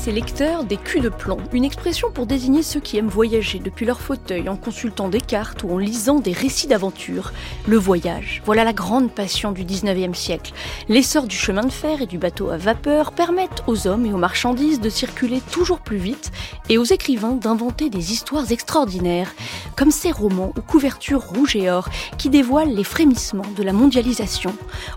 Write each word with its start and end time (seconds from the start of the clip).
Ses 0.00 0.12
lecteurs 0.12 0.64
des 0.64 0.78
culs 0.78 1.02
de 1.02 1.10
plomb, 1.10 1.36
une 1.52 1.62
expression 1.62 2.10
pour 2.10 2.24
désigner 2.24 2.62
ceux 2.62 2.80
qui 2.80 2.96
aiment 2.96 3.08
voyager 3.08 3.58
depuis 3.58 3.84
leur 3.84 4.00
fauteuil 4.00 4.48
en 4.48 4.56
consultant 4.56 5.10
des 5.10 5.20
cartes 5.20 5.62
ou 5.62 5.74
en 5.74 5.76
lisant 5.76 6.20
des 6.20 6.32
récits 6.32 6.68
d'aventure. 6.68 7.34
Le 7.68 7.76
voyage, 7.76 8.40
voilà 8.46 8.64
la 8.64 8.72
grande 8.72 9.10
passion 9.10 9.52
du 9.52 9.62
19e 9.62 10.14
siècle. 10.14 10.54
L'essor 10.88 11.26
du 11.26 11.36
chemin 11.36 11.64
de 11.64 11.70
fer 11.70 12.00
et 12.00 12.06
du 12.06 12.16
bateau 12.16 12.48
à 12.48 12.56
vapeur 12.56 13.12
permettent 13.12 13.62
aux 13.66 13.86
hommes 13.86 14.06
et 14.06 14.12
aux 14.14 14.16
marchandises 14.16 14.80
de 14.80 14.88
circuler 14.88 15.42
toujours 15.52 15.80
plus 15.80 15.98
vite 15.98 16.32
et 16.70 16.78
aux 16.78 16.84
écrivains 16.84 17.32
d'inventer 17.32 17.90
des 17.90 18.12
histoires 18.12 18.50
extraordinaires, 18.50 19.34
comme 19.76 19.90
ces 19.90 20.12
romans 20.12 20.54
aux 20.56 20.62
couvertures 20.62 21.20
rouge 21.20 21.56
et 21.56 21.70
or 21.70 21.90
qui 22.16 22.30
dévoilent 22.30 22.74
les 22.74 22.84
frémissements 22.84 23.52
de 23.54 23.62
la 23.62 23.74
mondialisation. 23.74 24.54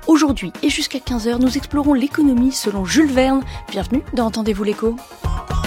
Aujourd'hui 0.07 0.53
et 0.61 0.69
jusqu'à 0.69 0.99
15h, 0.99 1.41
nous 1.41 1.57
explorons 1.57 1.93
l'économie 1.93 2.53
selon 2.53 2.85
Jules 2.85 3.11
Verne. 3.11 3.43
Bienvenue 3.69 4.01
dans 4.13 4.27
Entendez 4.27 4.53
vous 4.53 4.63
l'écho 4.95 5.62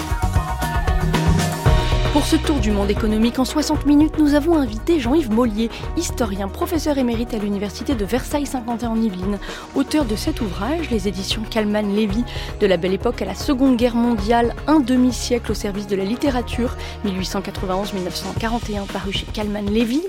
pour 2.16 2.24
ce 2.24 2.36
tour 2.36 2.60
du 2.60 2.70
monde 2.70 2.90
économique 2.90 3.38
en 3.38 3.44
60 3.44 3.84
minutes, 3.84 4.18
nous 4.18 4.32
avons 4.32 4.56
invité 4.56 5.00
Jean-Yves 5.00 5.30
Mollier, 5.30 5.68
historien, 5.98 6.48
professeur 6.48 6.96
émérite 6.96 7.34
à 7.34 7.38
l'université 7.38 7.94
de 7.94 8.06
Versailles-Saint-Quentin 8.06 8.88
en 8.88 8.96
Yvelines, 8.96 9.38
auteur 9.74 10.06
de 10.06 10.16
cet 10.16 10.40
ouvrage, 10.40 10.88
les 10.90 11.08
éditions 11.08 11.42
Kalman 11.50 11.94
Lévy, 11.94 12.24
de 12.58 12.66
la 12.66 12.78
belle 12.78 12.94
époque 12.94 13.20
à 13.20 13.26
la 13.26 13.34
Seconde 13.34 13.76
Guerre 13.76 13.96
mondiale, 13.96 14.54
un 14.66 14.80
demi-siècle 14.80 15.52
au 15.52 15.54
service 15.54 15.88
de 15.88 15.94
la 15.94 16.04
littérature, 16.04 16.74
1891-1941, 17.04 18.86
paru 18.90 19.12
chez 19.12 19.26
Kalman 19.26 19.66
Lévy. 19.66 20.02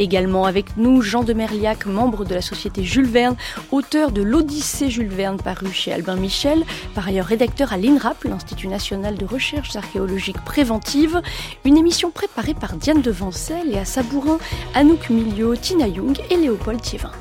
Également 0.00 0.46
avec 0.46 0.76
nous, 0.76 1.00
Jean 1.00 1.22
de 1.22 1.32
Merliac, 1.32 1.86
membre 1.86 2.24
de 2.24 2.34
la 2.34 2.42
société 2.42 2.82
Jules 2.82 3.06
Verne, 3.06 3.36
auteur 3.70 4.10
de 4.10 4.22
l'Odyssée 4.22 4.90
Jules 4.90 5.06
Verne, 5.06 5.36
paru 5.36 5.68
chez 5.72 5.92
Albin 5.92 6.16
Michel, 6.16 6.64
par 6.96 7.06
ailleurs 7.06 7.26
rédacteur 7.26 7.72
à 7.72 7.76
l'INRAP, 7.76 8.24
l'Institut 8.24 8.66
national 8.66 9.14
de 9.16 9.24
recherche 9.24 9.76
archéologique 9.76 10.42
préventive. 10.44 11.22
Une 11.64 11.76
émission 11.76 12.10
préparée 12.10 12.54
par 12.54 12.74
Diane 12.74 13.02
Devancel 13.02 13.72
et 13.72 13.78
à 13.78 13.84
Sabourin, 13.84 14.38
Anouk 14.74 15.10
Milio, 15.10 15.56
Tina 15.56 15.86
Young 15.86 16.18
et 16.30 16.36
Léopold 16.36 16.80
Thievin. 16.80 17.12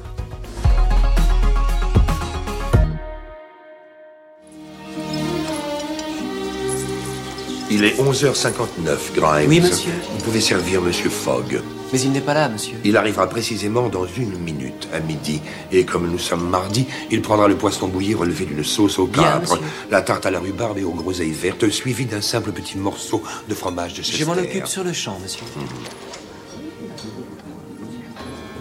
Il 7.74 7.86
est 7.86 7.98
11h59, 8.02 9.16
Grimes. 9.16 9.50
Oui, 9.50 9.62
monsieur. 9.62 9.94
Vous 10.12 10.24
pouvez 10.26 10.42
servir 10.42 10.82
monsieur 10.82 11.10
Fogg. 11.10 11.62
Mais 11.92 12.00
il 12.02 12.12
n'est 12.12 12.22
pas 12.22 12.34
là, 12.34 12.48
monsieur. 12.48 12.78
Il 12.86 12.96
arrivera 12.96 13.28
précisément 13.28 13.90
dans 13.90 14.06
une 14.06 14.38
minute, 14.38 14.88
à 14.94 15.00
midi. 15.00 15.42
Et 15.72 15.86
comme 15.86 16.10
nous 16.10 16.20
sommes 16.20 16.50
mardi, 16.50 16.88
il 17.10 17.22
prendra 17.22 17.48
le 17.48 17.56
poisson 17.56 17.88
bouilli 17.88 18.14
relevé 18.14 18.46
d'une 18.46 18.64
sauce 18.64 18.98
au 18.98 19.08
capre, 19.08 19.60
la 19.90 20.02
tarte 20.02 20.26
à 20.26 20.32
la 20.32 20.40
rhubarbe 20.40 20.78
et 20.78 20.84
aux 20.84 20.94
groseilles 20.94 21.32
vertes, 21.32 21.70
suivi 21.70 22.06
d'un 22.06 22.22
simple 22.22 22.52
petit 22.52 22.78
morceau 22.78 23.22
de 23.48 23.54
fromage 23.54 23.94
de 23.94 24.04
Chester. 24.04 24.18
Je 24.18 24.26
m'en 24.26 24.34
occupe 24.34 24.68
sur 24.68 24.84
le 24.84 24.94
champ, 24.94 25.20
monsieur. 25.22 25.44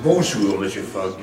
Bonjour, 0.02 0.58
monsieur 0.58 0.82
Fogg. 0.82 1.14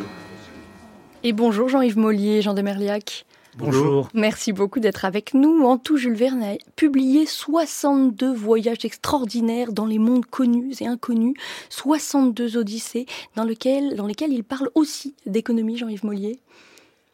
Et 1.23 1.33
bonjour 1.33 1.67
Jean-Yves 1.67 1.97
Mollier, 1.97 2.41
Jean 2.41 2.53
de 2.53 2.61
Merliac. 2.61 3.25
Bonjour. 3.57 4.09
Merci 4.13 4.53
beaucoup 4.53 4.79
d'être 4.79 5.03
avec 5.03 5.33
nous. 5.33 5.63
En 5.63 5.79
tout, 5.79 5.97
Jules 5.97 6.13
Verne 6.13 6.43
a 6.43 6.55
publié 6.75 7.25
62 7.25 8.31
voyages 8.31 8.85
extraordinaires 8.85 9.71
dans 9.71 9.87
les 9.87 9.97
mondes 9.97 10.27
connus 10.27 10.75
et 10.79 10.85
inconnus, 10.85 11.33
62 11.69 12.57
odyssées 12.57 13.07
dans, 13.35 13.45
lequel, 13.45 13.95
dans 13.95 14.05
lesquelles 14.05 14.31
il 14.31 14.43
parle 14.43 14.69
aussi 14.75 15.15
d'économie, 15.25 15.75
Jean-Yves 15.75 16.05
Mollier. 16.05 16.39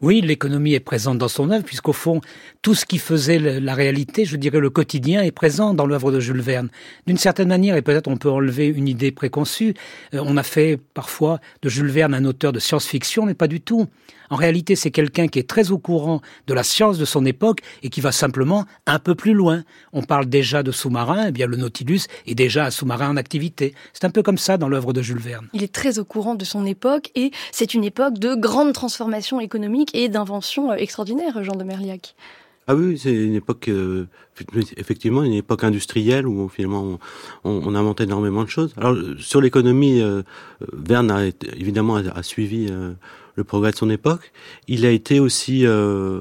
Oui, 0.04 0.20
l'économie 0.20 0.74
est 0.74 0.82
présente 0.82 1.18
dans 1.18 1.30
son 1.30 1.50
œuvre, 1.50 1.64
puisqu'au 1.64 1.94
fond, 1.94 2.20
tout 2.62 2.76
ce 2.76 2.86
qui 2.86 2.98
faisait 2.98 3.40
la 3.40 3.74
réalité, 3.74 4.26
je 4.26 4.36
dirais 4.36 4.60
le 4.60 4.70
quotidien, 4.70 5.22
est 5.22 5.32
présent 5.32 5.74
dans 5.74 5.86
l'œuvre 5.86 6.12
de 6.12 6.20
Jules 6.20 6.42
Verne. 6.42 6.68
D'une 7.08 7.18
certaine 7.18 7.48
manière, 7.48 7.78
et 7.78 7.82
peut-être 7.82 8.10
on 8.10 8.18
peut 8.18 8.30
enlever 8.30 8.68
une 8.68 8.90
idée 8.90 9.12
préconçue, 9.12 9.76
euh, 10.14 10.22
on 10.26 10.36
a 10.36 10.44
fait 10.44 10.78
parfois 10.94 11.40
de 11.62 11.70
Jules 11.70 11.90
Verne 11.90 12.14
un 12.14 12.26
auteur 12.26 12.52
de 12.52 12.60
science-fiction, 12.60 13.26
mais 13.26 13.34
pas 13.34 13.48
du 13.48 13.62
tout. 13.62 13.88
En 14.34 14.36
réalité, 14.36 14.76
c'est 14.76 14.90
quelqu'un 14.90 15.28
qui 15.28 15.38
est 15.38 15.48
très 15.48 15.70
au 15.70 15.78
courant 15.78 16.20
de 16.48 16.56
la 16.56 16.64
science 16.64 16.98
de 16.98 17.06
son 17.06 17.24
époque 17.24 17.60
et 17.84 17.92
qui 17.92 18.02
va 18.02 18.12
simplement 18.12 18.66
un 18.88 18.98
peu 18.98 19.14
plus 19.14 19.34
loin. 19.34 19.62
On 19.92 20.02
parle 20.02 20.26
déjà 20.26 20.64
de 20.64 20.72
sous-marins, 20.72 21.26
eh 21.28 21.32
bien 21.32 21.46
le 21.46 21.56
Nautilus 21.56 22.08
est 22.26 22.34
déjà 22.34 22.66
un 22.66 22.72
sous-marin 22.72 23.12
en 23.12 23.16
activité. 23.16 23.76
C'est 23.94 24.06
un 24.06 24.10
peu 24.10 24.24
comme 24.24 24.40
ça 24.40 24.58
dans 24.58 24.70
l'œuvre 24.70 24.92
de 24.92 25.04
Jules 25.04 25.20
Verne. 25.20 25.50
Il 25.54 25.62
est 25.62 25.72
très 25.72 26.00
au 26.00 26.04
courant 26.04 26.34
de 26.34 26.46
son 26.46 26.66
époque 26.66 27.12
et 27.14 27.30
c'est 27.52 27.76
une 27.76 27.84
époque 27.84 28.18
de 28.18 28.34
grande 28.34 28.74
transformation 28.74 29.40
économique 29.40 29.92
et 29.94 30.10
d'inventions 30.10 30.72
euh, 30.72 30.78
extraordinaires, 30.78 31.44
Jean 31.44 31.56
de 31.56 31.64
Merliac. 31.64 32.16
Ah 32.66 32.76
oui, 32.76 32.98
c'est 32.98 33.14
une 33.14 33.36
époque, 33.36 33.68
euh, 33.68 34.08
effectivement, 34.78 35.24
une 35.24 35.34
époque 35.34 35.66
industrielle 35.66 36.26
où 36.26 36.48
finalement 36.48 36.98
on, 37.44 37.62
on, 37.66 37.76
inventait 37.76 38.06
énormément 38.06 38.44
de 38.44 38.50
choses. 38.50 38.74
Alors 38.78 38.96
sur 39.20 39.42
l'économie, 39.42 40.02
euh, 40.02 40.24
Verne 40.72 41.12
a 41.12 41.26
évidemment 41.58 41.98
a, 41.98 42.10
a 42.18 42.24
suivi 42.24 42.68
euh, 42.72 42.94
le 43.36 43.44
progrès 43.44 43.72
de 43.72 43.76
son 43.76 43.90
époque. 43.90 44.32
Il 44.68 44.86
a 44.86 44.92
été 44.92 45.20
aussi 45.20 45.66
euh, 45.66 46.20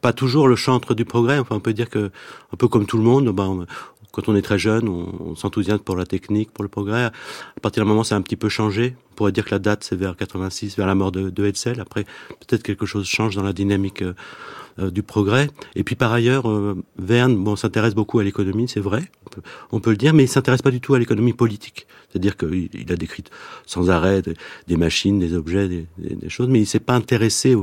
pas 0.00 0.12
toujours 0.12 0.48
le 0.48 0.56
chantre 0.56 0.94
du 0.94 1.04
progrès. 1.04 1.38
Enfin, 1.38 1.56
on 1.56 1.60
peut 1.60 1.72
dire 1.72 1.88
que 1.88 2.10
un 2.52 2.56
peu 2.56 2.68
comme 2.68 2.86
tout 2.86 2.98
le 2.98 3.04
monde, 3.04 3.28
ben, 3.30 3.66
quand 4.12 4.28
on 4.28 4.36
est 4.36 4.42
très 4.42 4.58
jeune, 4.58 4.88
on, 4.88 5.34
s'enthousiasme 5.34 5.82
pour 5.82 5.96
la 5.96 6.04
technique, 6.04 6.52
pour 6.52 6.62
le 6.62 6.68
progrès. 6.68 7.04
À 7.04 7.60
partir 7.62 7.82
d'un 7.82 7.88
moment, 7.88 8.04
ça 8.04 8.14
a 8.14 8.18
un 8.18 8.22
petit 8.22 8.36
peu 8.36 8.48
changé. 8.48 8.94
On 9.12 9.14
pourrait 9.14 9.32
dire 9.32 9.44
que 9.44 9.50
la 9.50 9.58
date, 9.58 9.84
c'est 9.84 9.96
vers 9.96 10.16
86, 10.16 10.76
vers 10.76 10.86
la 10.86 10.94
mort 10.94 11.10
de, 11.10 11.30
de 11.30 11.46
Hetzel. 11.46 11.80
Après, 11.80 12.04
peut-être 12.40 12.62
quelque 12.62 12.86
chose 12.86 13.08
change 13.08 13.34
dans 13.34 13.42
la 13.42 13.54
dynamique 13.54 14.02
euh, 14.02 14.14
du 14.78 15.02
progrès. 15.02 15.48
Et 15.74 15.84
puis 15.84 15.94
par 15.94 16.12
ailleurs, 16.12 16.48
euh, 16.48 16.82
Verne 16.96 17.36
bon, 17.36 17.56
s'intéresse 17.56 17.94
beaucoup 17.94 18.18
à 18.18 18.24
l'économie, 18.24 18.68
c'est 18.68 18.80
vrai, 18.80 19.02
on 19.70 19.80
peut, 19.80 19.90
le 19.90 19.96
dire, 19.96 20.14
mais 20.14 20.24
il 20.24 20.28
s'intéresse 20.28 20.62
pas 20.62 20.70
du 20.70 20.80
tout 20.80 20.94
à 20.94 20.98
l'économie 20.98 21.32
politique. 21.32 21.86
C'est-à-dire 22.10 22.36
qu'il 22.36 22.68
il 22.74 22.92
a 22.92 22.96
décrit 22.96 23.24
sans 23.66 23.90
arrêt 23.90 24.22
des, 24.66 24.76
machines, 24.76 25.18
des 25.18 25.34
objets, 25.34 25.68
des, 25.68 26.28
choses, 26.28 26.48
mais 26.48 26.60
il 26.60 26.66
s'est 26.66 26.80
pas 26.80 26.94
intéressé, 26.94 27.54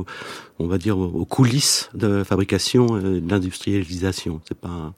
on 0.58 0.66
va 0.66 0.78
dire, 0.78 0.98
aux, 0.98 1.24
coulisses 1.24 1.90
de 1.94 2.24
fabrication, 2.24 2.96
euh, 2.96 3.20
de 3.20 3.30
l'industrialisation. 3.30 4.40
C'est 4.46 4.58
pas 4.58 4.94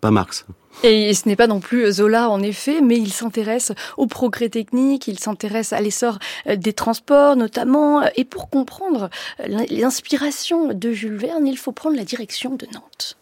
pas 0.00 0.10
Marx. 0.10 0.46
Et 0.82 1.14
ce 1.14 1.28
n'est 1.28 1.36
pas 1.36 1.46
non 1.46 1.60
plus 1.60 1.90
Zola 1.90 2.28
en 2.28 2.42
effet, 2.42 2.80
mais 2.82 2.96
il 2.96 3.12
s'intéresse 3.12 3.72
au 3.96 4.06
progrès 4.06 4.48
technique, 4.48 5.08
il 5.08 5.18
s'intéresse 5.18 5.72
à 5.72 5.80
l'essor 5.80 6.18
euh, 6.46 6.56
des 6.56 6.72
transports 6.72 7.36
notamment. 7.36 8.02
Et 8.16 8.24
pour 8.24 8.50
comprendre 8.50 9.08
euh, 9.40 9.64
l'inspiration 9.70 10.72
de 10.74 10.92
Jules 10.92 11.16
Verne, 11.16 11.46
il 11.46 11.56
faut 11.56 11.72
prendre 11.72 11.96
la 11.96 12.04
direction 12.04 12.56
de 12.56 12.66
Nantes. 12.74 13.16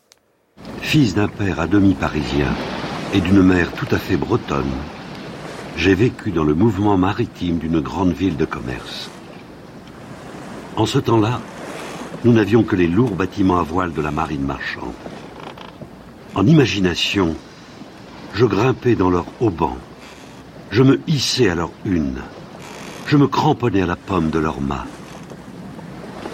Fils 0.81 1.15
d'un 1.15 1.29
père 1.29 1.61
à 1.61 1.67
demi 1.67 1.95
parisien 1.95 2.53
et 3.13 3.21
d'une 3.21 3.43
mère 3.43 3.73
tout 3.73 3.89
à 3.93 3.99
fait 3.99 4.17
bretonne, 4.17 4.73
j'ai 5.77 5.95
vécu 5.95 6.31
dans 6.31 6.45
le 6.45 6.55
mouvement 6.55 6.97
maritime 6.97 7.59
d'une 7.59 7.81
grande 7.81 8.13
ville 8.13 8.37
de 8.37 8.45
commerce. 8.45 9.11
En 10.77 10.87
ce 10.87 10.99
temps-là, 10.99 11.41
nous 12.25 12.33
n'avions 12.33 12.65
que 12.65 12.75
les 12.75 12.89
lourds 12.89 13.15
bâtiments 13.15 13.59
à 13.59 13.63
voile 13.63 13.93
de 13.93 14.03
la 14.03 14.11
marine 14.11 14.45
marchande. 14.45 14.93
En 16.35 16.47
imagination, 16.47 17.37
je 18.35 18.45
grimpais 18.45 18.97
dans 18.97 19.09
leurs 19.09 19.27
haubans, 19.41 19.79
je 20.73 20.83
me 20.83 21.01
hissais 21.07 21.49
à 21.49 21.55
leur 21.55 21.71
une, 21.85 22.23
je 23.07 23.17
me 23.17 23.29
cramponnais 23.29 23.83
à 23.83 23.87
la 23.87 23.95
pomme 23.95 24.31
de 24.31 24.41
leurs 24.41 24.61
mâts. 24.61 24.87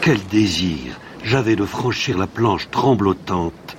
Quel 0.00 0.18
désir 0.28 0.98
j'avais 1.22 1.54
de 1.54 1.66
franchir 1.66 2.16
la 2.16 2.26
planche 2.26 2.70
tremblotante 2.70 3.76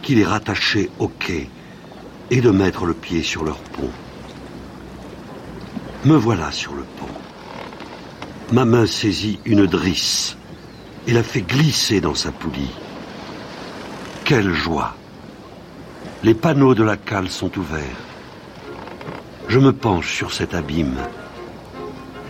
qui 0.00 0.14
les 0.14 0.24
rattachait 0.24 0.88
au 0.98 1.08
quai 1.08 1.50
et 2.30 2.40
de 2.40 2.50
mettre 2.50 2.86
le 2.86 2.94
pied 2.94 3.22
sur 3.22 3.44
leur 3.44 3.58
pont. 3.58 3.90
Me 6.06 6.16
voilà 6.16 6.50
sur 6.50 6.72
le 6.72 6.84
pont. 6.98 7.06
Ma 8.52 8.64
main 8.64 8.86
saisit 8.86 9.38
une 9.44 9.66
drisse 9.66 10.38
et 11.06 11.12
la 11.12 11.22
fait 11.22 11.42
glisser 11.42 12.00
dans 12.00 12.14
sa 12.14 12.32
poulie. 12.32 12.74
Quelle 14.24 14.54
joie 14.54 14.94
Les 16.24 16.34
panneaux 16.34 16.74
de 16.74 16.82
la 16.82 16.96
cale 16.96 17.28
sont 17.28 17.56
ouverts. 17.58 18.02
Je 19.46 19.60
me 19.60 19.72
penche 19.72 20.12
sur 20.12 20.32
cet 20.32 20.52
abîme. 20.52 20.96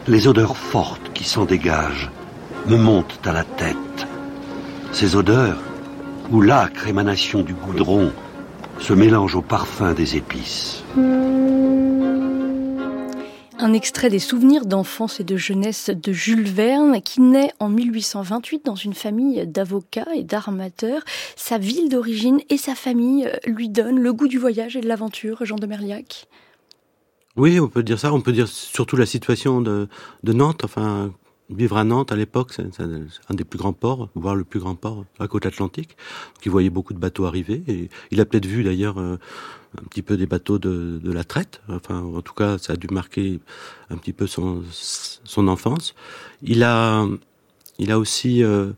Les 0.06 0.28
odeurs 0.28 0.58
fortes 0.58 1.10
qui 1.14 1.24
s'en 1.24 1.46
dégagent 1.46 2.10
me 2.66 2.76
montent 2.76 3.18
à 3.24 3.32
la 3.32 3.44
tête. 3.44 4.06
Ces 4.92 5.16
odeurs, 5.16 5.56
où 6.30 6.42
l'âcre 6.42 6.86
émanation 6.86 7.40
du 7.40 7.54
goudron 7.54 8.12
se 8.78 8.92
mélange 8.92 9.36
au 9.36 9.42
parfum 9.42 9.94
des 9.94 10.16
épices. 10.16 10.84
Un 13.60 13.72
extrait 13.72 14.08
des 14.08 14.20
souvenirs 14.20 14.66
d'enfance 14.66 15.18
et 15.18 15.24
de 15.24 15.36
jeunesse 15.36 15.90
de 15.90 16.12
Jules 16.12 16.48
Verne, 16.48 17.02
qui 17.02 17.20
naît 17.20 17.50
en 17.58 17.68
1828 17.68 18.64
dans 18.64 18.76
une 18.76 18.94
famille 18.94 19.44
d'avocats 19.48 20.06
et 20.14 20.22
d'armateurs. 20.22 21.02
Sa 21.34 21.58
ville 21.58 21.88
d'origine 21.88 22.40
et 22.50 22.56
sa 22.56 22.76
famille 22.76 23.26
euh, 23.26 23.36
lui 23.46 23.68
donnent 23.68 23.98
le 23.98 24.12
goût 24.12 24.28
du 24.28 24.38
voyage 24.38 24.76
et 24.76 24.80
de 24.80 24.86
l'aventure, 24.86 25.44
Jean 25.44 25.56
de 25.56 25.66
Merliac. 25.66 26.28
Oui, 27.34 27.58
on 27.58 27.66
peut 27.66 27.82
dire 27.82 27.98
ça. 27.98 28.12
On 28.12 28.20
peut 28.20 28.30
dire 28.30 28.46
surtout 28.46 28.96
la 28.96 29.06
situation 29.06 29.60
de, 29.60 29.88
Nantes. 30.24 30.62
Enfin, 30.64 31.12
vivre 31.50 31.78
à 31.78 31.84
Nantes 31.84 32.12
à 32.12 32.16
l'époque, 32.16 32.52
c'est 32.52 32.62
un 32.80 33.34
des 33.34 33.44
plus 33.44 33.58
grands 33.58 33.72
ports, 33.72 34.08
voire 34.14 34.36
le 34.36 34.44
plus 34.44 34.60
grand 34.60 34.76
port 34.76 35.04
à 35.18 35.26
côte 35.26 35.46
atlantique. 35.46 35.96
qui 36.40 36.48
voyait 36.48 36.70
beaucoup 36.70 36.94
de 36.94 37.00
bateaux 37.00 37.24
arriver. 37.24 37.64
Et 37.66 37.88
il 38.12 38.20
a 38.20 38.24
peut-être 38.24 38.46
vu 38.46 38.62
d'ailleurs 38.62 39.00
euh, 39.00 39.18
un 39.78 39.88
petit 39.88 40.02
peu 40.02 40.16
des 40.16 40.26
bateaux 40.26 40.58
de, 40.58 41.00
la 41.12 41.24
traite. 41.24 41.60
Enfin, 41.68 42.00
en 42.00 42.22
tout 42.22 42.34
cas, 42.34 42.58
ça 42.58 42.74
a 42.74 42.76
dû 42.76 42.88
marquer 42.90 43.40
un 43.90 43.96
petit 43.96 44.12
peu 44.12 44.26
son, 44.26 44.62
enfance. 45.48 45.94
Il 46.42 46.62
a, 46.62 47.06
il 47.78 47.90
a 47.90 47.98
aussi, 47.98 48.42
euh, 48.42 48.72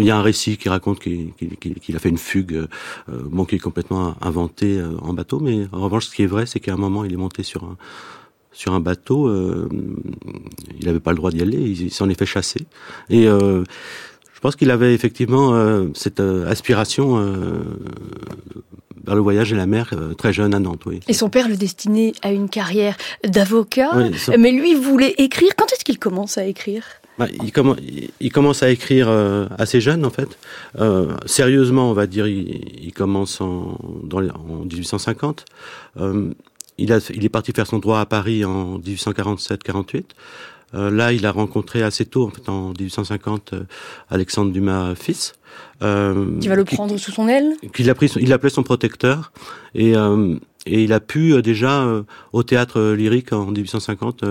il 0.00 0.06
y 0.06 0.10
a 0.10 0.16
un 0.16 0.22
récit 0.22 0.56
qui 0.56 0.68
raconte 0.68 0.98
qu'il 0.98 1.96
a 1.96 1.98
fait 1.98 2.08
une 2.08 2.18
fugue, 2.18 2.54
euh, 2.54 2.66
bon, 3.08 3.44
qui 3.44 3.56
est 3.56 3.60
complètement 3.60 4.16
inventé 4.20 4.78
euh, 4.78 4.96
en 5.00 5.12
bateau, 5.12 5.40
mais 5.40 5.66
en 5.72 5.80
revanche, 5.80 6.06
ce 6.06 6.14
qui 6.14 6.22
est 6.22 6.26
vrai, 6.26 6.46
c'est 6.46 6.60
qu'à 6.60 6.74
un 6.74 6.76
moment, 6.76 7.04
il 7.04 7.12
est 7.12 7.16
monté 7.16 7.42
sur 7.42 7.64
un, 7.64 7.76
sur 8.52 8.72
un 8.74 8.80
bateau, 8.80 9.28
euh, 9.28 9.68
il 10.78 10.86
n'avait 10.86 11.00
pas 11.00 11.12
le 11.12 11.16
droit 11.16 11.30
d'y 11.30 11.42
aller, 11.42 11.58
il, 11.58 11.90
s'en 11.90 12.08
est 12.08 12.18
fait 12.18 12.26
chasser. 12.26 12.66
Et 13.08 13.24
je 13.24 14.40
pense 14.40 14.56
qu'il 14.56 14.70
avait 14.70 14.94
effectivement 14.94 15.52
cette 15.94 16.20
aspiration 16.20 17.18
vers 19.08 19.16
le 19.16 19.22
voyage 19.22 19.52
et 19.52 19.56
la 19.56 19.66
mer 19.66 19.92
très 20.16 20.32
jeune 20.32 20.54
à 20.54 20.60
Nantes. 20.60 20.82
Oui. 20.86 21.00
Et 21.08 21.12
son 21.12 21.28
père 21.28 21.48
le 21.48 21.56
destinait 21.56 22.12
à 22.22 22.30
une 22.30 22.48
carrière 22.48 22.96
d'avocat, 23.26 23.90
mais 24.38 24.52
lui 24.52 24.74
voulait 24.74 25.14
écrire. 25.18 25.50
Quand 25.56 25.72
est-ce 25.72 25.84
qu'il 25.84 25.98
commence 25.98 26.38
à 26.38 26.44
écrire? 26.44 26.84
Bah, 27.18 27.26
il, 27.32 27.50
il, 28.20 28.32
commence 28.32 28.62
à 28.62 28.70
écrire 28.70 29.08
assez 29.58 29.80
jeune 29.80 30.04
en 30.04 30.10
fait. 30.10 30.38
sérieusement, 31.26 31.90
on 31.90 31.94
va 31.94 32.06
dire, 32.06 32.26
il, 32.28 32.92
commence 32.92 33.40
en, 33.40 33.78
dans 34.04 34.20
en 34.20 34.64
1850 34.64 35.44
il, 36.78 36.92
a, 36.92 36.98
il 37.12 37.24
est 37.24 37.28
parti 37.28 37.52
faire 37.52 37.66
son 37.66 37.78
droit 37.78 38.00
à 38.00 38.06
Paris 38.06 38.44
en 38.44 38.78
1847-48. 38.78 40.04
Euh, 40.74 40.90
là, 40.90 41.12
il 41.12 41.24
a 41.26 41.32
rencontré 41.32 41.82
assez 41.82 42.04
tôt, 42.04 42.26
en 42.26 42.30
fait, 42.30 42.48
en 42.48 42.70
1850, 42.78 43.52
euh, 43.52 43.62
Alexandre 44.10 44.52
Dumas 44.52 44.94
fils. 44.94 45.34
Euh, 45.82 46.38
qui 46.40 46.48
va 46.48 46.56
le 46.56 46.64
prendre 46.64 46.96
sous 46.96 47.12
son 47.12 47.28
aile. 47.28 47.54
Qu'il 47.72 47.88
a 47.88 47.94
pris, 47.94 48.10
il 48.16 48.28
l'appelait 48.28 48.50
son 48.50 48.62
protecteur, 48.62 49.32
et 49.74 49.96
euh, 49.96 50.34
et 50.66 50.82
il 50.82 50.92
a 50.92 51.00
pu 51.00 51.32
euh, 51.32 51.42
déjà 51.42 51.86
au 52.32 52.42
théâtre 52.42 52.80
lyrique 52.92 53.32
en 53.32 53.46
1850 53.46 54.24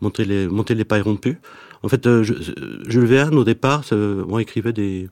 monter 0.00 0.24
les 0.24 0.48
monter 0.48 0.74
les 0.74 0.84
pailles 0.84 1.02
rompues. 1.02 1.38
En 1.82 1.88
fait, 1.88 2.08
Jules 2.22 3.04
Verne 3.04 3.36
au 3.36 3.44
départ, 3.44 3.84
on 3.92 4.38
écrivait 4.38 4.72
des 4.72 5.10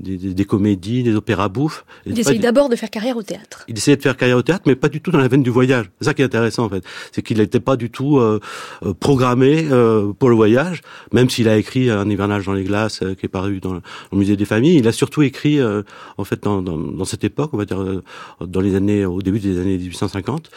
des, 0.00 0.16
des, 0.16 0.34
des, 0.34 0.44
comédies, 0.44 1.02
des 1.02 1.14
opéras 1.14 1.48
bouffes. 1.48 1.84
Il 2.06 2.18
essaye 2.18 2.38
d'abord 2.38 2.68
de 2.68 2.76
faire 2.76 2.90
carrière 2.90 3.16
au 3.16 3.22
théâtre. 3.22 3.64
Il 3.68 3.76
essayait 3.76 3.96
de 3.96 4.02
faire 4.02 4.16
carrière 4.16 4.38
au 4.38 4.42
théâtre, 4.42 4.64
mais 4.66 4.76
pas 4.76 4.88
du 4.88 5.00
tout 5.00 5.10
dans 5.10 5.18
la 5.18 5.28
veine 5.28 5.42
du 5.42 5.50
voyage. 5.50 5.90
C'est 5.98 6.06
ça 6.06 6.14
qui 6.14 6.22
est 6.22 6.24
intéressant 6.24 6.64
en 6.64 6.68
fait, 6.68 6.84
c'est 7.12 7.22
qu'il 7.22 7.38
n'était 7.38 7.60
pas 7.60 7.76
du 7.76 7.90
tout 7.90 8.18
euh, 8.18 8.40
euh, 8.82 8.94
programmé 8.94 9.68
euh, 9.70 10.12
pour 10.12 10.28
le 10.28 10.36
voyage, 10.36 10.82
même 11.12 11.30
s'il 11.30 11.48
a 11.48 11.56
écrit 11.56 11.90
Un 11.90 12.08
hivernage 12.08 12.46
dans 12.46 12.52
les 12.52 12.64
glaces 12.64 13.00
qui 13.18 13.26
est 13.26 13.28
paru 13.28 13.60
dans 13.60 13.74
le, 13.74 13.80
musée 14.12 14.36
des 14.36 14.44
familles. 14.44 14.78
Il 14.78 14.88
a 14.88 14.92
surtout 14.92 15.22
écrit 15.22 15.60
en 15.62 16.24
fait 16.24 16.42
dans, 16.42 16.62
dans, 16.62 16.76
dans, 16.76 17.04
cette 17.04 17.24
époque, 17.24 17.50
on 17.52 17.56
va 17.56 17.64
dire 17.64 18.02
dans 18.40 18.60
les 18.60 18.74
années 18.74 19.04
au 19.04 19.22
début 19.22 19.38
des 19.38 19.58
années 19.60 19.78
1850, 19.78 20.50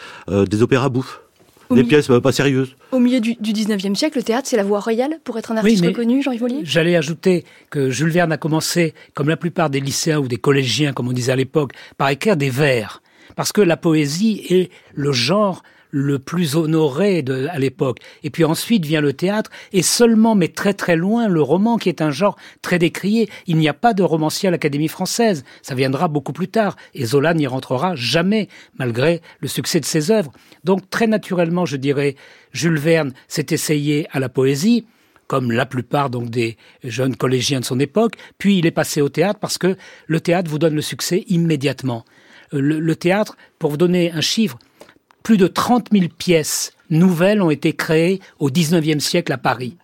des 0.48 0.62
opéras 0.62 0.88
bouffes 0.88 1.20
des 1.74 1.84
pièces 1.84 2.10
pas 2.22 2.32
sérieuses. 2.32 2.76
Au 2.92 2.98
milieu 2.98 3.20
du, 3.20 3.34
du 3.34 3.52
19e 3.52 3.94
siècle, 3.94 4.18
le 4.18 4.24
théâtre, 4.24 4.48
c'est 4.48 4.56
la 4.56 4.64
voie 4.64 4.80
royale 4.80 5.18
pour 5.24 5.38
être 5.38 5.52
un 5.52 5.56
artiste 5.56 5.84
reconnu, 5.84 6.22
Jean-Yves 6.22 6.60
J'allais 6.62 6.96
ajouter 6.96 7.44
que 7.70 7.90
Jules 7.90 8.10
Verne 8.10 8.32
a 8.32 8.36
commencé, 8.36 8.94
comme 9.14 9.28
la 9.28 9.36
plupart 9.36 9.70
des 9.70 9.80
lycéens 9.80 10.18
ou 10.18 10.28
des 10.28 10.36
collégiens, 10.36 10.92
comme 10.92 11.08
on 11.08 11.12
disait 11.12 11.32
à 11.32 11.36
l'époque, 11.36 11.72
par 11.96 12.08
écrire 12.08 12.36
des 12.36 12.50
vers. 12.50 13.02
Parce 13.34 13.52
que 13.52 13.60
la 13.60 13.76
poésie 13.76 14.42
est 14.48 14.70
le 14.94 15.12
genre 15.12 15.62
le 15.90 16.18
plus 16.18 16.56
honoré 16.56 17.24
à 17.50 17.58
l'époque. 17.58 17.98
Et 18.22 18.30
puis 18.30 18.44
ensuite 18.44 18.84
vient 18.84 19.00
le 19.00 19.12
théâtre, 19.12 19.50
et 19.72 19.82
seulement, 19.82 20.34
mais 20.34 20.48
très 20.48 20.74
très 20.74 20.96
loin, 20.96 21.28
le 21.28 21.42
roman, 21.42 21.78
qui 21.78 21.88
est 21.88 22.02
un 22.02 22.10
genre 22.10 22.36
très 22.62 22.78
décrié. 22.78 23.28
Il 23.46 23.56
n'y 23.56 23.68
a 23.68 23.74
pas 23.74 23.94
de 23.94 24.02
romancier 24.02 24.48
à 24.48 24.50
l'Académie 24.50 24.88
française. 24.88 25.44
Ça 25.62 25.74
viendra 25.74 26.08
beaucoup 26.08 26.32
plus 26.32 26.48
tard. 26.48 26.76
Et 26.94 27.06
Zola 27.06 27.34
n'y 27.34 27.46
rentrera 27.46 27.94
jamais, 27.94 28.48
malgré 28.78 29.22
le 29.40 29.48
succès 29.48 29.80
de 29.80 29.84
ses 29.84 30.10
œuvres. 30.10 30.32
Donc 30.64 30.88
très 30.90 31.06
naturellement, 31.06 31.66
je 31.66 31.76
dirais, 31.76 32.16
Jules 32.52 32.78
Verne 32.78 33.12
s'est 33.28 33.46
essayé 33.50 34.06
à 34.12 34.20
la 34.20 34.28
poésie 34.28 34.86
comme 35.26 35.50
la 35.50 35.66
plupart 35.66 36.08
donc 36.08 36.30
des 36.30 36.56
jeunes 36.84 37.16
collégiens 37.16 37.58
de 37.58 37.64
son 37.64 37.80
époque, 37.80 38.14
puis 38.38 38.58
il 38.58 38.66
est 38.66 38.70
passé 38.70 39.00
au 39.00 39.08
théâtre 39.08 39.40
parce 39.40 39.58
que 39.58 39.76
le 40.06 40.20
théâtre 40.20 40.48
vous 40.48 40.60
donne 40.60 40.76
le 40.76 40.82
succès 40.82 41.24
immédiatement. 41.26 42.04
Euh, 42.54 42.60
le 42.60 42.96
théâtre, 42.96 43.36
pour 43.58 43.70
vous 43.70 43.76
donner 43.76 44.12
un 44.12 44.20
chiffre, 44.20 44.56
plus 45.26 45.38
de 45.38 45.48
30 45.48 45.88
000 45.90 46.04
pièces 46.16 46.72
nouvelles 46.88 47.42
ont 47.42 47.50
été 47.50 47.72
créées 47.72 48.20
au 48.38 48.48
19e 48.48 49.00
siècle 49.00 49.32
à 49.32 49.38
Paris. 49.38 49.76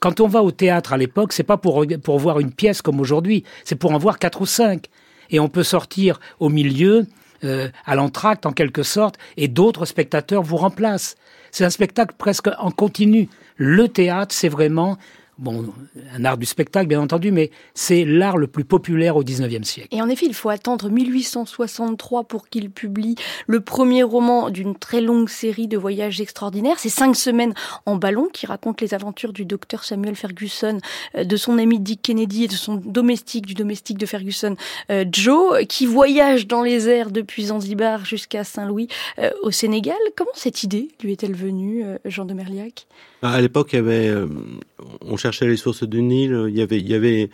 Quand 0.00 0.18
on 0.18 0.26
va 0.26 0.42
au 0.42 0.50
théâtre 0.50 0.92
à 0.92 0.96
l'époque, 0.96 1.32
c'est 1.32 1.44
pas 1.44 1.56
pour, 1.56 1.86
pour 2.02 2.18
voir 2.18 2.40
une 2.40 2.50
pièce 2.50 2.82
comme 2.82 2.98
aujourd'hui, 2.98 3.44
c'est 3.62 3.76
pour 3.76 3.92
en 3.92 3.98
voir 3.98 4.18
quatre 4.18 4.40
ou 4.40 4.46
cinq. 4.46 4.86
Et 5.30 5.38
on 5.38 5.48
peut 5.48 5.62
sortir 5.62 6.18
au 6.40 6.48
milieu, 6.48 7.06
euh, 7.44 7.68
à 7.86 7.94
l'entracte 7.94 8.44
en 8.44 8.50
quelque 8.50 8.82
sorte, 8.82 9.18
et 9.36 9.46
d'autres 9.46 9.84
spectateurs 9.84 10.42
vous 10.42 10.56
remplacent. 10.56 11.14
C'est 11.52 11.64
un 11.64 11.70
spectacle 11.70 12.16
presque 12.18 12.48
en 12.58 12.72
continu. 12.72 13.28
Le 13.54 13.86
théâtre, 13.86 14.34
c'est 14.34 14.48
vraiment 14.48 14.98
bon, 15.38 15.66
un 16.14 16.24
art 16.24 16.36
du 16.36 16.46
spectacle, 16.46 16.88
bien 16.88 17.00
entendu, 17.00 17.30
mais 17.30 17.50
c'est 17.74 18.04
l'art 18.04 18.36
le 18.36 18.46
plus 18.46 18.64
populaire 18.64 19.16
au 19.16 19.22
XIXe 19.22 19.66
siècle. 19.66 19.88
Et 19.92 20.02
en 20.02 20.08
effet, 20.08 20.26
il 20.26 20.34
faut 20.34 20.50
attendre 20.50 20.90
1863 20.90 22.24
pour 22.24 22.48
qu'il 22.48 22.70
publie 22.70 23.14
le 23.46 23.60
premier 23.60 24.02
roman 24.02 24.50
d'une 24.50 24.74
très 24.74 25.00
longue 25.00 25.28
série 25.28 25.68
de 25.68 25.78
voyages 25.78 26.20
extraordinaires. 26.20 26.78
C'est 26.78 26.88
cinq 26.88 27.16
semaines 27.16 27.54
en 27.86 27.96
ballon 27.96 28.28
qui 28.32 28.46
raconte 28.46 28.80
les 28.80 28.94
aventures 28.94 29.32
du 29.32 29.44
docteur 29.44 29.84
Samuel 29.84 30.16
Ferguson, 30.16 30.78
euh, 31.14 31.24
de 31.24 31.36
son 31.36 31.58
ami 31.58 31.78
Dick 31.78 32.02
Kennedy 32.02 32.44
et 32.44 32.48
de 32.48 32.52
son 32.52 32.76
domestique, 32.76 33.46
du 33.46 33.54
domestique 33.54 33.98
de 33.98 34.06
Ferguson, 34.06 34.56
euh, 34.90 35.04
Joe, 35.10 35.64
qui 35.66 35.86
voyage 35.86 36.46
dans 36.46 36.62
les 36.62 36.88
airs 36.88 37.10
depuis 37.10 37.46
Zanzibar 37.46 38.04
jusqu'à 38.04 38.44
Saint-Louis 38.44 38.88
euh, 39.18 39.30
au 39.42 39.50
Sénégal. 39.50 39.96
Comment 40.16 40.30
cette 40.34 40.62
idée 40.62 40.88
lui 41.02 41.12
est-elle 41.12 41.34
venue, 41.34 41.84
Jean 42.04 42.24
de 42.24 42.34
Merliac? 42.34 42.86
À 43.22 43.40
l'époque, 43.40 43.72
il 43.72 43.76
y 43.76 43.78
avait, 43.78 44.12
on 45.00 45.16
cherchait 45.16 45.46
les 45.46 45.56
sources 45.56 45.84
du 45.84 46.02
Nil, 46.02 46.46
il 46.48 46.56
y 46.56 46.94
avait, 46.94 47.30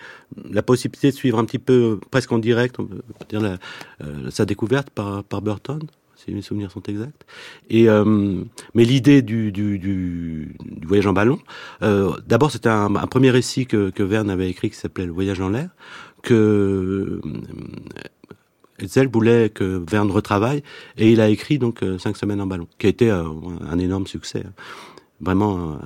la 0.51 0.63
possibilité 0.63 1.11
de 1.11 1.17
suivre 1.17 1.39
un 1.39 1.45
petit 1.45 1.59
peu, 1.59 1.99
presque 2.11 2.33
en 2.33 2.39
direct, 2.39 2.79
on 2.79 2.87
peut 2.87 3.03
dire 3.29 3.59
euh, 4.03 4.31
sa 4.31 4.45
découverte 4.45 4.91
par, 4.91 5.23
Burton, 5.43 5.81
si 6.17 6.33
mes 6.33 6.43
souvenirs 6.43 6.71
sont 6.71 6.83
exacts. 6.83 7.25
Euh, 7.73 8.45
mais 8.75 8.85
l'idée 8.85 9.23
du, 9.23 10.55
voyage 10.87 11.07
en 11.07 11.13
ballon, 11.13 11.39
euh, 11.83 12.13
d'abord 12.27 12.51
c'était 12.51 12.69
un, 12.69 12.91
premier 13.07 13.31
récit 13.31 13.67
que, 13.67 13.91
que 13.91 14.03
Verne 14.03 14.31
avait 14.31 14.49
écrit 14.49 14.71
qui 14.71 14.77
s'appelait 14.77 15.07
Le 15.07 15.13
voyage 15.13 15.41
en 15.41 15.51
l'air, 15.51 15.71
que 16.23 17.21
Hetzel 18.79 19.09
voulait 19.09 19.51
que 19.51 19.83
Verne 19.91 20.11
retravaille, 20.11 20.63
et 20.97 21.13
il 21.13 21.21
a 21.21 21.29
écrit 21.29 21.59
donc 21.59 21.85
cinq 21.99 22.17
semaines 22.17 22.41
en 22.41 22.47
ballon, 22.47 22.69
qui 22.79 22.87
a 22.87 22.91
été 22.91 23.11
un 23.11 23.79
énorme 23.79 24.07
succès, 24.07 24.45
hein. 24.47 24.53
vraiment 25.21 25.79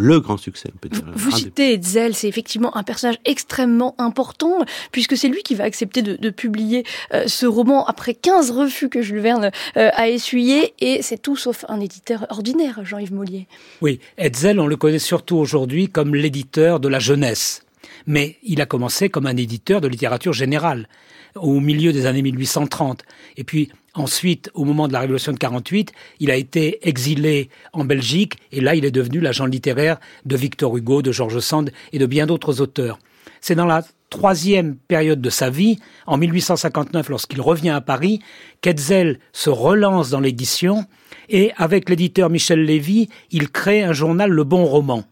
le 0.00 0.18
grand 0.18 0.36
succès. 0.38 0.70
Peut 0.80 0.88
dire. 0.88 1.04
Vous, 1.14 1.30
citez 1.30 1.74
Hetzel, 1.74 2.14
c'est 2.14 2.28
effectivement 2.28 2.76
un 2.76 2.82
personnage 2.82 3.18
extrêmement 3.24 3.94
important, 3.98 4.64
puisque 4.92 5.16
c'est 5.16 5.28
lui 5.28 5.42
qui 5.42 5.54
va 5.54 5.64
accepter 5.64 6.02
de, 6.02 6.16
de 6.16 6.30
publier 6.30 6.84
euh, 7.12 7.24
ce 7.26 7.46
roman 7.46 7.84
après 7.86 8.14
15 8.14 8.50
refus 8.50 8.88
que 8.88 9.02
Jules 9.02 9.20
Verne 9.20 9.50
euh, 9.76 9.90
a 9.92 10.08
essuyé, 10.08 10.74
et 10.80 11.02
c'est 11.02 11.20
tout 11.20 11.36
sauf 11.36 11.64
un 11.68 11.80
éditeur 11.80 12.26
ordinaire, 12.30 12.80
Jean-Yves 12.82 13.12
Mollier. 13.12 13.46
Oui, 13.82 14.00
Hetzel, 14.16 14.58
on 14.58 14.66
le 14.66 14.76
connaît 14.76 14.98
surtout 14.98 15.36
aujourd'hui 15.36 15.88
comme 15.88 16.14
l'éditeur 16.14 16.80
de 16.80 16.88
la 16.88 16.98
jeunesse. 16.98 17.62
Mais 18.06 18.36
il 18.42 18.60
a 18.60 18.66
commencé 18.66 19.08
comme 19.08 19.26
un 19.26 19.36
éditeur 19.36 19.80
de 19.80 19.88
littérature 19.88 20.32
générale 20.32 20.88
au 21.36 21.60
milieu 21.60 21.92
des 21.92 22.06
années 22.06 22.22
1830. 22.22 23.02
Et 23.36 23.44
puis 23.44 23.70
ensuite, 23.94 24.50
au 24.54 24.64
moment 24.64 24.88
de 24.88 24.92
la 24.92 25.00
Révolution 25.00 25.32
de 25.32 25.38
48, 25.38 25.92
il 26.20 26.30
a 26.30 26.36
été 26.36 26.86
exilé 26.88 27.50
en 27.72 27.84
Belgique 27.84 28.34
et 28.52 28.60
là, 28.60 28.74
il 28.74 28.84
est 28.84 28.90
devenu 28.90 29.20
l'agent 29.20 29.46
littéraire 29.46 29.98
de 30.24 30.36
Victor 30.36 30.76
Hugo, 30.76 31.02
de 31.02 31.12
George 31.12 31.38
Sand 31.40 31.70
et 31.92 31.98
de 31.98 32.06
bien 32.06 32.26
d'autres 32.26 32.60
auteurs. 32.60 32.98
C'est 33.40 33.54
dans 33.54 33.66
la 33.66 33.82
troisième 34.10 34.76
période 34.76 35.20
de 35.20 35.30
sa 35.30 35.50
vie, 35.50 35.78
en 36.06 36.18
1859, 36.18 37.08
lorsqu'il 37.08 37.40
revient 37.40 37.70
à 37.70 37.80
Paris, 37.80 38.20
qu'Hetzel 38.60 39.18
se 39.32 39.50
relance 39.50 40.10
dans 40.10 40.20
l'édition 40.20 40.84
et 41.28 41.52
avec 41.56 41.88
l'éditeur 41.88 42.28
Michel 42.28 42.64
Lévy, 42.64 43.08
il 43.30 43.50
crée 43.50 43.82
un 43.82 43.92
journal 43.92 44.30
Le 44.30 44.44
Bon 44.44 44.64
Roman, 44.64 45.04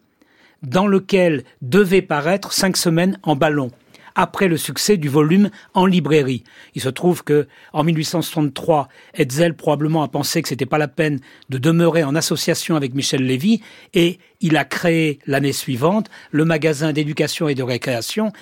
dans 0.62 0.86
lequel 0.86 1.44
devait 1.62 2.02
paraître 2.02 2.52
cinq 2.52 2.76
semaines 2.76 3.18
en 3.22 3.36
ballon 3.36 3.70
après 4.18 4.48
le 4.48 4.56
succès 4.56 4.96
du 4.96 5.08
volume 5.08 5.48
en 5.74 5.86
librairie. 5.86 6.42
Il 6.74 6.82
se 6.82 6.88
trouve 6.88 7.22
que 7.22 7.46
en 7.72 7.84
1863, 7.84 8.88
Hetzel 9.14 9.54
probablement 9.54 10.02
a 10.02 10.08
pensé 10.08 10.42
que 10.42 10.48
c'était 10.48 10.66
pas 10.66 10.76
la 10.76 10.88
peine 10.88 11.20
de 11.50 11.58
demeurer 11.58 12.02
en 12.02 12.16
association 12.16 12.74
avec 12.74 12.94
Michel 12.94 13.22
Lévy 13.22 13.62
et 13.94 14.18
il 14.40 14.56
a 14.56 14.64
créé 14.64 15.20
l'année 15.28 15.52
suivante 15.52 16.10
le 16.32 16.44
magasin 16.44 16.92
d'éducation 16.92 17.48
et 17.48 17.54
de 17.54 17.62
récréation 17.62 18.32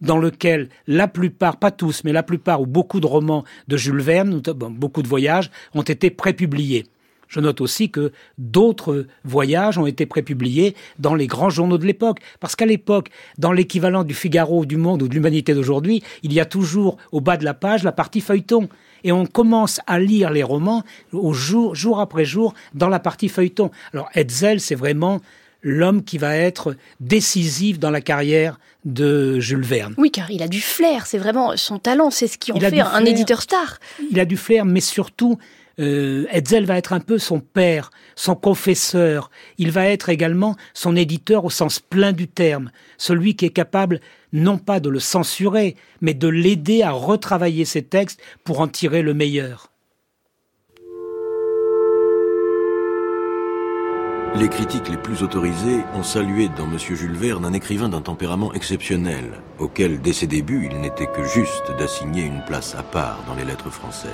dans 0.00 0.16
lequel 0.16 0.70
la 0.86 1.06
plupart, 1.06 1.58
pas 1.58 1.70
tous, 1.70 2.02
mais 2.04 2.12
la 2.12 2.22
plupart 2.22 2.62
ou 2.62 2.66
beaucoup 2.66 3.00
de 3.00 3.06
romans 3.06 3.44
de 3.68 3.76
Jules 3.76 4.00
Verne, 4.00 4.40
beaucoup 4.40 5.02
de 5.02 5.08
voyages, 5.08 5.50
ont 5.74 5.82
été 5.82 6.10
prépubliés. 6.10 6.86
Je 7.28 7.40
note 7.40 7.60
aussi 7.60 7.90
que 7.90 8.12
d'autres 8.38 9.06
voyages 9.24 9.78
ont 9.78 9.86
été 9.86 10.06
prépubliés 10.06 10.74
dans 10.98 11.14
les 11.14 11.26
grands 11.26 11.50
journaux 11.50 11.78
de 11.78 11.86
l'époque. 11.86 12.18
Parce 12.40 12.56
qu'à 12.56 12.66
l'époque, 12.66 13.08
dans 13.38 13.52
l'équivalent 13.52 14.04
du 14.04 14.14
Figaro, 14.14 14.64
du 14.64 14.76
Monde 14.76 15.02
ou 15.02 15.08
de 15.08 15.14
l'Humanité 15.14 15.54
d'aujourd'hui, 15.54 16.02
il 16.22 16.32
y 16.32 16.40
a 16.40 16.44
toujours 16.44 16.96
au 17.12 17.20
bas 17.20 17.36
de 17.36 17.44
la 17.44 17.54
page 17.54 17.82
la 17.82 17.92
partie 17.92 18.20
feuilleton. 18.20 18.68
Et 19.04 19.12
on 19.12 19.26
commence 19.26 19.80
à 19.86 19.98
lire 19.98 20.30
les 20.30 20.42
romans 20.42 20.82
au 21.12 21.32
jour, 21.32 21.74
jour 21.74 22.00
après 22.00 22.24
jour 22.24 22.54
dans 22.74 22.88
la 22.88 22.98
partie 22.98 23.28
feuilleton. 23.28 23.70
Alors 23.92 24.08
Hetzel, 24.14 24.60
c'est 24.60 24.74
vraiment 24.74 25.20
l'homme 25.62 26.04
qui 26.04 26.18
va 26.18 26.36
être 26.36 26.76
décisif 27.00 27.78
dans 27.78 27.90
la 27.90 28.00
carrière 28.00 28.58
de 28.84 29.40
Jules 29.40 29.64
Verne. 29.64 29.94
Oui, 29.98 30.10
car 30.10 30.30
il 30.30 30.42
a 30.42 30.48
du 30.48 30.60
flair, 30.60 31.06
c'est 31.06 31.18
vraiment 31.18 31.56
son 31.56 31.78
talent, 31.78 32.10
c'est 32.10 32.28
ce 32.28 32.38
qui 32.38 32.52
en 32.52 32.60
fait 32.60 32.80
un 32.80 33.04
éditeur 33.04 33.42
star. 33.42 33.78
Il 34.10 34.20
a 34.20 34.24
du 34.24 34.36
flair, 34.36 34.64
mais 34.64 34.80
surtout, 34.80 35.38
euh, 35.78 36.26
Hetzel 36.30 36.64
va 36.64 36.78
être 36.78 36.92
un 36.92 37.00
peu 37.00 37.18
son 37.18 37.40
père, 37.40 37.90
son 38.14 38.34
confesseur. 38.34 39.30
Il 39.58 39.70
va 39.70 39.86
être 39.86 40.08
également 40.08 40.56
son 40.74 40.96
éditeur 40.96 41.44
au 41.44 41.50
sens 41.50 41.80
plein 41.80 42.12
du 42.12 42.28
terme, 42.28 42.70
celui 42.96 43.36
qui 43.36 43.44
est 43.44 43.50
capable 43.50 44.00
non 44.32 44.58
pas 44.58 44.80
de 44.80 44.88
le 44.88 45.00
censurer, 45.00 45.76
mais 46.00 46.14
de 46.14 46.28
l'aider 46.28 46.82
à 46.82 46.90
retravailler 46.90 47.64
ses 47.64 47.82
textes 47.82 48.20
pour 48.44 48.60
en 48.60 48.68
tirer 48.68 49.02
le 49.02 49.14
meilleur. 49.14 49.70
Les 54.34 54.48
critiques 54.50 54.90
les 54.90 54.98
plus 54.98 55.22
autorisées 55.22 55.82
ont 55.94 56.02
salué 56.02 56.50
dans 56.58 56.66
M. 56.66 56.78
Jules 56.78 57.16
Verne 57.16 57.46
un 57.46 57.54
écrivain 57.54 57.88
d'un 57.88 58.02
tempérament 58.02 58.52
exceptionnel, 58.52 59.24
auquel, 59.58 60.02
dès 60.02 60.12
ses 60.12 60.26
débuts, 60.26 60.68
il 60.70 60.78
n'était 60.78 61.06
que 61.06 61.24
juste 61.24 61.72
d'assigner 61.78 62.24
une 62.24 62.44
place 62.44 62.74
à 62.74 62.82
part 62.82 63.24
dans 63.26 63.34
les 63.34 63.44
lettres 63.46 63.70
françaises. 63.70 64.12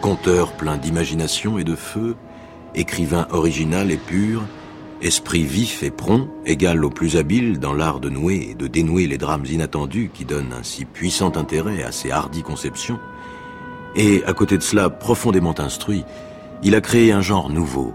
Conteur 0.00 0.52
plein 0.52 0.78
d'imagination 0.78 1.58
et 1.58 1.64
de 1.64 1.74
feu, 1.74 2.16
écrivain 2.74 3.26
original 3.32 3.90
et 3.90 3.98
pur, 3.98 4.42
esprit 5.02 5.44
vif 5.44 5.82
et 5.82 5.90
prompt, 5.90 6.30
égal 6.46 6.82
au 6.86 6.88
plus 6.88 7.18
habile 7.18 7.58
dans 7.58 7.74
l'art 7.74 8.00
de 8.00 8.08
nouer 8.08 8.48
et 8.50 8.54
de 8.54 8.66
dénouer 8.66 9.06
les 9.06 9.18
drames 9.18 9.44
inattendus 9.44 10.10
qui 10.14 10.24
donnent 10.24 10.54
un 10.58 10.62
si 10.62 10.86
puissant 10.86 11.36
intérêt 11.36 11.82
à 11.82 11.92
ses 11.92 12.10
hardies 12.10 12.42
conceptions, 12.42 12.98
et, 13.94 14.24
à 14.24 14.32
côté 14.32 14.56
de 14.56 14.62
cela, 14.62 14.88
profondément 14.88 15.58
instruit, 15.58 16.04
il 16.62 16.74
a 16.74 16.80
créé 16.80 17.12
un 17.12 17.20
genre 17.20 17.50
nouveau, 17.50 17.92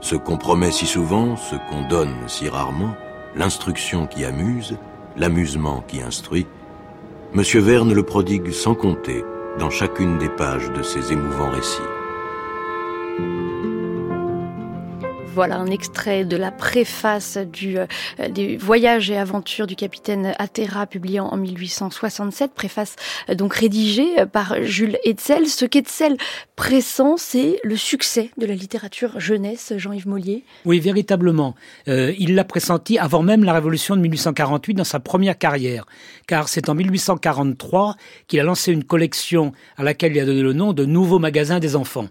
ce 0.00 0.16
qu'on 0.16 0.38
promet 0.38 0.70
si 0.70 0.86
souvent, 0.86 1.36
ce 1.36 1.56
qu'on 1.68 1.86
donne 1.88 2.14
si 2.26 2.48
rarement, 2.48 2.94
l'instruction 3.36 4.06
qui 4.06 4.24
amuse, 4.24 4.76
l'amusement 5.18 5.84
qui 5.86 6.00
instruit, 6.00 6.46
M. 7.34 7.42
Verne 7.42 7.92
le 7.92 8.02
prodigue 8.02 8.50
sans 8.50 8.74
compter 8.74 9.24
dans 9.58 9.70
chacune 9.70 10.18
des 10.18 10.28
pages 10.28 10.70
de 10.72 10.82
ses 10.82 11.12
émouvants 11.12 11.50
récits. 11.50 12.01
Voilà 15.34 15.56
un 15.56 15.68
extrait 15.68 16.26
de 16.26 16.36
la 16.36 16.50
préface 16.50 17.38
du, 17.38 17.78
euh, 17.78 17.86
des 18.28 18.58
voyages 18.58 19.10
et 19.10 19.16
aventures 19.16 19.66
du 19.66 19.76
capitaine 19.76 20.34
Atera 20.38 20.86
publié 20.86 21.20
en, 21.20 21.34
1867, 21.38 22.52
préface 22.52 22.96
euh, 23.30 23.34
donc 23.34 23.54
rédigée 23.54 24.20
euh, 24.20 24.26
par 24.26 24.62
Jules 24.62 24.98
Hetzel. 25.04 25.46
Ce 25.46 25.64
qu'Hetzel 25.64 26.18
pressent, 26.54 27.16
c'est 27.16 27.60
le 27.64 27.76
succès 27.76 28.30
de 28.36 28.44
la 28.44 28.54
littérature 28.54 29.18
jeunesse, 29.18 29.72
Jean-Yves 29.78 30.06
Mollier. 30.06 30.44
Oui, 30.66 30.80
véritablement. 30.80 31.54
il 31.86 32.34
l'a 32.34 32.44
pressenti 32.44 32.98
avant 32.98 33.22
même 33.22 33.42
la 33.42 33.54
Révolution 33.54 33.96
de 33.96 34.02
1848 34.02 34.74
dans 34.74 34.84
sa 34.84 35.00
première 35.00 35.38
carrière, 35.38 35.86
car 36.26 36.48
c'est 36.48 36.68
en 36.68 36.74
1843 36.74 37.96
qu'il 38.26 38.38
a 38.38 38.42
lancé 38.42 38.70
une 38.70 38.84
collection 38.84 39.52
à 39.78 39.82
laquelle 39.82 40.14
il 40.14 40.20
a 40.20 40.26
donné 40.26 40.42
le 40.42 40.52
nom 40.52 40.74
de 40.74 40.84
Nouveaux 40.84 41.18
magasins 41.18 41.58
des 41.58 41.74
enfants. 41.74 42.08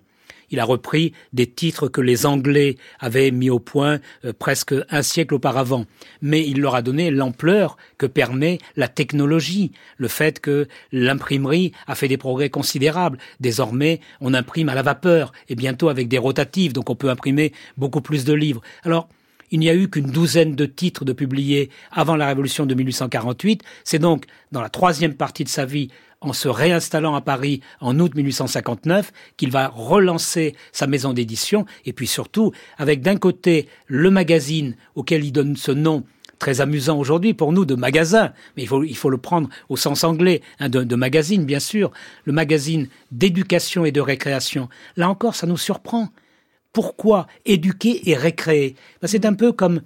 Il 0.52 0.60
a 0.60 0.66
repris 0.66 1.14
des 1.34 1.48
titres 1.48 1.88
que 1.88 2.02
les 2.02 2.26
Anglais 2.26 2.78
avaient 3.00 3.32
mis 3.32 3.50
au 3.50 3.60
point 3.60 4.00
euh, 4.26 4.34
presque 4.38 4.76
un 4.90 5.02
siècle 5.02 5.34
auparavant. 5.34 5.86
Mais 6.22 6.46
il 6.46 6.62
leur 6.62 6.76
a 6.76 6.82
donné 6.82 7.10
l'ampleur 7.10 7.78
que 7.98 8.06
permet 8.06 8.60
la 8.76 8.88
technologie, 8.88 9.72
le 9.98 10.08
fait 10.08 10.40
que 10.40 10.68
l'imprimerie 10.92 11.72
a 11.88 11.96
fait 11.96 12.08
des 12.08 12.18
progrès 12.18 12.50
considérables. 12.50 13.18
Désormais, 13.40 14.02
on 14.20 14.34
imprime 14.34 14.70
à 14.70 14.76
la 14.76 14.82
vapeur 14.82 15.32
et 15.50 15.56
bientôt 15.56 15.90
avec 15.90 16.08
des 16.08 16.18
rotatives, 16.18 16.74
donc 16.74 16.90
on 16.90 16.96
peut 16.96 17.10
imprimer 17.10 17.54
beaucoup 17.78 18.02
plus 18.02 18.26
de 18.26 18.34
livres. 18.34 18.62
Alors, 18.84 19.08
il 19.52 19.60
n'y 19.60 19.70
a 19.70 19.76
eu 19.76 19.90
qu'une 19.90 20.10
douzaine 20.10 20.56
de 20.56 20.66
titres 20.66 21.04
de 21.04 21.12
publiés 21.14 21.70
avant 21.92 22.16
la 22.16 22.26
Révolution 22.28 22.66
de 22.66 22.74
1848. 22.74 23.64
C'est 23.84 24.00
donc 24.00 24.26
dans 24.52 24.62
la 24.62 24.70
troisième 24.70 25.14
partie 25.14 25.44
de 25.44 25.50
sa 25.50 25.66
vie 25.66 25.90
en 26.22 26.34
se 26.34 26.48
réinstallant 26.48 27.16
à 27.16 27.22
Paris 27.22 27.62
en 27.80 28.00
août 28.00 28.14
1859 28.16 29.12
qu'il 29.38 29.52
va 29.52 29.68
relancer 29.68 30.56
sa 30.72 30.88
maison 30.88 31.14
d'édition 31.14 31.66
et 31.86 31.94
puis 31.94 32.08
surtout 32.08 32.52
avec 32.78 33.02
d'un 33.02 33.18
côté 33.18 33.68
le 33.88 34.10
magazine 34.12 34.76
auquel 34.96 35.26
il 35.26 35.32
donne 35.32 35.58
ce 35.58 35.72
nom 35.72 36.04
très 36.42 36.60
amusant 36.60 36.98
aujourd'hui 36.98 37.36
pour 37.36 37.54
nous 37.54 37.66
de 37.66 37.76
magasin, 37.76 38.34
mais 38.58 38.64
il 38.64 38.68
faut, 38.68 38.84
il 38.84 38.98
faut 38.98 39.12
le 39.12 39.20
prendre 39.20 39.48
au 39.70 39.78
sens 39.78 40.04
anglais, 40.04 40.42
hein, 40.60 40.70
de, 40.70 40.96
magazine 40.96 41.46
bien 41.46 41.60
sûr, 41.60 41.92
le 42.26 42.34
magazine 42.34 42.88
d'éducation 43.12 43.86
et 43.86 43.92
de 43.92 44.02
récréation. 44.02 44.68
Là 44.98 45.08
encore, 45.08 45.36
ça 45.36 45.46
nous 45.46 45.58
surprend. 45.58 46.10
Pourquoi 46.74 47.28
éduquer 47.46 48.10
et 48.10 48.16
récréer? 48.16 48.76
Ben, 49.02 49.08
C'est 49.08 49.26
un 49.26 49.34
peu 49.34 49.52
comme 49.52 49.82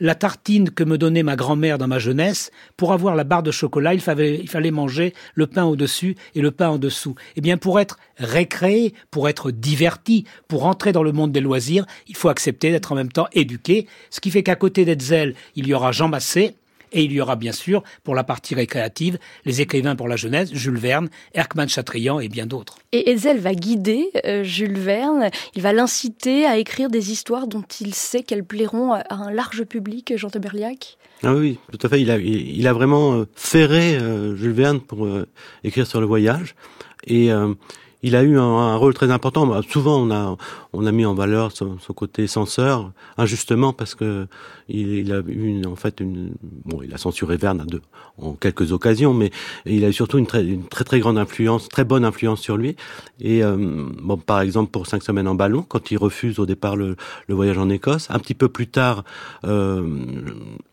la 0.00 0.14
tartine 0.14 0.70
que 0.70 0.84
me 0.84 0.98
donnait 0.98 1.22
ma 1.22 1.36
grand-mère 1.36 1.78
dans 1.78 1.88
ma 1.88 1.98
jeunesse, 1.98 2.50
pour 2.76 2.92
avoir 2.92 3.16
la 3.16 3.24
barre 3.24 3.42
de 3.42 3.50
chocolat, 3.50 3.94
il 3.94 4.00
fallait, 4.00 4.70
manger 4.70 5.14
le 5.34 5.46
pain 5.46 5.64
au-dessus 5.64 6.16
et 6.34 6.40
le 6.40 6.50
pain 6.50 6.68
en 6.68 6.78
dessous. 6.78 7.14
Eh 7.36 7.40
bien, 7.40 7.56
pour 7.56 7.80
être 7.80 7.98
récréé, 8.16 8.94
pour 9.10 9.28
être 9.28 9.50
diverti, 9.50 10.24
pour 10.46 10.66
entrer 10.66 10.92
dans 10.92 11.02
le 11.02 11.12
monde 11.12 11.32
des 11.32 11.40
loisirs, 11.40 11.86
il 12.06 12.16
faut 12.16 12.28
accepter 12.28 12.70
d'être 12.70 12.92
en 12.92 12.96
même 12.96 13.12
temps 13.12 13.28
éduqué. 13.32 13.86
Ce 14.10 14.20
qui 14.20 14.30
fait 14.30 14.42
qu'à 14.42 14.56
côté 14.56 14.84
d'Etzel, 14.84 15.34
il 15.56 15.66
y 15.66 15.74
aura 15.74 15.92
Jean 15.92 16.08
Massé, 16.08 16.54
et 16.92 17.02
il 17.02 17.12
y 17.12 17.20
aura 17.20 17.36
bien 17.36 17.52
sûr, 17.52 17.82
pour 18.04 18.14
la 18.14 18.24
partie 18.24 18.54
récréative, 18.54 19.18
les 19.44 19.60
écrivains 19.60 19.96
pour 19.96 20.08
la 20.08 20.16
jeunesse, 20.16 20.52
Jules 20.52 20.78
Verne, 20.78 21.08
Erckmann 21.34 21.68
Chatrian 21.68 22.20
et 22.20 22.28
bien 22.28 22.46
d'autres. 22.46 22.78
Et 22.92 23.10
Ezel 23.10 23.38
va 23.38 23.54
guider 23.54 24.10
euh, 24.24 24.42
Jules 24.44 24.78
Verne, 24.78 25.30
il 25.54 25.62
va 25.62 25.72
l'inciter 25.72 26.46
à 26.46 26.58
écrire 26.58 26.88
des 26.88 27.12
histoires 27.12 27.46
dont 27.46 27.64
il 27.80 27.94
sait 27.94 28.22
qu'elles 28.22 28.44
plairont 28.44 28.92
à 28.92 29.04
un 29.10 29.30
large 29.30 29.64
public, 29.64 30.16
Jean 30.16 30.28
de 30.28 30.38
Berliac 30.38 30.98
ah 31.24 31.34
oui, 31.34 31.58
tout 31.72 31.84
à 31.84 31.88
fait. 31.88 32.00
Il 32.00 32.12
a, 32.12 32.18
il, 32.18 32.64
a 32.68 32.72
vraiment 32.72 33.14
euh, 33.14 33.24
ferré 33.34 33.96
euh, 33.96 34.36
Jules 34.36 34.52
Verne 34.52 34.78
pour 34.78 35.08
écrire 35.64 35.84
sur 35.84 36.00
le 36.00 36.06
voyage. 36.06 36.54
Et 37.08 37.30
il 38.02 38.14
a 38.14 38.22
eu 38.22 38.38
un, 38.38 38.76
rôle 38.76 38.94
très 38.94 39.10
important. 39.10 39.46
Bah, 39.46 39.60
souvent, 39.68 40.00
on 40.00 40.10
a, 40.10 40.36
on 40.72 40.86
a 40.86 40.92
mis 40.92 41.04
en 41.04 41.14
valeur 41.14 41.52
son, 41.52 41.76
côté 41.94 42.26
censeur, 42.26 42.92
injustement, 43.16 43.72
parce 43.72 43.94
que 43.94 44.26
il, 44.68 45.12
a 45.12 45.22
eu 45.26 45.64
en 45.64 45.76
fait 45.76 46.00
une, 46.00 46.32
bon, 46.42 46.82
il 46.82 46.92
a 46.94 46.98
censuré 46.98 47.36
Verne 47.36 47.60
à 47.60 47.64
deux, 47.64 47.80
en 48.18 48.34
quelques 48.34 48.72
occasions, 48.72 49.14
mais 49.14 49.30
il 49.64 49.84
a 49.84 49.88
eu 49.88 49.92
surtout 49.92 50.18
une 50.18 50.26
très, 50.26 50.44
une 50.44 50.66
très 50.68 50.84
très 50.84 51.00
grande 51.00 51.18
influence, 51.18 51.68
très 51.68 51.84
bonne 51.84 52.04
influence 52.04 52.40
sur 52.40 52.56
lui. 52.56 52.76
Et 53.20 53.42
euh, 53.42 53.56
bon, 53.58 54.18
par 54.18 54.40
exemple 54.42 54.70
pour 54.70 54.86
cinq 54.86 55.02
semaines 55.02 55.26
en 55.26 55.34
ballon, 55.34 55.62
quand 55.62 55.90
il 55.90 55.96
refuse 55.96 56.38
au 56.38 56.46
départ 56.46 56.76
le, 56.76 56.96
le 57.28 57.34
voyage 57.34 57.58
en 57.58 57.70
Écosse, 57.70 58.08
un 58.10 58.18
petit 58.18 58.34
peu 58.34 58.48
plus 58.48 58.68
tard, 58.68 59.04
euh, 59.44 59.88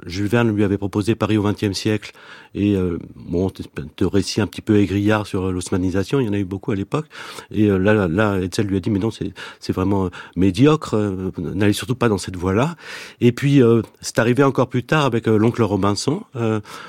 Jules 0.05 0.27
Verne 0.27 0.53
lui 0.53 0.63
avait 0.63 0.77
proposé 0.77 1.15
Paris 1.15 1.38
au 1.38 1.44
XXe 1.44 1.72
siècle, 1.72 2.12
et 2.53 2.75
euh, 2.75 3.00
bon, 3.15 3.51
de 3.98 4.05
récits 4.05 4.41
un 4.41 4.48
petit 4.48 4.62
peu 4.62 4.77
aigriards 4.77 5.27
sur 5.27 5.51
l'osmanisation, 5.51 6.20
il 6.20 6.27
y 6.27 6.29
en 6.29 6.34
a 6.34 6.38
eu 6.38 6.46
beaucoup 6.46 6.72
à 6.72 6.75
l'époque. 6.75 7.08
Et 7.51 7.69
euh, 7.69 7.77
là, 7.77 8.07
là, 8.07 8.39
Hetzel 8.39 8.67
lui 8.67 8.77
a 8.77 8.79
dit, 8.79 8.89
mais 8.89 9.00
non, 9.00 9.10
c'est 9.12 9.74
vraiment 9.74 10.10
médiocre, 10.36 10.95
euh, 10.95 11.31
n'allez 11.38 11.74
surtout 11.74 11.95
pas 11.95 12.10
dans 12.10 12.17
cette 12.17 12.36
voie-là. 12.36 12.75
Et 13.22 13.31
puis, 13.31 13.62
euh, 13.62 13.81
c'est 14.01 14.19
arrivé 14.19 14.43
encore 14.43 14.67
plus 14.67 14.84
tard 14.84 15.05
avec 15.05 15.27
l'oncle 15.27 15.62
Robinson. 15.63 16.24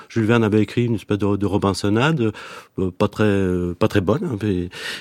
Jules 0.09 0.25
Verne 0.25 0.45
avait 0.45 0.61
écrit 0.61 0.85
une 0.85 0.95
espèce 0.95 1.19
de, 1.19 1.37
de 1.37 1.47
Robinsonade, 1.47 2.33
pas 2.99 3.09
très 3.09 3.47
pas 3.79 3.89
très 3.89 4.01
bonne, 4.01 4.25
hein, 4.25 4.37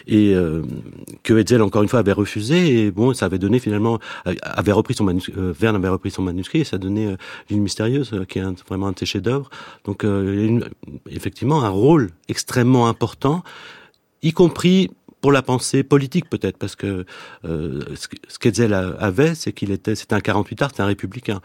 et, 0.08 0.36
que 1.24 1.34
Hetzel, 1.34 1.62
encore 1.62 1.84
une 1.84 1.90
fois, 1.90 2.00
avait 2.00 2.12
refusé. 2.12 2.86
Et 2.86 2.92
bon, 2.92 3.14
ça 3.14 3.26
avait 3.26 3.40
donné 3.40 3.60
finalement, 3.60 4.00
avait 4.42 4.72
repris 4.72 4.94
son 4.94 5.04
manuscrit, 5.04 5.34
Verne 5.36 5.76
avait 5.76 5.90
repris 5.90 6.12
son 6.12 6.22
manuscrit, 6.22 6.60
et 6.60 6.64
ça 6.64 6.78
donnait 6.78 7.16
L'île 7.50 7.62
mystérieuse, 7.62 8.12
qui 8.28 8.40
est 8.40 8.68
vraiment 8.68 8.88
un 8.88 8.92
de 8.92 9.00
ses 9.00 9.06
chefs-d'œuvre. 9.06 9.50
Donc, 9.86 10.04
une, 10.04 10.66
effectivement, 11.10 11.64
un 11.64 11.70
rôle 11.70 12.12
extrêmement 12.28 12.88
important, 12.88 13.44
y 14.22 14.32
compris 14.32 14.90
pour 15.26 15.32
la 15.32 15.42
pensée 15.42 15.82
politique 15.82 16.30
peut-être, 16.30 16.60
parce 16.60 16.76
que 16.76 17.04
euh, 17.46 17.82
ce 17.96 18.38
qu'Etzel 18.38 18.76
avait, 18.76 19.34
c'est 19.34 19.54
qu'il 19.54 19.72
était, 19.72 19.96
c'était 19.96 20.14
un 20.14 20.20
48 20.20 20.62
art, 20.62 20.70
c'était 20.70 20.84
un 20.84 20.86
républicain. 20.86 21.42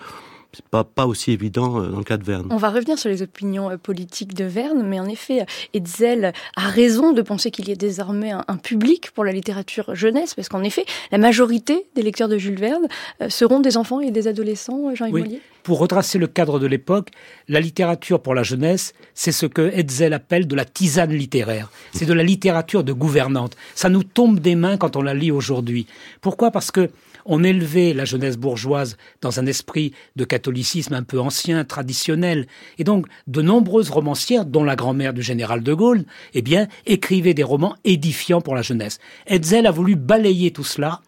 C'est 0.53 0.65
pas, 0.65 0.85
pas 0.85 1.07
aussi 1.07 1.33
évident 1.33 1.81
dans 1.81 1.99
le 1.99 2.05
cas 2.05 2.17
de 2.17 2.25
Verne. 2.25 2.49
On 2.51 2.57
va 2.57 2.71
revenir 2.71 2.99
sur 2.99 3.09
les 3.09 3.23
opinions 3.23 3.77
politiques 3.79 4.35
de 4.35 4.45
Verne, 4.45 4.83
mais 4.85 4.99
en 4.99 5.07
effet, 5.07 5.47
Hetzel 5.75 6.33
a 6.57 6.69
raison 6.69 7.13
de 7.13 7.23
penser 7.23 7.51
qu'il 7.51 7.69
y 7.69 7.73
a 7.73 7.77
désormais 7.77 8.33
un, 8.33 8.57
public 8.57 9.11
pour 9.13 9.25
la 9.25 9.33
littérature 9.33 9.95
jeunesse, 9.95 10.35
parce 10.35 10.49
qu'en 10.49 10.63
effet, 10.63 10.85
la 11.13 11.19
majorité 11.19 11.87
des 11.95 12.03
lecteurs 12.03 12.29
de 12.29 12.37
Jules 12.37 12.59
Verne 12.59 12.89
seront 13.29 13.61
des 13.61 13.77
enfants 13.77 14.01
et 14.01 14.11
des 14.11 14.29
adolescents, 14.29 14.95
Jean-Yves 14.95 15.15
oui. 15.15 15.41
Pour 15.63 15.79
retracer 15.79 16.19
le 16.19 16.27
cadre 16.27 16.59
de 16.59 16.67
l'époque, 16.67 17.11
la 17.49 17.61
littérature 17.61 18.21
pour 18.21 18.35
la 18.35 18.43
jeunesse, 18.43 18.95
c'est 19.15 19.33
ce 19.33 19.47
que 19.47 19.71
Hetzel 19.75 20.15
appelle 20.15 20.47
de 20.47 20.57
la 20.57 20.65
tisane 20.65 21.13
littéraire. 21.13 21.71
C'est 21.93 22.07
de 22.07 22.15
la 22.15 22.23
littérature 22.23 22.83
de 22.83 22.93
gouvernante. 22.93 23.57
Ça 23.75 23.91
nous 23.91 24.03
tombe 24.03 24.41
des 24.41 24.55
mains 24.55 24.79
quand 24.79 24.97
on 24.97 25.03
la 25.03 25.13
lit 25.13 25.31
aujourd'hui. 25.31 25.87
Pourquoi? 26.23 26.51
Parce 26.51 26.71
que 26.71 26.91
on 27.25 27.45
élevait 27.45 27.93
la 27.93 28.05
jeunesse 28.05 28.37
bourgeoise 28.37 28.97
dans 29.21 29.41
un 29.41 29.47
esprit 29.47 29.93
de 30.17 30.25
catholicisme 30.25 30.95
un 30.95 31.03
peu 31.03 31.21
ancien, 31.21 31.65
traditionnel. 31.65 32.47
Et 32.79 32.85
donc, 32.85 33.07
de 33.27 33.43
nombreuses 33.43 33.91
romancières, 33.91 34.45
dont 34.45 34.65
la 34.65 34.77
grand-mère 34.77 35.13
du 35.13 35.23
général 35.23 35.63
de 35.63 35.75
Gaulle, 35.75 36.05
eh 36.35 36.43
bien, 36.43 36.69
écrivaient 36.87 37.35
des 37.35 37.43
romans 37.43 37.77
édifiants 37.85 38.41
pour 38.41 38.55
la 38.55 38.63
jeunesse. 38.63 38.99
Hetzel 39.27 39.67
a 39.67 39.71
voulu 39.71 39.97
balayer 39.97 40.51
tout 40.51 40.65
cela, 40.65 41.01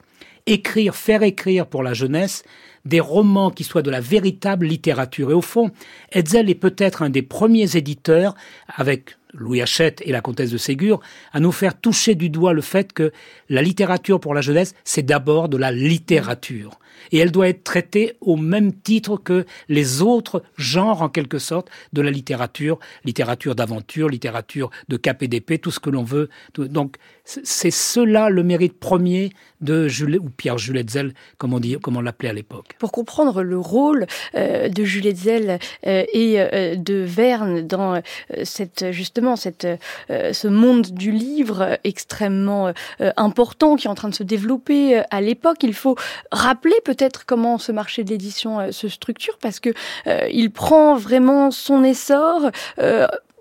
écrire, 0.47 0.95
faire 0.95 1.23
écrire 1.23 1.67
pour 1.67 1.83
la 1.83 1.95
jeunesse 1.95 2.45
des 2.85 3.01
romans 3.01 3.51
qui 3.51 3.65
soient 3.65 3.83
de 3.83 3.91
la 3.91 4.01
véritable 4.01 4.67
littérature. 4.67 5.31
Et 5.31 5.35
au 5.35 5.43
fond, 5.43 5.71
Hetzel 6.13 6.51
est 6.51 6.57
peut-être 6.57 7.03
un 7.03 7.11
des 7.11 7.23
premiers 7.23 7.77
éditeurs, 7.77 8.35
avec 8.67 9.17
Louis 9.35 9.63
Hachette 9.63 10.03
et 10.05 10.13
la 10.13 10.21
comtesse 10.21 10.51
de 10.51 10.59
Ségur, 10.59 11.01
à 11.33 11.41
nous 11.41 11.53
faire 11.53 11.79
toucher 11.79 12.15
du 12.15 12.31
doigt 12.31 12.53
le 12.53 12.63
fait 12.63 12.93
que 12.93 13.13
la 13.49 13.63
littérature 13.63 14.21
pour 14.21 14.35
la 14.35 14.41
jeunesse, 14.41 14.75
c'est 14.85 15.03
d'abord 15.03 15.49
de 15.49 15.57
la 15.57 15.71
littérature. 15.71 16.79
Et 17.11 17.19
elle 17.19 17.31
doit 17.31 17.49
être 17.49 17.65
traitée 17.65 18.17
au 18.21 18.37
même 18.37 18.73
titre 18.73 19.17
que 19.17 19.45
les 19.69 20.03
autres 20.03 20.43
genres, 20.57 21.03
en 21.03 21.09
quelque 21.09 21.39
sorte, 21.39 21.69
de 21.93 22.03
la 22.03 22.11
littérature, 22.11 22.79
littérature 23.05 23.55
d'aventure, 23.55 24.09
littérature 24.09 24.71
de 24.89 24.97
cap 24.97 25.23
et 25.23 25.29
d'épée, 25.29 25.59
tout 25.59 25.71
ce 25.71 25.81
que 25.81 25.91
l'on 25.91 26.05
veut. 26.05 26.29
Donc, 26.57 26.97
c'est 27.25 27.71
cela 27.71 28.31
le 28.31 28.43
mérite 28.43 28.79
premier 28.79 29.33
de 29.61 29.89
ou 30.19 30.29
Pierre 30.31 30.59
Jules 30.59 30.79
Hetzel, 30.79 31.15
comme 31.39 31.55
on 31.55 31.61
on 31.95 32.01
l'appelait 32.01 32.31
à 32.31 32.33
l'époque. 32.33 32.75
Pour 32.79 32.93
comprendre 32.93 33.43
le 33.43 33.59
rôle 33.59 34.07
euh, 34.35 34.69
de 34.69 34.85
Jules 34.85 35.07
Hetzel 35.07 35.59
euh, 35.87 36.05
et 36.13 36.41
euh, 36.41 36.75
de 36.75 36.95
Verne 36.95 37.67
dans 37.67 38.03
cette 38.43 38.91
justement 38.91 39.37
cette 39.37 39.67
ce 40.09 40.49
monde 40.49 40.93
du 40.93 41.13
livre 41.13 41.79
extrêmement 41.85 42.73
important 43.17 43.77
qui 43.77 43.87
est 43.87 43.91
en 43.91 43.95
train 43.95 44.09
de 44.09 44.15
se 44.15 44.23
développer 44.23 45.03
à 45.11 45.21
l'époque, 45.21 45.59
il 45.63 45.75
faut 45.75 45.97
rappeler 46.31 46.75
peut-être 46.85 47.25
comment 47.27 47.59
ce 47.59 47.73
marché 47.73 48.05
de 48.05 48.11
l'édition 48.11 48.73
se 48.73 48.89
structure 48.89 49.39
parce 49.39 49.61
que 49.61 49.71
il 50.31 50.51
prend 50.51 50.97
vraiment 50.97 51.51
son 51.51 51.85
essor 51.85 52.51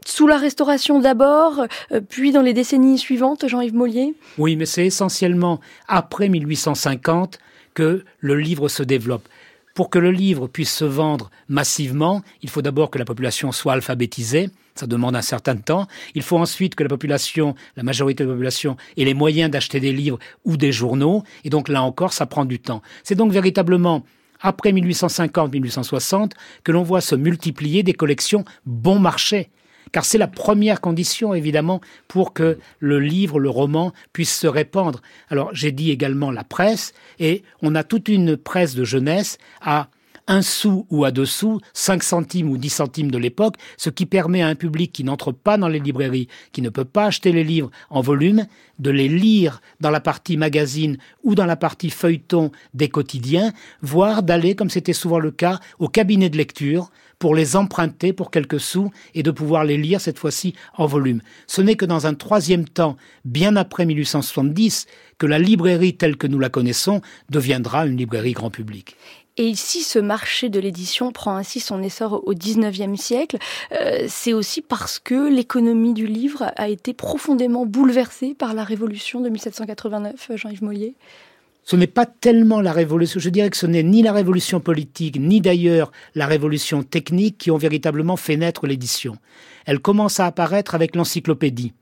sous 0.05 0.27
la 0.27 0.38
Restauration 0.38 1.00
d'abord, 1.00 1.65
euh, 1.91 2.01
puis 2.01 2.31
dans 2.31 2.41
les 2.41 2.53
décennies 2.53 2.98
suivantes, 2.98 3.48
Jean-Yves 3.48 3.75
Mollier? 3.75 4.15
Oui, 4.38 4.55
mais 4.55 4.65
c'est 4.65 4.86
essentiellement 4.86 5.60
après 5.88 6.29
1850 6.29 7.39
que 7.74 8.03
le 8.19 8.36
livre 8.36 8.67
se 8.67 8.83
développe. 8.83 9.27
Pour 9.74 9.89
que 9.89 10.00
le 10.00 10.12
livre 10.12 10.48
puisse 10.48 10.75
se 10.75 10.86
vendre 10.86 11.29
massivement, 11.48 12.21
il 12.41 12.50
faut 12.50 12.62
d'abord 12.62 12.89
que 12.89 12.98
la 12.98 13.05
population 13.05 13.51
soit 13.51 13.74
alphabétisée. 13.74 14.50
Ça 14.75 14.87
demande 14.87 15.15
un 15.15 15.21
certain 15.21 15.55
temps. 15.55 15.87
Il 16.15 16.21
faut 16.21 16.37
ensuite 16.37 16.75
que 16.75 16.83
la 16.83 16.89
population, 16.89 17.55
la 17.75 17.83
majorité 17.83 18.23
de 18.23 18.29
la 18.29 18.35
population, 18.35 18.77
ait 18.97 19.05
les 19.05 19.13
moyens 19.13 19.51
d'acheter 19.51 19.79
des 19.79 19.91
livres 19.91 20.19
ou 20.45 20.57
des 20.57 20.71
journaux. 20.71 21.23
Et 21.43 21.49
donc 21.49 21.67
là 21.67 21.83
encore, 21.83 22.13
ça 22.13 22.25
prend 22.25 22.45
du 22.45 22.59
temps. 22.59 22.81
C'est 23.03 23.15
donc 23.15 23.31
véritablement 23.31 24.03
après 24.39 24.71
1850-1860 24.71 26.31
que 26.63 26.71
l'on 26.71 26.83
voit 26.83 27.01
se 27.01 27.15
multiplier 27.15 27.83
des 27.83 27.93
collections 27.93 28.43
bon 28.65 28.99
marché 28.99 29.49
car 29.91 30.05
c'est 30.05 30.17
la 30.17 30.27
première 30.27 30.81
condition, 30.81 31.33
évidemment, 31.33 31.81
pour 32.07 32.33
que 32.33 32.57
le 32.79 32.99
livre, 32.99 33.39
le 33.39 33.49
roman 33.49 33.93
puisse 34.13 34.35
se 34.35 34.47
répandre. 34.47 35.01
Alors, 35.29 35.49
j'ai 35.53 35.71
dit 35.71 35.91
également 35.91 36.31
la 36.31 36.43
presse, 36.43 36.93
et 37.19 37.43
on 37.61 37.75
a 37.75 37.83
toute 37.83 38.07
une 38.07 38.37
presse 38.37 38.75
de 38.75 38.83
jeunesse 38.83 39.37
à 39.61 39.89
un 40.27 40.41
sou 40.41 40.85
ou 40.89 41.05
à 41.05 41.11
deux 41.11 41.25
sous, 41.25 41.59
cinq 41.73 42.03
centimes 42.03 42.49
ou 42.49 42.57
dix 42.57 42.69
centimes 42.69 43.11
de 43.11 43.17
l'époque, 43.17 43.55
ce 43.77 43.89
qui 43.89 44.05
permet 44.05 44.41
à 44.41 44.47
un 44.47 44.55
public 44.55 44.91
qui 44.91 45.03
n'entre 45.03 45.31
pas 45.31 45.57
dans 45.57 45.67
les 45.67 45.79
librairies, 45.79 46.27
qui 46.51 46.61
ne 46.61 46.69
peut 46.69 46.85
pas 46.85 47.05
acheter 47.05 47.31
les 47.31 47.43
livres 47.43 47.71
en 47.89 48.01
volume, 48.01 48.45
de 48.79 48.89
les 48.89 49.07
lire 49.07 49.61
dans 49.79 49.91
la 49.91 49.99
partie 49.99 50.37
magazine 50.37 50.97
ou 51.23 51.35
dans 51.35 51.45
la 51.45 51.55
partie 51.55 51.89
feuilleton 51.89 52.51
des 52.73 52.89
quotidiens, 52.89 53.53
voire 53.81 54.24
d'aller, 54.24 54.55
comme 54.55 54.69
c'était 54.69 54.93
souvent 54.93 55.19
le 55.19 55.31
cas, 55.31 55.59
au 55.79 55.87
cabinet 55.87 56.29
de 56.29 56.37
lecture 56.37 56.91
pour 57.22 57.35
les 57.35 57.55
emprunter 57.55 58.13
pour 58.13 58.31
quelques 58.31 58.59
sous 58.59 58.89
et 59.13 59.22
de 59.22 59.29
pouvoir 59.29 59.63
les 59.63 59.77
lire 59.77 60.01
cette 60.01 60.17
fois-ci 60.17 60.55
en 60.75 60.87
volume. 60.87 61.22
Ce 61.46 61.61
n'est 61.61 61.75
que 61.75 61.85
dans 61.85 62.07
un 62.07 62.15
troisième 62.15 62.67
temps, 62.67 62.98
bien 63.25 63.55
après 63.55 63.85
1870, 63.85 64.87
que 65.19 65.27
la 65.27 65.37
librairie 65.37 65.96
telle 65.96 66.17
que 66.17 66.25
nous 66.25 66.39
la 66.39 66.50
connaissons 66.50 67.00
deviendra 67.29 67.85
une 67.85 67.96
librairie 67.96 68.33
grand 68.33 68.50
public. 68.50 68.96
Et 69.37 69.46
ici, 69.46 69.81
ce 69.81 69.98
marché 69.98 70.50
de 70.50 70.59
l'édition 70.59 71.11
prend 71.11 71.35
ainsi 71.35 71.59
son 71.59 71.81
essor 71.81 72.22
au 72.25 72.33
XIXe 72.33 73.00
siècle. 73.00 73.37
Euh, 73.72 74.05
c'est 74.07 74.33
aussi 74.33 74.61
parce 74.61 75.00
que 75.00 75.29
l'économie 75.29 75.94
du 75.94 76.05
livre 76.05 76.51
a 76.57 76.67
été 76.67 76.94
profondément 76.94 77.65
bouleversée 77.65 78.33
par 78.33 78.53
la 78.53 78.63
Révolution 78.63 79.22
de 79.22 79.29
1789, 79.29 80.31
Jean-Yves 80.35 80.63
Mollier 80.63 80.96
ce 81.63 81.75
n'est 81.75 81.87
pas 81.87 82.05
tellement 82.05 82.59
la 82.59 82.72
révolution, 82.72 83.20
je 83.20 83.29
dirais 83.29 83.50
que 83.50 83.57
ce 83.57 83.67
n'est 83.67 83.83
ni 83.83 84.01
la 84.01 84.11
révolution 84.11 84.59
politique, 84.59 85.20
ni 85.20 85.41
d'ailleurs 85.41 85.91
la 86.15 86.25
révolution 86.25 86.83
technique 86.83 87.37
qui 87.37 87.51
ont 87.51 87.57
véritablement 87.57 88.17
fait 88.17 88.35
naître 88.35 88.65
l'édition. 88.65 89.15
Elle 89.65 89.79
commence 89.79 90.20
à 90.20 90.25
apparaître 90.25 90.75
avec 90.75 90.96
l'encyclopédie. 90.96 91.74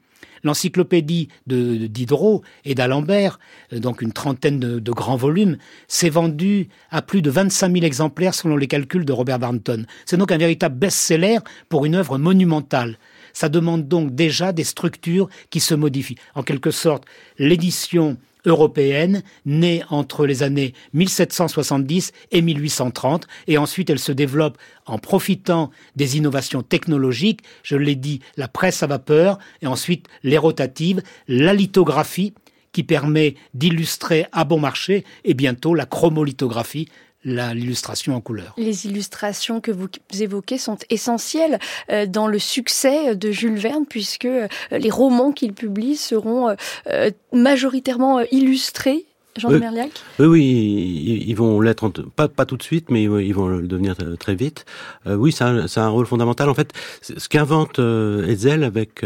L'encyclopédie 0.43 1.29
de 1.47 1.88
Diderot 1.88 2.43
et 2.65 2.75
d'Alembert, 2.75 3.39
euh, 3.73 3.79
donc 3.79 4.01
une 4.01 4.13
trentaine 4.13 4.60
de, 4.60 4.91
grands 4.91 5.15
volumes, 5.15 5.58
s'est 5.88 6.10
vendue 6.10 6.69
à 6.91 7.01
plus 7.01 7.21
de 7.21 7.29
25 7.29 7.73
000 7.73 7.86
exemplaires 7.86 8.34
selon 8.34 8.58
les 8.58 8.67
calculs 8.67 9.05
de 9.05 9.13
Robert 9.13 9.39
Barnton. 9.39 9.86
C'est 10.05 10.17
donc 10.17 10.32
un 10.32 10.38
véritable 10.38 10.75
best-seller 10.75 11.39
pour 11.67 11.86
une 11.86 11.95
œuvre 11.95 12.17
monumentale. 12.17 12.97
Ça 13.34 13.49
demande 13.49 13.88
donc 13.88 14.15
déjà 14.15 14.51
des 14.51 14.63
structures 14.63 15.29
qui 15.49 15.60
se 15.60 15.75
modifient. 15.75 16.17
En 16.36 16.43
quelque 16.43 16.71
sorte, 16.71 17.05
l'édition 17.38 18.17
européenne 18.45 19.23
née 19.45 19.84
entre 19.89 20.25
les 20.25 20.43
années 20.43 20.73
1770 20.93 22.12
et 22.32 22.41
1830 22.41 23.28
et 23.47 23.58
ensuite 23.58 23.89
elle 23.89 23.99
se 23.99 24.12
développe 24.12 24.58
en 24.86 24.97
profitant 24.97 25.71
des 25.95 26.17
innovations 26.17 26.63
technologiques, 26.63 27.41
je 27.63 27.75
l'ai 27.75 27.95
dit, 27.95 28.21
la 28.38 28.47
presse 28.47 28.84
à 28.84 28.88
vapeur 28.88 29.38
et 29.62 29.67
ensuite 29.67 30.08
les 30.23 30.38
rotatives, 30.38 31.02
la 31.28 31.54
lithographie 31.54 32.34
qui 32.71 32.84
permet 32.84 33.36
d'illustrer 33.54 34.25
à 34.32 34.43
bon 34.43 34.60
marché 34.60 35.04
et 35.25 35.34
bientôt 35.34 35.73
la 35.73 35.86
chromolithographie 35.86 36.88
l'illustration 37.25 38.15
en 38.15 38.21
couleur. 38.21 38.53
Les 38.58 38.86
illustrations 38.86 39.60
que 39.62 39.71
vous 39.71 39.89
évoquez 40.19 40.58
sont 40.58 40.77
essentielles 40.89 41.60
euh, 41.91 42.05
dans 42.05 42.27
le 42.27 42.39
succès 42.39 43.15
de 43.15 43.32
Jules 43.32 43.58
Verne 43.58 43.86
puisque 43.88 44.25
euh, 44.25 44.47
les 44.71 44.89
romans 44.89 45.32
qu'il 45.32 45.53
publie 45.53 45.97
seront 45.97 46.55
euh, 46.88 47.12
majoritairement 47.34 48.21
illustrés 48.32 49.05
Jean 49.38 49.51
oui. 49.51 49.60
Merliac 49.60 49.91
Oui, 50.17 50.25
oui, 50.25 51.23
ils 51.27 51.36
vont 51.36 51.62
l'être, 51.62 51.88
pas, 52.15 52.27
pas 52.27 52.45
tout 52.45 52.58
de 52.58 52.63
suite, 52.63 52.89
mais 52.89 53.03
ils 53.03 53.34
vont 53.34 53.47
le 53.47 53.67
devenir 53.67 53.95
très 54.17 54.36
vite. 54.36 54.65
oui, 55.05 55.32
c'est 55.32 55.43
un, 55.43 55.65
un, 55.73 55.88
rôle 55.88 56.08
fondamental. 56.08 56.49
En 56.49 56.53
fait, 56.53 56.73
ce 57.01 57.29
qu'invente 57.29 57.79
Hetzel 57.79 58.63
avec 58.63 59.03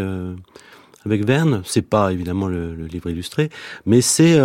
avec 1.05 1.25
Verne, 1.25 1.61
c'est 1.65 1.83
pas 1.83 2.13
évidemment 2.13 2.47
le, 2.47 2.73
le, 2.73 2.85
livre 2.85 3.09
illustré, 3.09 3.49
mais 3.85 4.01
c'est 4.01 4.39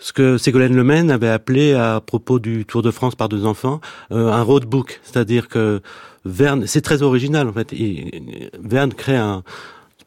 ce 0.00 0.12
que 0.12 0.38
Ségolène 0.38 0.74
Lemaine 0.74 1.10
avait 1.10 1.28
appelé 1.28 1.74
à 1.74 2.00
propos 2.04 2.38
du 2.38 2.64
Tour 2.64 2.82
de 2.82 2.90
France 2.90 3.14
par 3.14 3.28
deux 3.28 3.44
enfants 3.44 3.80
euh, 4.10 4.32
un 4.32 4.42
roadbook, 4.42 5.00
c'est-à-dire 5.02 5.48
que 5.48 5.80
Verne, 6.24 6.66
c'est 6.66 6.82
très 6.82 7.02
original 7.02 7.48
en 7.48 7.52
fait. 7.52 7.72
Verne 8.58 8.92
crée 8.92 9.16
un, 9.16 9.42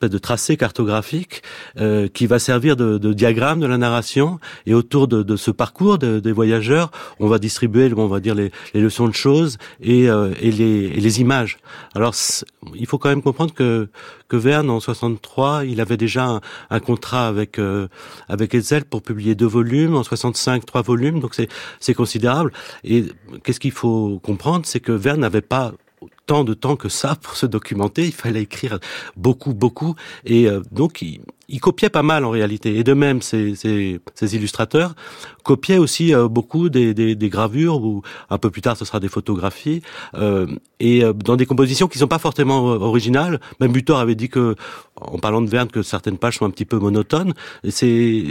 de 0.09 0.17
tracé 0.17 0.57
cartographique 0.57 1.41
euh, 1.79 2.07
qui 2.07 2.27
va 2.27 2.39
servir 2.39 2.75
de, 2.75 2.97
de, 2.97 3.13
diagramme 3.13 3.59
de 3.59 3.65
la 3.65 3.77
narration. 3.77 4.39
Et 4.65 4.73
autour 4.73 5.07
de, 5.07 5.23
de 5.23 5.35
ce 5.35 5.51
parcours 5.51 5.97
des 5.97 6.31
voyageurs, 6.31 6.91
on 7.19 7.27
va 7.27 7.39
distribuer, 7.39 7.91
on 7.95 8.07
va 8.07 8.19
dire 8.19 8.35
les, 8.35 8.51
les 8.73 8.81
leçons 8.81 9.07
de 9.07 9.13
choses 9.13 9.57
et, 9.81 10.09
euh, 10.09 10.33
et, 10.41 10.51
les, 10.51 10.85
et 10.85 10.99
les, 10.99 11.21
images. 11.21 11.57
Alors, 11.95 12.15
il 12.75 12.85
faut 12.85 12.97
quand 12.97 13.09
même 13.09 13.21
comprendre 13.21 13.53
que 13.53 13.87
que 14.29 14.37
Verne 14.37 14.71
en 14.71 14.79
63, 14.79 15.65
il 15.65 15.79
avait 15.79 15.97
déjà 15.97 16.25
un, 16.25 16.41
un 16.71 16.79
contrat 16.79 17.27
avec 17.27 17.59
euh, 17.59 17.87
avec 18.27 18.55
Hetzel 18.55 18.83
pour 18.85 19.03
publier 19.03 19.35
deux 19.35 19.45
volumes, 19.45 19.95
en 19.95 20.03
65 20.03 20.65
trois 20.65 20.81
volumes, 20.81 21.19
donc 21.19 21.35
c'est 21.35 21.49
c'est 21.79 21.93
considérable. 21.93 22.51
Et 22.83 23.05
qu'est-ce 23.43 23.59
qu'il 23.59 23.71
faut 23.71 24.19
comprendre, 24.23 24.65
c'est 24.65 24.79
que 24.79 24.91
Verne 24.91 25.19
n'avait 25.19 25.41
pas 25.41 25.73
tant 26.25 26.43
de 26.43 26.53
temps 26.53 26.75
que 26.75 26.89
ça 26.89 27.15
pour 27.21 27.35
se 27.35 27.45
documenter. 27.45 28.05
Il 28.05 28.13
fallait 28.13 28.41
écrire 28.43 28.79
beaucoup, 29.17 29.53
beaucoup. 29.53 29.95
Et 30.25 30.47
euh, 30.47 30.61
donc, 30.71 31.01
il, 31.01 31.21
il, 31.49 31.59
copiait 31.59 31.89
pas 31.89 32.03
mal 32.03 32.23
en 32.25 32.29
réalité. 32.29 32.77
Et 32.77 32.83
de 32.83 32.93
même, 32.93 33.21
ces, 33.21 33.55
ces, 33.55 33.99
ces 34.15 34.35
illustrateurs 34.35 34.95
copiaient 35.43 35.77
aussi 35.77 36.13
euh, 36.13 36.27
beaucoup 36.27 36.69
des, 36.69 36.93
des, 36.93 37.15
des, 37.15 37.29
gravures, 37.29 37.83
ou 37.83 38.01
un 38.29 38.37
peu 38.37 38.49
plus 38.49 38.61
tard, 38.61 38.77
ce 38.77 38.85
sera 38.85 38.99
des 38.99 39.09
photographies, 39.09 39.81
euh, 40.15 40.47
et 40.79 41.03
dans 41.15 41.35
des 41.35 41.45
compositions 41.45 41.87
qui 41.87 41.97
sont 41.97 42.07
pas 42.07 42.19
forcément 42.19 42.65
originales. 42.65 43.39
Même 43.59 43.71
Butor 43.71 43.99
avait 43.99 44.15
dit 44.15 44.29
que, 44.29 44.55
en 44.95 45.17
parlant 45.17 45.41
de 45.41 45.49
Verne, 45.49 45.69
que 45.69 45.81
certaines 45.81 46.17
pages 46.17 46.39
sont 46.39 46.45
un 46.45 46.49
petit 46.49 46.65
peu 46.65 46.77
monotones. 46.77 47.33
Et 47.63 47.71
c'est 47.71 48.23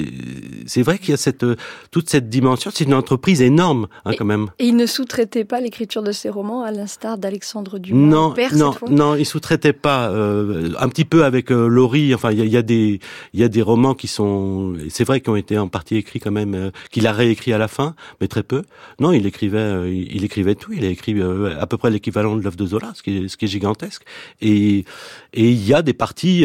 c'est 0.66 0.82
vrai 0.82 0.98
qu'il 0.98 1.10
y 1.10 1.14
a 1.14 1.16
cette 1.16 1.46
toute 1.90 2.10
cette 2.10 2.28
dimension. 2.28 2.70
C'est 2.72 2.84
une 2.84 2.94
entreprise 2.94 3.40
énorme, 3.40 3.88
hein, 4.04 4.12
quand 4.18 4.24
même. 4.26 4.48
Et 4.58 4.66
il 4.66 4.76
ne 4.76 4.86
sous-traitait 4.86 5.44
pas 5.44 5.60
l'écriture 5.60 6.02
de 6.02 6.12
ses 6.12 6.28
romans, 6.28 6.62
à 6.62 6.70
l'instar 6.70 7.16
d'Alexandre 7.16 7.78
non, 7.90 8.34
non, 8.54 8.74
non, 8.90 9.14
il 9.14 9.24
sous-traitait 9.24 9.72
pas. 9.72 10.10
Euh, 10.10 10.70
un 10.78 10.88
petit 10.88 11.04
peu 11.04 11.24
avec 11.24 11.50
euh, 11.50 11.66
Laurie. 11.66 12.14
Enfin, 12.14 12.32
il 12.32 12.38
y 12.38 12.42
a, 12.42 12.44
y 12.44 12.56
a, 12.56 12.62
des, 12.62 13.00
il 13.32 13.40
y 13.40 13.44
a 13.44 13.48
des 13.48 13.62
romans 13.62 13.94
qui 13.94 14.08
sont, 14.08 14.74
c'est 14.90 15.04
vrai, 15.04 15.20
qui 15.20 15.30
ont 15.30 15.36
été 15.36 15.58
en 15.58 15.68
partie 15.68 15.96
écrits 15.96 16.20
quand 16.20 16.30
même, 16.30 16.54
euh, 16.54 16.70
qu'il 16.90 17.06
a 17.06 17.12
réécrit 17.12 17.52
à 17.52 17.58
la 17.58 17.68
fin, 17.68 17.94
mais 18.20 18.28
très 18.28 18.42
peu. 18.42 18.62
Non, 19.00 19.12
il 19.12 19.26
écrivait, 19.26 19.58
euh, 19.58 19.90
il, 19.92 20.24
écrivait 20.24 20.54
tout. 20.54 20.72
Il 20.72 20.84
a 20.84 20.88
écrit 20.88 21.14
euh, 21.18 21.58
à 21.60 21.66
peu 21.66 21.76
près 21.76 21.90
l'équivalent 21.90 22.36
de 22.36 22.42
l'œuvre 22.42 22.56
de 22.56 22.66
Zola, 22.66 22.92
ce 22.94 23.02
qui 23.02 23.18
est, 23.18 23.28
ce 23.28 23.36
qui 23.36 23.46
est 23.46 23.48
gigantesque. 23.48 24.04
Et 24.40 24.84
et 25.32 25.50
il 25.50 25.66
y 25.66 25.74
a 25.74 25.82
des 25.82 25.94
parties 25.94 26.44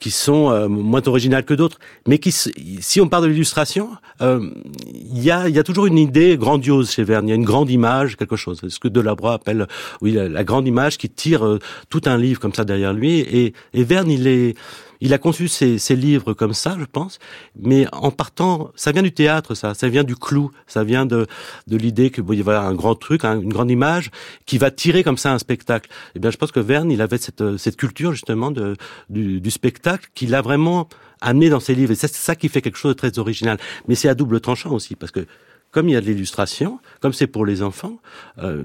qui 0.00 0.10
sont 0.10 0.68
moins 0.68 1.06
originales 1.06 1.44
que 1.44 1.54
d'autres, 1.54 1.78
mais 2.06 2.18
qui, 2.18 2.32
si 2.32 3.00
on 3.00 3.08
parle 3.08 3.24
de 3.24 3.28
l'illustration, 3.28 3.90
il 4.20 5.22
y 5.22 5.30
a, 5.30 5.48
y 5.48 5.58
a 5.58 5.62
toujours 5.62 5.86
une 5.86 5.98
idée 5.98 6.36
grandiose 6.36 6.90
chez 6.90 7.04
Verne. 7.04 7.26
Il 7.26 7.30
y 7.30 7.32
a 7.32 7.36
une 7.36 7.44
grande 7.44 7.70
image, 7.70 8.16
quelque 8.16 8.36
chose. 8.36 8.60
Ce 8.68 8.78
que 8.78 8.88
Delabroix 8.88 9.34
appelle, 9.34 9.66
oui, 10.00 10.12
la, 10.12 10.28
la 10.28 10.44
grande 10.44 10.66
image 10.66 10.98
qui 10.98 11.08
tire 11.08 11.44
euh, 11.44 11.58
tout 11.88 12.02
un 12.06 12.16
livre 12.16 12.40
comme 12.40 12.54
ça 12.54 12.64
derrière 12.64 12.92
lui. 12.92 13.20
Et, 13.20 13.52
et 13.72 13.84
Verne, 13.84 14.10
il 14.10 14.26
est, 14.26 14.56
il 15.00 15.12
a 15.12 15.18
conçu 15.18 15.48
ses, 15.48 15.78
ses, 15.78 15.96
livres 15.96 16.34
comme 16.34 16.54
ça, 16.54 16.76
je 16.78 16.84
pense, 16.84 17.18
mais 17.58 17.86
en 17.92 18.10
partant, 18.10 18.70
ça 18.74 18.92
vient 18.92 19.02
du 19.02 19.12
théâtre, 19.12 19.54
ça, 19.54 19.74
ça 19.74 19.88
vient 19.88 20.04
du 20.04 20.16
clou, 20.16 20.50
ça 20.66 20.84
vient 20.84 21.06
de, 21.06 21.26
de 21.66 21.76
l'idée 21.76 22.10
que 22.10 22.20
bon, 22.20 22.32
il 22.32 22.38
y 22.38 22.40
avoir 22.40 22.64
un 22.64 22.74
grand 22.74 22.94
truc, 22.94 23.24
hein, 23.24 23.40
une 23.40 23.52
grande 23.52 23.70
image 23.70 24.10
qui 24.46 24.58
va 24.58 24.70
tirer 24.70 25.02
comme 25.02 25.18
ça 25.18 25.32
un 25.32 25.38
spectacle. 25.38 25.90
Et 25.90 26.12
eh 26.16 26.18
bien, 26.18 26.30
je 26.30 26.36
pense 26.36 26.52
que 26.52 26.60
Verne, 26.60 26.90
il 26.90 27.02
avait 27.02 27.18
cette, 27.18 27.56
cette 27.56 27.76
culture 27.76 28.12
justement 28.12 28.50
de, 28.50 28.76
du, 29.10 29.40
du 29.40 29.50
spectacle 29.50 30.08
qu'il 30.14 30.34
a 30.34 30.42
vraiment 30.42 30.88
amené 31.20 31.48
dans 31.48 31.60
ses 31.60 31.74
livres. 31.74 31.92
Et 31.92 31.94
c'est 31.94 32.12
ça 32.12 32.36
qui 32.36 32.48
fait 32.48 32.62
quelque 32.62 32.78
chose 32.78 32.94
de 32.94 32.98
très 32.98 33.18
original. 33.18 33.58
Mais 33.88 33.94
c'est 33.94 34.08
à 34.08 34.14
double 34.14 34.40
tranchant 34.40 34.72
aussi, 34.72 34.94
parce 34.94 35.12
que 35.12 35.26
comme 35.74 35.88
il 35.88 35.92
y 35.92 35.96
a 35.96 36.00
de 36.00 36.06
l'illustration, 36.06 36.78
comme 37.00 37.12
c'est 37.12 37.26
pour 37.26 37.44
les 37.44 37.60
enfants, 37.60 37.98
euh, 38.38 38.62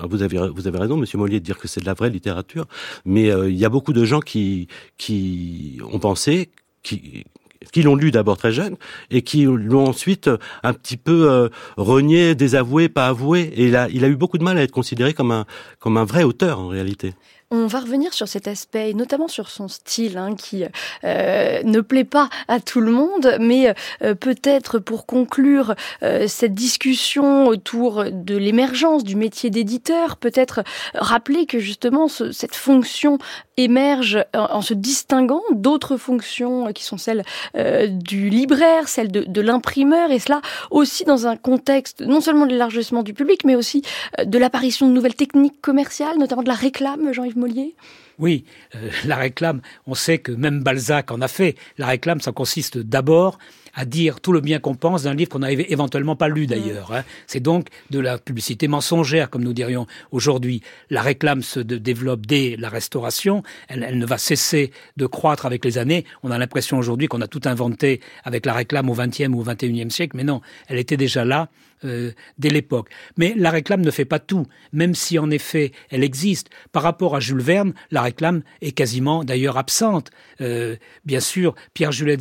vous 0.00 0.22
avez 0.22 0.36
vous 0.36 0.66
avez 0.66 0.78
raison, 0.78 0.96
Monsieur 0.96 1.16
Mollier, 1.16 1.38
de 1.38 1.44
dire 1.44 1.58
que 1.58 1.68
c'est 1.68 1.80
de 1.80 1.86
la 1.86 1.94
vraie 1.94 2.10
littérature, 2.10 2.66
mais 3.04 3.30
euh, 3.30 3.48
il 3.48 3.56
y 3.56 3.64
a 3.64 3.68
beaucoup 3.68 3.92
de 3.92 4.04
gens 4.04 4.18
qui 4.18 4.66
qui 4.98 5.78
ont 5.92 6.00
pensé 6.00 6.50
qui 6.82 7.24
qui 7.72 7.82
l'ont 7.82 7.94
lu 7.94 8.10
d'abord 8.10 8.36
très 8.36 8.52
jeune 8.52 8.76
et 9.10 9.22
qui 9.22 9.44
l'ont 9.44 9.86
ensuite 9.86 10.28
un 10.64 10.72
petit 10.72 10.96
peu 10.96 11.30
euh, 11.30 11.48
renié, 11.76 12.34
désavoué, 12.34 12.88
pas 12.88 13.06
avoué. 13.06 13.52
Et 13.54 13.66
il 13.66 13.76
a, 13.76 13.88
il 13.88 14.04
a 14.04 14.08
eu 14.08 14.16
beaucoup 14.16 14.36
de 14.36 14.44
mal 14.44 14.58
à 14.58 14.62
être 14.62 14.72
considéré 14.72 15.14
comme 15.14 15.30
un, 15.30 15.46
comme 15.78 15.96
un 15.96 16.04
vrai 16.04 16.24
auteur 16.24 16.58
en 16.58 16.68
réalité. 16.68 17.14
On 17.56 17.68
va 17.68 17.78
revenir 17.78 18.12
sur 18.12 18.26
cet 18.26 18.48
aspect, 18.48 18.94
notamment 18.94 19.28
sur 19.28 19.48
son 19.48 19.68
style, 19.68 20.18
hein, 20.18 20.34
qui 20.34 20.64
euh, 21.04 21.62
ne 21.62 21.80
plaît 21.80 22.02
pas 22.02 22.28
à 22.48 22.58
tout 22.58 22.80
le 22.80 22.90
monde, 22.90 23.36
mais 23.38 23.72
euh, 24.02 24.16
peut-être 24.16 24.80
pour 24.80 25.06
conclure 25.06 25.76
euh, 26.02 26.26
cette 26.26 26.52
discussion 26.52 27.46
autour 27.46 28.06
de 28.10 28.36
l'émergence 28.36 29.04
du 29.04 29.14
métier 29.14 29.50
d'éditeur, 29.50 30.16
peut-être 30.16 30.64
rappeler 30.94 31.46
que 31.46 31.60
justement 31.60 32.08
ce, 32.08 32.32
cette 32.32 32.56
fonction 32.56 33.18
émerge 33.56 34.24
en, 34.34 34.62
se 34.62 34.74
distinguant 34.74 35.42
d'autres 35.52 35.96
fonctions 35.96 36.72
qui 36.72 36.84
sont 36.84 36.98
celles 36.98 37.22
euh, 37.56 37.86
du 37.86 38.28
libraire, 38.28 38.88
celles 38.88 39.10
de, 39.10 39.40
l'imprimeur, 39.40 40.10
et 40.10 40.18
cela 40.18 40.40
aussi 40.70 41.04
dans 41.04 41.26
un 41.26 41.36
contexte 41.36 42.00
non 42.00 42.20
seulement 42.20 42.46
de 42.46 42.52
l'élargissement 42.52 43.02
du 43.02 43.14
public, 43.14 43.44
mais 43.44 43.54
aussi 43.54 43.82
euh, 44.18 44.24
de 44.24 44.38
l'apparition 44.38 44.88
de 44.88 44.92
nouvelles 44.92 45.14
techniques 45.14 45.60
commerciales, 45.60 46.18
notamment 46.18 46.42
de 46.42 46.48
la 46.48 46.54
réclame, 46.54 47.12
Jean-Yves 47.12 47.38
Mollier? 47.38 47.74
Oui, 48.18 48.44
euh, 48.74 48.90
la 49.04 49.16
réclame, 49.16 49.60
on 49.86 49.94
sait 49.94 50.18
que 50.18 50.32
même 50.32 50.62
Balzac 50.62 51.10
en 51.10 51.20
a 51.20 51.28
fait. 51.28 51.56
La 51.78 51.86
réclame, 51.86 52.20
ça 52.20 52.32
consiste 52.32 52.78
d'abord 52.78 53.38
à 53.74 53.84
dire 53.84 54.20
tout 54.20 54.32
le 54.32 54.40
bien 54.40 54.58
qu'on 54.58 54.74
pense 54.74 55.04
d'un 55.04 55.14
livre 55.14 55.30
qu'on 55.30 55.40
n'avait 55.40 55.66
éventuellement 55.70 56.16
pas 56.16 56.28
lu 56.28 56.46
d'ailleurs. 56.46 56.92
Hein. 56.92 57.04
C'est 57.26 57.40
donc 57.40 57.68
de 57.90 57.98
la 57.98 58.18
publicité 58.18 58.68
mensongère, 58.68 59.30
comme 59.30 59.42
nous 59.42 59.52
dirions 59.52 59.86
aujourd'hui. 60.10 60.62
La 60.90 61.02
réclame 61.02 61.42
se 61.42 61.60
développe 61.60 62.26
dès 62.26 62.56
la 62.58 62.68
restauration, 62.68 63.42
elle, 63.68 63.82
elle, 63.82 63.98
ne 63.98 64.06
va 64.06 64.18
cesser 64.18 64.70
de 64.96 65.06
croître 65.06 65.46
avec 65.46 65.64
les 65.64 65.78
années. 65.78 66.04
On 66.22 66.30
a 66.30 66.38
l'impression 66.38 66.78
aujourd'hui 66.78 67.08
qu'on 67.08 67.20
a 67.20 67.28
tout 67.28 67.42
inventé 67.44 68.00
avec 68.24 68.46
la 68.46 68.52
réclame 68.52 68.88
au 68.90 68.94
XXe 68.94 69.28
ou 69.28 69.40
au 69.40 69.44
XXIe 69.44 69.90
siècle, 69.90 70.16
mais 70.16 70.24
non, 70.24 70.40
elle 70.68 70.78
était 70.78 70.96
déjà 70.96 71.24
là 71.24 71.48
euh, 71.84 72.12
dès 72.38 72.50
l'époque. 72.50 72.88
Mais 73.16 73.34
la 73.36 73.50
réclame 73.50 73.82
ne 73.82 73.90
fait 73.90 74.04
pas 74.04 74.18
tout, 74.18 74.46
même 74.72 74.94
si 74.94 75.18
en 75.18 75.30
effet 75.30 75.72
elle 75.90 76.04
existe. 76.04 76.50
Par 76.72 76.82
rapport 76.82 77.16
à 77.16 77.20
Jules 77.20 77.40
Verne, 77.40 77.74
la 77.90 78.02
réclame 78.02 78.42
est 78.60 78.72
quasiment 78.72 79.24
d'ailleurs 79.24 79.58
absente. 79.58 80.10
Euh, 80.40 80.76
bien 81.04 81.20
sûr, 81.20 81.54
Pierre 81.74 81.92
Jules 81.92 82.14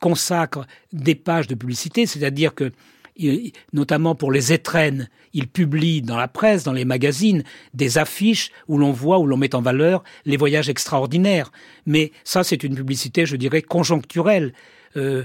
consacre 0.00 0.66
des 0.92 1.14
pages 1.14 1.46
de 1.46 1.54
publicité, 1.54 2.06
c'est-à-dire 2.06 2.54
que 2.54 2.72
notamment 3.72 4.14
pour 4.14 4.32
les 4.32 4.52
étrennes, 4.52 5.08
il 5.32 5.48
publie 5.48 6.02
dans 6.02 6.16
la 6.16 6.28
presse, 6.28 6.64
dans 6.64 6.72
les 6.72 6.84
magazines, 6.84 7.42
des 7.74 7.98
affiches 7.98 8.50
où 8.68 8.78
l'on 8.78 8.92
voit, 8.92 9.18
où 9.18 9.26
l'on 9.26 9.36
met 9.36 9.54
en 9.54 9.62
valeur 9.62 10.02
les 10.24 10.36
voyages 10.36 10.68
extraordinaires. 10.68 11.52
Mais 11.86 12.12
ça, 12.24 12.44
c'est 12.44 12.62
une 12.62 12.74
publicité, 12.74 13.26
je 13.26 13.36
dirais, 13.36 13.62
conjoncturelle. 13.62 14.52
Euh, 14.96 15.24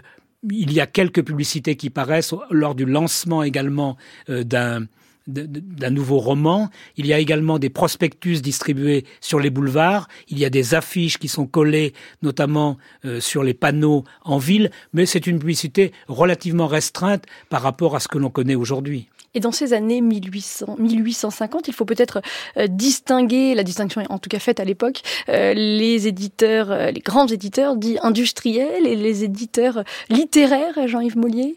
il 0.51 0.73
y 0.73 0.79
a 0.79 0.88
quelques 0.88 1.23
publicités 1.23 1.75
qui 1.75 1.89
paraissent 1.89 2.33
lors 2.51 2.75
du 2.75 2.86
lancement 2.86 3.43
également 3.43 3.97
euh, 4.29 4.43
d'un 4.43 4.86
d'un 5.27 5.89
nouveau 5.89 6.19
roman. 6.19 6.69
Il 6.95 7.05
y 7.05 7.13
a 7.13 7.19
également 7.19 7.60
des 7.60 7.69
prospectus 7.69 8.41
distribués 8.41 9.05
sur 9.19 9.39
les 9.39 9.49
boulevards. 9.49 10.07
Il 10.29 10.39
y 10.39 10.45
a 10.45 10.49
des 10.49 10.73
affiches 10.73 11.17
qui 11.17 11.27
sont 11.27 11.45
collées, 11.45 11.93
notamment 12.21 12.77
euh, 13.03 13.19
sur 13.19 13.43
les 13.43 13.53
panneaux 13.53 14.05
en 14.23 14.38
ville. 14.38 14.71
Mais 14.93 15.05
c'est 15.05 15.27
une 15.27 15.39
publicité 15.39 15.91
relativement 16.07 16.67
restreinte 16.67 17.25
par 17.49 17.62
rapport 17.62 17.95
à 17.95 17.99
ce 17.99 18.07
que 18.07 18.17
l'on 18.17 18.29
connaît 18.29 18.55
aujourd'hui. 18.55 19.10
Et 19.38 19.39
dans 19.39 19.52
ces 19.52 19.73
années 19.73 20.02
1800, 20.02 20.78
1850, 20.80 21.67
il 21.67 21.73
faut 21.76 21.86
peut-être 21.86 22.23
euh, 22.58 22.65
distinguer, 22.65 23.54
la 23.54 23.63
distinction 23.63 24.02
est 24.02 24.10
en 24.10 24.17
tout 24.17 24.30
cas 24.30 24.39
faite 24.39 24.60
à 24.60 24.65
l'époque, 24.65 25.04
euh, 25.30 25.54
les 25.54 26.08
éditeurs, 26.08 26.71
euh, 26.71 26.89
les 26.89 27.02
grands 27.02 27.28
éditeurs 27.28 27.76
dits 27.76 28.00
industriels 28.02 28.88
et 28.88 28.95
les 28.95 29.23
éditeurs 29.23 29.84
littéraires, 30.10 30.88
Jean-Yves 30.88 31.19
Mollier 31.19 31.56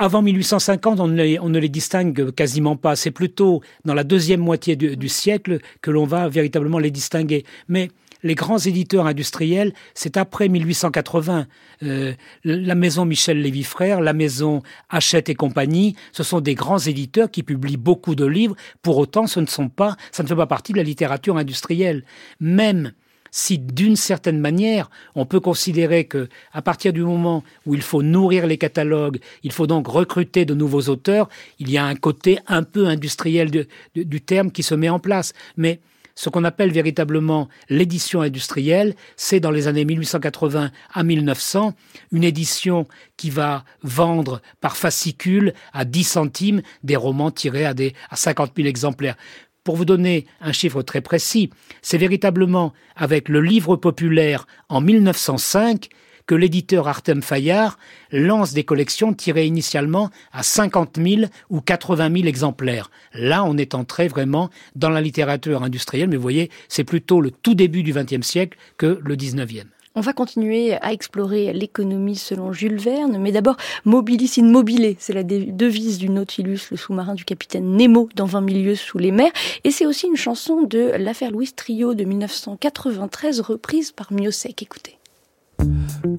avant 0.00 0.22
1850, 0.22 1.00
on 1.00 1.08
ne, 1.08 1.20
les, 1.20 1.40
on 1.40 1.48
ne 1.48 1.58
les 1.58 1.68
distingue 1.68 2.30
quasiment 2.30 2.76
pas. 2.76 2.94
C'est 2.94 3.10
plutôt 3.10 3.62
dans 3.84 3.94
la 3.94 4.04
deuxième 4.04 4.38
moitié 4.38 4.76
du, 4.76 4.96
du 4.96 5.08
siècle 5.08 5.58
que 5.82 5.90
l'on 5.90 6.04
va 6.04 6.28
véritablement 6.28 6.78
les 6.78 6.92
distinguer. 6.92 7.44
Mais 7.66 7.88
les 8.22 8.34
grands 8.34 8.58
éditeurs 8.58 9.06
industriels, 9.06 9.72
c'est 9.94 10.16
après 10.16 10.48
1880. 10.48 11.46
Euh, 11.82 12.12
la 12.44 12.74
maison 12.74 13.04
Michel 13.04 13.40
Lévy 13.40 13.64
Frères, 13.64 14.00
la 14.00 14.12
maison 14.12 14.62
Hachette 14.88 15.28
et 15.28 15.34
compagnie, 15.34 15.96
ce 16.12 16.22
sont 16.22 16.40
des 16.40 16.54
grands 16.54 16.78
éditeurs 16.78 17.30
qui 17.30 17.42
publient 17.42 17.76
beaucoup 17.76 18.14
de 18.14 18.26
livres. 18.26 18.56
Pour 18.82 18.98
autant, 18.98 19.26
ce 19.26 19.40
ne 19.40 19.46
sont 19.46 19.68
pas, 19.68 19.96
ça 20.12 20.22
ne 20.22 20.28
fait 20.28 20.36
pas 20.36 20.46
partie 20.46 20.72
de 20.72 20.78
la 20.78 20.84
littérature 20.84 21.36
industrielle. 21.36 22.04
Même 22.40 22.92
si 23.30 23.58
d'une 23.58 23.96
certaine 23.96 24.40
manière, 24.40 24.90
on 25.14 25.26
peut 25.26 25.40
considérer 25.40 26.04
que, 26.04 26.28
à 26.52 26.62
partir 26.62 26.92
du 26.92 27.02
moment 27.02 27.44
où 27.66 27.74
il 27.74 27.82
faut 27.82 28.02
nourrir 28.02 28.46
les 28.46 28.58
catalogues, 28.58 29.18
il 29.42 29.52
faut 29.52 29.66
donc 29.66 29.86
recruter 29.86 30.44
de 30.44 30.54
nouveaux 30.54 30.88
auteurs, 30.88 31.28
il 31.58 31.70
y 31.70 31.78
a 31.78 31.84
un 31.84 31.94
côté 31.94 32.38
un 32.46 32.62
peu 32.62 32.86
industriel 32.86 33.50
du 33.94 34.20
terme 34.20 34.50
qui 34.50 34.62
se 34.62 34.74
met 34.74 34.88
en 34.88 34.98
place. 34.98 35.32
Mais 35.56 35.80
ce 36.18 36.30
qu'on 36.30 36.42
appelle 36.42 36.72
véritablement 36.72 37.48
l'édition 37.68 38.22
industrielle, 38.22 38.96
c'est 39.14 39.38
dans 39.38 39.52
les 39.52 39.68
années 39.68 39.84
1880 39.84 40.72
à 40.92 41.02
1900, 41.04 41.74
une 42.10 42.24
édition 42.24 42.88
qui 43.16 43.30
va 43.30 43.64
vendre 43.84 44.42
par 44.60 44.76
fascicule 44.76 45.54
à 45.72 45.84
10 45.84 46.02
centimes 46.02 46.62
des 46.82 46.96
romans 46.96 47.30
tirés 47.30 47.66
à, 47.66 47.74
à 48.10 48.16
50 48.16 48.50
000 48.56 48.66
exemplaires. 48.66 49.14
Pour 49.62 49.76
vous 49.76 49.84
donner 49.84 50.26
un 50.40 50.50
chiffre 50.50 50.82
très 50.82 51.02
précis, 51.02 51.50
c'est 51.82 51.98
véritablement 51.98 52.72
avec 52.96 53.28
le 53.28 53.40
livre 53.40 53.76
populaire 53.76 54.48
en 54.68 54.80
1905 54.80 55.88
que 56.28 56.36
l'éditeur 56.36 56.86
Artem 56.86 57.22
Fayard 57.22 57.78
lance 58.12 58.52
des 58.52 58.62
collections 58.62 59.12
tirées 59.14 59.46
initialement 59.46 60.10
à 60.30 60.44
50 60.44 60.98
000 61.02 61.22
ou 61.50 61.60
80 61.60 62.12
000 62.14 62.26
exemplaires. 62.28 62.90
Là, 63.14 63.42
on 63.44 63.56
est 63.56 63.74
entré 63.74 64.06
vraiment 64.06 64.50
dans 64.76 64.90
la 64.90 65.00
littérature 65.00 65.64
industrielle, 65.64 66.08
mais 66.08 66.16
vous 66.16 66.22
voyez, 66.22 66.50
c'est 66.68 66.84
plutôt 66.84 67.20
le 67.20 67.32
tout 67.32 67.54
début 67.54 67.82
du 67.82 67.92
XXe 67.92 68.24
siècle 68.24 68.58
que 68.76 69.00
le 69.02 69.16
XIXe. 69.16 69.64
On 69.94 70.02
va 70.02 70.12
continuer 70.12 70.74
à 70.74 70.92
explorer 70.92 71.52
l'économie 71.52 72.14
selon 72.14 72.52
Jules 72.52 72.78
Verne, 72.78 73.18
mais 73.18 73.32
d'abord 73.32 73.56
Mobilis 73.84 74.34
in 74.38 74.44
mobile, 74.44 74.96
c'est 74.98 75.14
la 75.14 75.24
devise 75.24 75.98
du 75.98 76.10
Nautilus, 76.10 76.60
le 76.70 76.76
sous-marin 76.76 77.14
du 77.14 77.24
capitaine 77.24 77.74
Nemo 77.74 78.08
dans 78.14 78.26
20 78.26 78.42
milieux 78.42 78.76
sous 78.76 78.98
les 78.98 79.12
mers, 79.12 79.32
et 79.64 79.70
c'est 79.70 79.86
aussi 79.86 80.06
une 80.06 80.16
chanson 80.16 80.62
de 80.62 80.92
l'affaire 80.98 81.30
Louis 81.30 81.50
Trio 81.50 81.94
de 81.94 82.04
1993 82.04 83.40
reprise 83.40 83.92
par 83.92 84.12
Miosek. 84.12 84.62
Écoutez. 84.62 84.97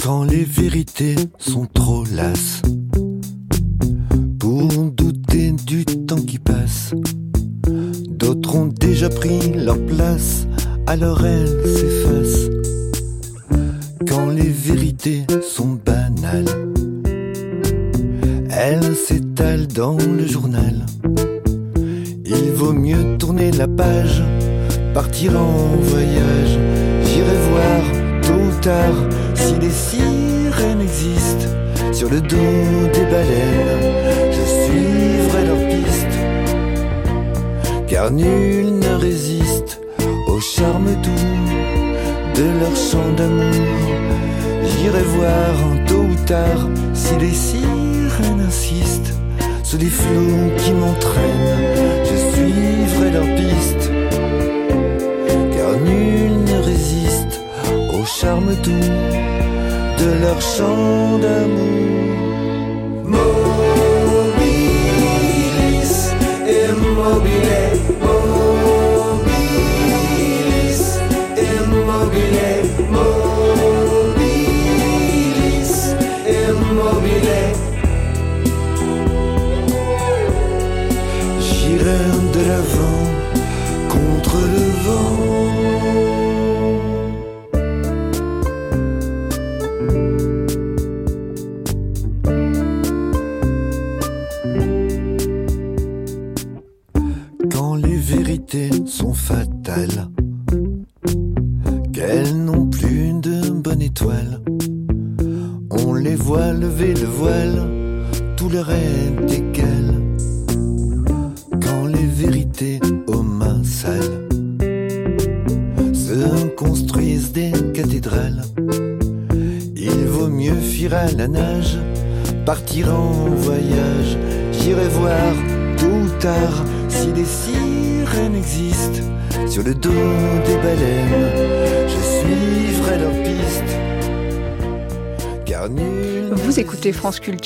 Quand 0.03 0.23
les 0.23 0.43
vérités 0.43 1.15
sont 1.37 1.65
trop 1.65 2.03
lasses, 2.13 2.61
pour 4.39 4.67
douter 4.91 5.51
du 5.51 5.85
temps 5.85 6.21
qui 6.21 6.39
passe, 6.39 6.93
d'autres 8.09 8.55
ont 8.55 8.67
déjà 8.67 9.09
pris 9.09 9.53
leur 9.53 9.77
place, 9.85 10.47
alors 10.87 11.25
elles 11.25 11.67
s'effacent 11.67 12.49
quand 14.07 14.29
les 14.29 14.49
vérités 14.49 15.25
sont 15.41 15.79
banales. 15.85 16.45
Elles 18.49 18.95
s'étalent 18.95 19.67
dans 19.67 19.97
le 19.97 20.25
journal. 20.25 20.85
Il 22.25 22.51
vaut 22.53 22.73
mieux 22.73 23.17
tourner 23.17 23.51
la 23.51 23.67
page, 23.67 24.23
partir 24.93 25.39
en 25.39 25.75
voyage. 25.81 26.57
J'irai 27.03 27.37
voir 27.49 27.81
tôt 28.21 28.33
ou 28.33 28.61
tard 28.61 28.95
si 29.49 29.55
des 29.57 29.71
sirènes 29.71 30.81
existent 30.81 31.49
sur 31.91 32.09
le 32.09 32.21
dos 32.21 32.87
des 32.93 33.05
baleines. 33.13 33.87
Je 34.35 34.43
suivrai 34.63 35.41
leur 35.49 35.61
piste, 35.73 36.15
car 37.87 38.11
nul 38.11 38.77
ne 38.83 38.93
résiste 39.07 39.81
au 40.27 40.39
charme 40.39 40.91
doux 41.05 41.37
de 42.37 42.45
leur 42.61 42.75
chant 42.75 43.11
d'amour. 43.17 43.89
J'irai 44.69 45.03
voir 45.17 45.53
tôt 45.87 46.05
ou 46.13 46.15
tard 46.25 46.67
si 46.93 47.15
les 47.19 47.37
sirènes 47.47 48.43
insistent 48.47 49.13
sur 49.63 49.79
les 49.79 49.93
flots 50.01 50.49
qui 50.57 50.71
m'entraînent. 50.73 51.57
Je 52.09 52.17
suivrai 52.31 53.11
leur 53.17 53.29
piste, 53.39 53.91
car 55.55 55.71
nul 55.87 56.28
au 57.99 58.05
charme 58.05 58.55
doux 58.63 58.93
de 59.99 60.09
leur 60.21 60.39
chant 60.41 61.17
d'amour. 61.19 62.15
Mobilis, 63.13 64.43
immobile. 66.47 67.98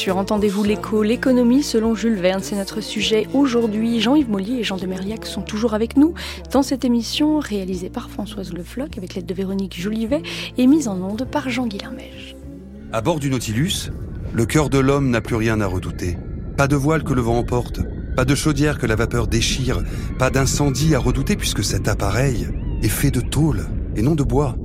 Entendez-vous 0.10 0.64
l'écho 0.64 1.04
L'économie 1.04 1.64
selon 1.64 1.96
Jules 1.96 2.16
Verne, 2.16 2.42
c'est 2.44 2.56
notre 2.56 2.80
sujet 2.80 3.28
aujourd'hui. 3.34 4.00
Jean-Yves 4.00 4.30
Mollier 4.30 4.60
et 4.60 4.64
Jean 4.64 4.78
de 4.78 4.86
Mériac 4.86 5.26
sont 5.26 5.42
toujours 5.42 5.74
avec 5.74 5.98
nous 5.98 6.14
dans 6.52 6.62
cette 6.62 6.86
émission 6.86 7.40
réalisée 7.40 7.90
par 7.90 8.10
Françoise 8.10 8.54
Le 8.54 8.64
Floch 8.64 8.98
avec 8.98 9.16
l'aide 9.16 9.26
de 9.26 9.34
Véronique 9.34 9.80
Jolivet 9.80 10.22
et 10.58 10.68
mise 10.68 10.88
en 10.88 11.02
onde 11.02 11.26
par 11.26 11.50
Jean 11.50 11.66
Guilhermège. 11.66 12.36
À 12.92 13.02
bord 13.02 13.20
du 13.20 13.30
Nautilus, 13.30 13.90
le 14.32 14.46
cœur 14.46 14.70
de 14.70 14.78
l'homme 14.78 15.10
n'a 15.10 15.22
plus 15.22 15.36
rien 15.36 15.60
à 15.60 15.66
redouter. 15.66 16.18
Pas 16.56 16.68
de 16.68 16.76
voile 16.76 17.04
que 17.04 17.14
le 17.14 17.22
vent 17.22 17.40
emporte, 17.40 17.82
pas 18.16 18.26
de 18.26 18.36
chaudière 18.36 18.78
que 18.78 18.86
la 18.86 18.96
vapeur 18.96 19.28
déchire, 19.28 19.82
pas 20.20 20.30
d'incendie 20.30 20.94
à 20.94 21.00
redouter 21.00 21.36
puisque 21.36 21.64
cet 21.64 21.88
appareil 21.88 22.48
est 22.84 22.90
fait 22.90 23.12
de 23.12 23.22
tôle 23.22 23.66
et 23.96 24.02
non 24.02 24.16
de 24.16 24.24
bois. 24.24 24.56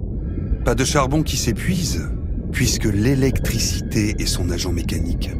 Pas 0.64 0.74
de 0.74 0.84
charbon 0.84 1.22
qui 1.22 1.36
s'épuise, 1.38 2.08
puisque 2.52 2.84
l'électricité 2.84 4.16
est 4.18 4.26
son 4.26 4.50
agent 4.50 4.72
mécanique. 4.72 5.30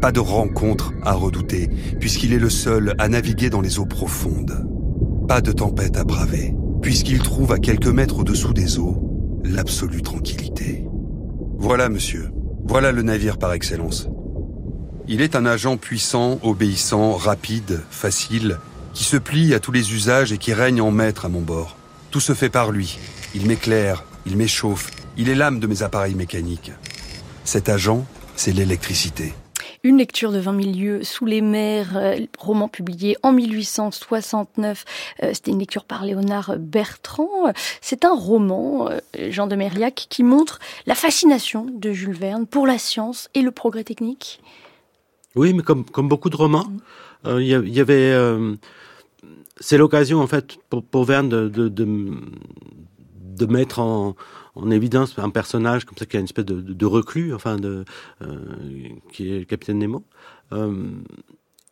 Pas 0.00 0.12
de 0.12 0.20
rencontre 0.20 0.92
à 1.02 1.14
redouter, 1.14 1.68
puisqu'il 2.00 2.32
est 2.32 2.38
le 2.38 2.50
seul 2.50 2.94
à 2.98 3.08
naviguer 3.08 3.50
dans 3.50 3.60
les 3.60 3.78
eaux 3.78 3.86
profondes. 3.86 4.66
Pas 5.28 5.40
de 5.40 5.52
tempête 5.52 5.96
à 5.96 6.04
braver, 6.04 6.54
puisqu'il 6.82 7.20
trouve 7.20 7.52
à 7.52 7.58
quelques 7.58 7.86
mètres 7.86 8.18
au-dessous 8.18 8.52
des 8.52 8.78
eaux 8.78 9.02
l'absolue 9.44 10.02
tranquillité. 10.02 10.84
Voilà, 11.58 11.88
monsieur, 11.88 12.30
voilà 12.64 12.92
le 12.92 13.02
navire 13.02 13.38
par 13.38 13.52
excellence. 13.52 14.08
Il 15.08 15.20
est 15.20 15.36
un 15.36 15.46
agent 15.46 15.76
puissant, 15.76 16.38
obéissant, 16.42 17.12
rapide, 17.12 17.80
facile, 17.90 18.58
qui 18.92 19.04
se 19.04 19.16
plie 19.16 19.54
à 19.54 19.60
tous 19.60 19.72
les 19.72 19.94
usages 19.94 20.32
et 20.32 20.38
qui 20.38 20.52
règne 20.52 20.80
en 20.80 20.90
maître 20.90 21.26
à 21.26 21.28
mon 21.28 21.42
bord. 21.42 21.76
Tout 22.10 22.20
se 22.20 22.34
fait 22.34 22.48
par 22.48 22.72
lui. 22.72 22.98
Il 23.34 23.46
m'éclaire, 23.46 24.04
il 24.26 24.36
m'échauffe, 24.36 24.90
il 25.16 25.28
est 25.28 25.34
l'âme 25.34 25.60
de 25.60 25.66
mes 25.66 25.82
appareils 25.82 26.14
mécaniques. 26.14 26.72
Cet 27.44 27.68
agent, 27.68 28.04
c'est 28.36 28.52
l'électricité. 28.52 29.34
Une 29.82 29.98
lecture 29.98 30.32
de 30.32 30.38
20 30.38 30.52
milieux 30.52 31.04
sous 31.04 31.26
les 31.26 31.40
mers, 31.40 31.96
euh, 31.96 32.16
roman 32.38 32.68
publié 32.68 33.16
en 33.22 33.32
1869. 33.32 34.84
Euh, 35.22 35.30
c'était 35.32 35.52
une 35.52 35.58
lecture 35.58 35.84
par 35.84 36.04
Léonard 36.04 36.56
Bertrand. 36.58 37.52
C'est 37.80 38.04
un 38.04 38.14
roman, 38.14 38.90
euh, 38.90 38.98
Jean 39.30 39.46
de 39.46 39.54
Mériac, 39.54 40.06
qui 40.10 40.22
montre 40.22 40.58
la 40.86 40.94
fascination 40.94 41.66
de 41.72 41.92
Jules 41.92 42.16
Verne 42.16 42.46
pour 42.46 42.66
la 42.66 42.78
science 42.78 43.28
et 43.34 43.42
le 43.42 43.52
progrès 43.52 43.84
technique. 43.84 44.40
Oui, 45.34 45.52
mais 45.52 45.62
comme, 45.62 45.84
comme 45.84 46.08
beaucoup 46.08 46.30
de 46.30 46.36
romans, 46.36 46.66
il 47.24 47.42
y, 47.42 47.80
avait... 47.80 48.16
c'est 49.58 49.76
l'occasion, 49.76 50.20
en 50.20 50.26
fait, 50.26 50.56
pour, 50.70 50.82
pour 50.82 51.04
Verne 51.04 51.28
de, 51.28 51.48
de, 51.48 51.68
de 51.68 53.46
mettre 53.46 53.80
en, 53.80 54.14
en 54.56 54.70
évidence 54.70 55.18
un 55.18 55.30
personnage 55.30 55.84
comme 55.84 55.96
ça 55.98 56.06
qui 56.06 56.16
a 56.16 56.20
une 56.20 56.24
espèce 56.24 56.44
de, 56.44 56.86
reclus, 56.86 57.34
enfin 57.34 57.56
de 57.56 57.84
euh, 58.22 58.36
qui 59.12 59.32
est 59.32 59.38
le 59.40 59.44
capitaine 59.44 59.78
Nemo. 59.78 60.04
Euh, 60.52 60.90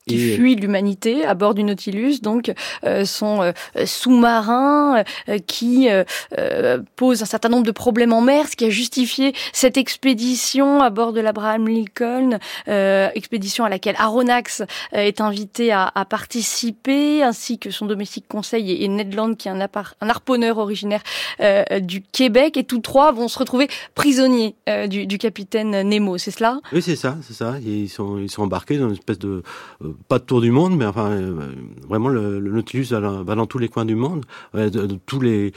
qui 0.07 0.35
fuit 0.35 0.55
l'humanité 0.55 1.25
à 1.25 1.35
bord 1.35 1.55
du 1.55 1.65
Nautilus, 1.65 2.21
donc 2.21 2.53
euh, 2.85 3.05
son 3.05 3.41
euh, 3.43 3.53
sous-marin 3.87 5.03
euh, 5.29 5.39
qui 5.39 5.89
pose 6.97 7.23
un 7.23 7.27
certain 7.27 7.49
nombre 7.49 7.65
de 7.65 7.71
problèmes 7.71 8.13
en 8.13 8.21
mer, 8.21 8.49
ce 8.49 8.57
qui 8.57 8.65
a 8.65 8.71
justifié 8.71 9.35
cette 9.53 9.77
expédition 9.77 10.83
à 10.83 10.91
bord 10.91 11.13
de 11.13 11.21
l'Abraham 11.21 11.69
Lincoln, 11.69 12.39
expédition 12.67 13.65
à 13.65 13.69
laquelle 13.69 13.97
Aronnax 13.99 14.63
est 14.93 15.21
invité 15.21 15.73
à, 15.73 15.91
à, 15.95 16.05
participer, 16.05 17.23
ainsi 17.23 17.59
que 17.59 17.71
son 17.71 17.87
domestique 17.87 18.27
conseil 18.29 18.83
et, 18.83 18.89
Ned 18.89 19.15
Land, 19.15 19.35
qui 19.35 19.49
est 19.49 19.51
un, 19.51 19.61
un 19.61 20.09
harponneur 20.09 20.59
originaire 20.59 21.03
du 21.81 22.03
Québec, 22.03 22.57
et 22.57 22.65
tous 22.65 22.81
trois 22.81 23.13
vont 23.13 23.29
se 23.29 23.39
retrouver 23.39 23.69
prisonniers 23.95 24.55
du, 24.89 25.07
du, 25.07 25.19
capitaine 25.19 25.83
Nemo, 25.83 26.19
c'est 26.19 26.31
cela? 26.31 26.61
Oui, 26.73 26.83
c'est 26.83 26.97
ça, 26.97 27.17
c'est 27.23 27.35
ça. 27.35 27.57
Ils 27.65 27.89
sont, 27.89 28.19
ils 28.19 28.31
sont 28.31 28.43
embarqués 28.43 28.79
dans 28.79 28.89
une 28.89 28.95
espèce 28.95 29.19
de 29.19 29.43
pas 30.09 30.19
de 30.19 30.25
tour 30.25 30.41
du 30.41 30.51
monde, 30.51 30.77
mais 30.77 30.87
enfin 30.87 31.11
euh, 31.11 31.53
vraiment 31.89 32.09
le, 32.09 32.41
Nautilus 32.41 32.89
va, 32.91 33.35
dans 33.35 33.47
tous 33.47 33.59
les 33.59 33.69
coins 33.69 33.85
du 33.85 33.95
monde, 33.95 34.25
de, 34.55 34.99
tous 35.07 35.21
les, 35.21 35.53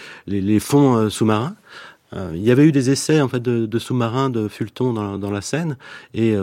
fonds 0.59 0.95
euh, 0.95 1.09
sous-marins. 1.09 1.55
Euh, 2.13 2.31
il 2.33 2.41
y 2.41 2.51
avait 2.51 2.65
eu 2.65 2.71
des 2.71 2.89
essais 2.89 3.19
en 3.19 3.27
fait 3.27 3.41
de, 3.41 3.79
sous-marins 3.79 4.29
de 4.29 4.47
Fulton 4.47 4.93
dans, 5.17 5.31
la 5.31 5.41
Seine, 5.41 5.77
et 6.13 6.35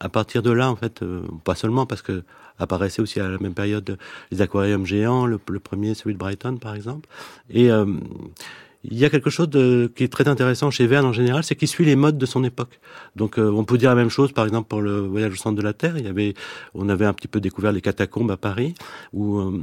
à 0.00 0.08
partir 0.08 0.42
de 0.42 0.50
là, 0.50 0.70
en 0.70 0.76
fait, 0.76 1.02
pas 1.44 1.54
seulement 1.54 1.86
parce 1.86 2.02
que 2.02 2.22
apparaissaient 2.58 3.02
aussi 3.02 3.20
à 3.20 3.28
la 3.28 3.38
même 3.38 3.52
période 3.52 3.98
les 4.30 4.40
aquariums 4.40 4.86
géants, 4.86 5.26
le, 5.26 5.38
premier 5.38 5.94
celui 5.94 6.14
de 6.14 6.18
Brighton 6.18 6.58
par 6.58 6.74
exemple, 6.74 7.08
et 7.50 7.70
il 8.84 8.98
y 8.98 9.04
a 9.04 9.10
quelque 9.10 9.30
chose 9.30 9.48
de, 9.48 9.90
qui 9.94 10.04
est 10.04 10.08
très 10.08 10.28
intéressant 10.28 10.70
chez 10.70 10.86
Verne 10.86 11.06
en 11.06 11.12
général, 11.12 11.42
c'est 11.44 11.56
qu'il 11.56 11.68
suit 11.68 11.84
les 11.84 11.96
modes 11.96 12.18
de 12.18 12.26
son 12.26 12.44
époque. 12.44 12.80
Donc 13.16 13.38
euh, 13.38 13.50
on 13.50 13.64
peut 13.64 13.78
dire 13.78 13.90
la 13.90 13.96
même 13.96 14.10
chose, 14.10 14.32
par 14.32 14.44
exemple 14.44 14.68
pour 14.68 14.80
le 14.80 15.00
voyage 15.00 15.32
au 15.32 15.36
centre 15.36 15.56
de 15.56 15.62
la 15.62 15.72
Terre. 15.72 15.98
Il 15.98 16.04
y 16.04 16.08
avait, 16.08 16.34
on 16.74 16.88
avait 16.88 17.04
un 17.04 17.12
petit 17.12 17.28
peu 17.28 17.40
découvert 17.40 17.72
les 17.72 17.80
catacombes 17.80 18.30
à 18.30 18.36
Paris, 18.36 18.74
où, 19.12 19.38
euh, 19.38 19.60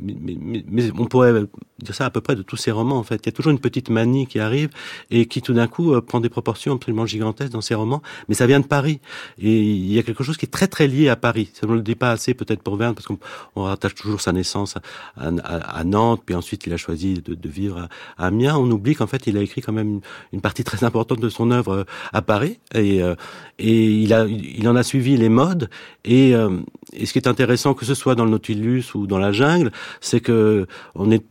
mais, 0.00 0.36
mais, 0.68 0.90
on 0.98 1.06
pourrait 1.06 1.44
dire 1.78 1.94
ça 1.94 2.06
à 2.06 2.10
peu 2.10 2.20
près 2.20 2.36
de 2.36 2.42
tous 2.42 2.56
ces 2.56 2.70
romans. 2.70 2.96
En 2.96 3.02
fait, 3.02 3.20
il 3.22 3.26
y 3.26 3.28
a 3.28 3.32
toujours 3.32 3.52
une 3.52 3.60
petite 3.60 3.90
manie 3.90 4.26
qui 4.26 4.40
arrive 4.40 4.70
et 5.10 5.26
qui 5.26 5.42
tout 5.42 5.54
d'un 5.54 5.66
coup 5.66 5.94
euh, 5.94 6.00
prend 6.00 6.20
des 6.20 6.28
proportions 6.28 6.74
absolument 6.74 7.06
gigantesques 7.06 7.52
dans 7.52 7.60
ces 7.60 7.74
romans. 7.74 8.02
Mais 8.28 8.34
ça 8.34 8.46
vient 8.46 8.60
de 8.60 8.66
Paris 8.66 9.00
et 9.38 9.60
il 9.62 9.92
y 9.92 9.98
a 9.98 10.02
quelque 10.02 10.24
chose 10.24 10.36
qui 10.36 10.46
est 10.46 10.52
très 10.52 10.68
très 10.68 10.88
lié 10.88 11.08
à 11.08 11.16
Paris. 11.16 11.50
Ça 11.54 11.66
ne 11.66 11.74
le 11.74 11.82
dit 11.82 11.94
pas 11.94 12.10
assez 12.10 12.34
peut-être 12.34 12.62
pour 12.62 12.76
Verne 12.76 12.94
parce 12.94 13.06
qu'on 13.06 13.18
rattache 13.62 13.94
toujours 13.94 14.20
sa 14.20 14.32
naissance 14.32 14.76
à, 15.16 15.84
Nantes, 15.84 16.22
puis 16.24 16.34
ensuite 16.34 16.66
il 16.66 16.72
a 16.72 16.76
choisi 16.76 17.14
de, 17.14 17.48
vivre 17.48 17.88
à 18.16 18.26
Amiens 18.26 18.56
on 18.64 18.70
oublie 18.70 18.94
qu'en 18.94 19.06
fait, 19.06 19.26
il 19.26 19.36
a 19.36 19.42
écrit 19.42 19.60
quand 19.60 19.72
même 19.72 20.00
une, 20.32 20.40
partie 20.40 20.64
très 20.64 20.84
importante 20.84 21.20
de 21.20 21.28
son 21.28 21.50
œuvre 21.50 21.72
euh, 21.72 21.84
à 22.12 22.22
Paris, 22.22 22.58
et, 22.74 23.02
euh, 23.02 23.14
et 23.58 23.84
il, 23.84 24.12
a, 24.12 24.26
il 24.26 24.66
en 24.68 24.76
a 24.76 24.82
suivi 24.82 25.16
les 25.16 25.28
modes. 25.28 25.70
Et, 26.04 26.34
euh, 26.34 26.60
et 26.92 27.06
ce 27.06 27.12
qui 27.12 27.18
est 27.18 27.28
intéressant, 27.28 27.74
que 27.74 27.84
ce 27.84 27.94
soit 27.94 28.14
dans 28.14 28.24
le 28.24 28.30
Nautilus 28.30 28.84
ou 28.94 29.06
dans 29.06 29.18
la 29.18 29.32
jungle, 29.32 29.70
c'est 30.00 30.20
que 30.20 30.66
on 30.94 31.10
est, 31.10 31.24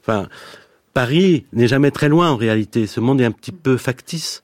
enfin, 0.00 0.28
Paris 0.94 1.46
n'est 1.52 1.68
jamais 1.68 1.90
très 1.90 2.08
loin 2.08 2.30
en 2.30 2.36
réalité. 2.36 2.86
Ce 2.86 3.00
monde 3.00 3.20
est 3.20 3.24
un 3.24 3.32
petit 3.32 3.52
peu 3.52 3.76
factice. 3.76 4.42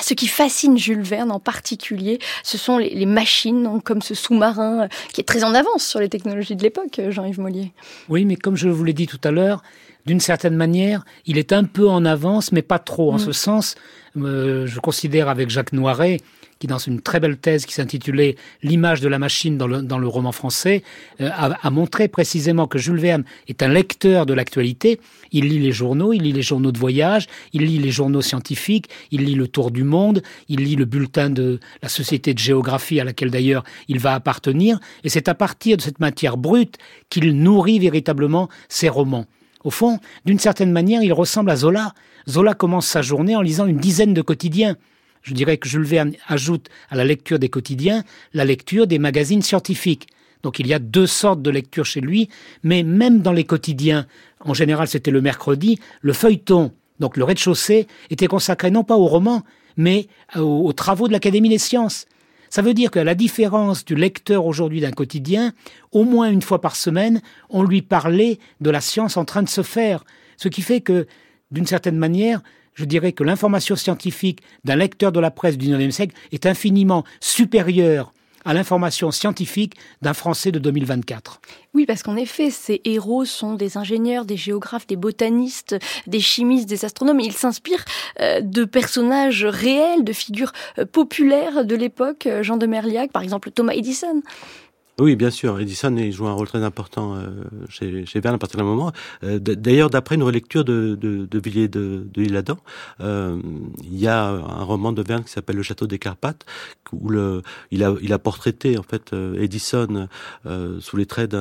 Ce 0.00 0.14
qui 0.14 0.26
fascine 0.26 0.78
Jules 0.78 1.02
Verne 1.02 1.30
en 1.30 1.40
particulier, 1.40 2.18
ce 2.42 2.56
sont 2.56 2.78
les, 2.78 3.04
machines, 3.04 3.80
comme 3.84 4.00
ce 4.00 4.14
sous-marin 4.14 4.88
qui 5.12 5.20
est 5.20 5.24
très 5.24 5.44
en 5.44 5.54
avance 5.54 5.84
sur 5.84 6.00
les 6.00 6.08
technologies 6.08 6.56
de 6.56 6.62
l'époque, 6.62 7.00
Jean-Yves 7.10 7.40
Mollier. 7.40 7.72
Oui, 8.08 8.24
mais 8.24 8.36
comme 8.36 8.56
je 8.56 8.68
vous 8.68 8.84
l'ai 8.84 8.94
dit 8.94 9.06
tout 9.06 9.20
à 9.22 9.30
l'heure, 9.30 9.62
d'une 10.06 10.20
certaine 10.20 10.56
manière, 10.56 11.04
il 11.26 11.38
est 11.38 11.52
un 11.52 11.64
peu 11.64 11.88
en 11.88 12.04
avance, 12.04 12.52
mais 12.52 12.62
pas 12.62 12.78
trop. 12.78 13.12
En 13.12 13.16
mm. 13.16 13.20
ce 13.20 13.32
sens, 13.32 13.74
euh, 14.16 14.66
je 14.66 14.80
considère 14.80 15.28
avec 15.28 15.50
Jacques 15.50 15.72
Noiret, 15.72 16.18
qui 16.62 16.68
dans 16.68 16.78
une 16.78 17.00
très 17.00 17.18
belle 17.18 17.38
thèse 17.38 17.66
qui 17.66 17.74
s'intitulait 17.74 18.36
L'image 18.62 19.00
de 19.00 19.08
la 19.08 19.18
machine 19.18 19.58
dans 19.58 19.66
le, 19.66 20.06
roman 20.06 20.30
français, 20.30 20.84
euh, 21.20 21.28
a, 21.32 21.70
montré 21.70 22.06
précisément 22.06 22.68
que 22.68 22.78
Jules 22.78 23.00
Verne 23.00 23.24
est 23.48 23.64
un 23.64 23.68
lecteur 23.68 24.26
de 24.26 24.32
l'actualité. 24.32 25.00
Il 25.32 25.48
lit 25.48 25.58
les 25.58 25.72
journaux, 25.72 26.12
il 26.12 26.22
lit 26.22 26.32
les 26.32 26.42
journaux 26.42 26.70
de 26.70 26.78
voyage, 26.78 27.26
il 27.52 27.64
lit 27.64 27.78
les 27.78 27.90
journaux 27.90 28.22
scientifiques, 28.22 28.88
il 29.10 29.24
lit 29.24 29.34
le 29.34 29.48
Tour 29.48 29.72
du 29.72 29.82
Monde, 29.82 30.22
il 30.48 30.60
lit 30.60 30.76
le 30.76 30.84
bulletin 30.84 31.30
de 31.30 31.58
la 31.82 31.88
Société 31.88 32.32
de 32.32 32.38
géographie 32.38 33.00
à 33.00 33.04
laquelle 33.04 33.32
d'ailleurs 33.32 33.64
il 33.88 33.98
va 33.98 34.14
appartenir. 34.14 34.78
Et 35.02 35.08
c'est 35.08 35.28
à 35.28 35.34
partir 35.34 35.76
de 35.76 35.82
cette 35.82 35.98
matière 35.98 36.36
brute 36.36 36.78
qu'il 37.10 37.36
nourrit 37.36 37.80
véritablement 37.80 38.48
ses 38.68 38.88
romans. 38.88 39.26
Au 39.64 39.70
fond, 39.70 39.98
d'une 40.24 40.38
certaine 40.38 40.72
manière, 40.72 41.02
il 41.02 41.12
ressemble 41.12 41.50
à 41.50 41.56
Zola. 41.56 41.94
Zola 42.28 42.54
commence 42.54 42.86
sa 42.86 43.02
journée 43.02 43.36
en 43.36 43.42
lisant 43.42 43.66
une 43.66 43.78
dizaine 43.78 44.14
de 44.14 44.22
quotidiens. 44.22 44.76
Je 45.22 45.34
dirais 45.34 45.56
que 45.56 45.68
Jules 45.68 45.84
Verne 45.84 46.12
ajoute 46.26 46.68
à 46.90 46.96
la 46.96 47.04
lecture 47.04 47.38
des 47.38 47.48
quotidiens 47.48 48.02
la 48.32 48.44
lecture 48.44 48.86
des 48.86 48.98
magazines 48.98 49.42
scientifiques. 49.42 50.08
Donc 50.42 50.58
il 50.58 50.66
y 50.66 50.74
a 50.74 50.80
deux 50.80 51.06
sortes 51.06 51.42
de 51.42 51.50
lecture 51.50 51.84
chez 51.84 52.00
lui, 52.00 52.28
mais 52.64 52.82
même 52.82 53.22
dans 53.22 53.32
les 53.32 53.44
quotidiens, 53.44 54.06
en 54.40 54.54
général 54.54 54.88
c'était 54.88 55.12
le 55.12 55.20
mercredi, 55.20 55.78
le 56.00 56.12
feuilleton, 56.12 56.72
donc 56.98 57.16
le 57.16 57.22
rez-de-chaussée, 57.22 57.86
était 58.10 58.26
consacré 58.26 58.72
non 58.72 58.82
pas 58.82 58.96
au 58.96 59.06
roman, 59.06 59.44
mais 59.76 60.08
aux 60.36 60.72
travaux 60.72 61.06
de 61.06 61.12
l'Académie 61.12 61.48
des 61.48 61.58
sciences. 61.58 62.06
Ça 62.52 62.60
veut 62.60 62.74
dire 62.74 62.90
qu'à 62.90 63.02
la 63.02 63.14
différence 63.14 63.82
du 63.82 63.94
lecteur 63.94 64.44
aujourd'hui 64.44 64.82
d'un 64.82 64.90
quotidien, 64.90 65.54
au 65.90 66.04
moins 66.04 66.30
une 66.30 66.42
fois 66.42 66.60
par 66.60 66.76
semaine, 66.76 67.22
on 67.48 67.62
lui 67.62 67.80
parlait 67.80 68.38
de 68.60 68.68
la 68.68 68.82
science 68.82 69.16
en 69.16 69.24
train 69.24 69.42
de 69.42 69.48
se 69.48 69.62
faire. 69.62 70.04
Ce 70.36 70.48
qui 70.48 70.60
fait 70.60 70.82
que, 70.82 71.06
d'une 71.50 71.64
certaine 71.64 71.96
manière, 71.96 72.42
je 72.74 72.84
dirais 72.84 73.12
que 73.12 73.24
l'information 73.24 73.74
scientifique 73.74 74.42
d'un 74.64 74.76
lecteur 74.76 75.12
de 75.12 75.18
la 75.20 75.30
presse 75.30 75.56
du 75.56 75.66
XIXe 75.66 75.94
siècle 75.94 76.14
est 76.30 76.44
infiniment 76.44 77.04
supérieure 77.20 78.12
à 78.44 78.54
l'information 78.54 79.10
scientifique 79.10 79.74
d'un 80.00 80.14
Français 80.14 80.52
de 80.52 80.58
2024. 80.58 81.40
Oui, 81.74 81.86
parce 81.86 82.02
qu'en 82.02 82.16
effet, 82.16 82.50
ces 82.50 82.80
héros 82.84 83.24
sont 83.24 83.54
des 83.54 83.76
ingénieurs, 83.76 84.24
des 84.24 84.36
géographes, 84.36 84.86
des 84.86 84.96
botanistes, 84.96 85.76
des 86.06 86.20
chimistes, 86.20 86.68
des 86.68 86.84
astronomes. 86.84 87.20
Ils 87.20 87.32
s'inspirent 87.32 87.84
euh, 88.20 88.40
de 88.40 88.64
personnages 88.64 89.44
réels, 89.44 90.04
de 90.04 90.12
figures 90.12 90.52
euh, 90.78 90.84
populaires 90.84 91.64
de 91.64 91.74
l'époque. 91.74 92.26
Euh, 92.26 92.42
Jean 92.42 92.56
de 92.56 92.66
Merliac, 92.66 93.12
par 93.12 93.22
exemple 93.22 93.50
Thomas 93.50 93.72
Edison. 93.72 94.22
Oui, 95.02 95.16
bien 95.16 95.32
sûr. 95.32 95.58
Edison 95.58 95.92
joue 96.12 96.28
un 96.28 96.32
rôle 96.32 96.46
très 96.46 96.62
important 96.62 97.16
euh, 97.16 97.42
chez, 97.68 98.06
chez 98.06 98.20
Verne 98.20 98.36
à 98.36 98.38
partir 98.38 98.56
d'un 98.58 98.64
moment. 98.64 98.92
Euh, 99.24 99.40
D'ailleurs, 99.40 99.90
d'après 99.90 100.14
une 100.14 100.22
relecture 100.22 100.64
de, 100.64 100.96
Villiers 101.32 101.66
de, 101.66 102.06
de 102.14 102.22
l'Isle-Adam, 102.22 102.56
euh, 103.00 103.36
il 103.82 103.98
y 103.98 104.06
a 104.06 104.28
un 104.28 104.62
roman 104.62 104.92
de 104.92 105.02
Verne 105.02 105.24
qui 105.24 105.32
s'appelle 105.32 105.56
Le 105.56 105.64
Château 105.64 105.88
des 105.88 105.98
Carpates, 105.98 106.46
où 106.92 107.12
il, 107.72 107.82
a, 107.82 107.94
il 108.00 108.18
portraité 108.20 108.78
en 108.78 108.84
fait 108.84 109.12
Edison 109.36 110.06
sous 110.78 110.96
les 110.96 111.06
traits 111.06 111.34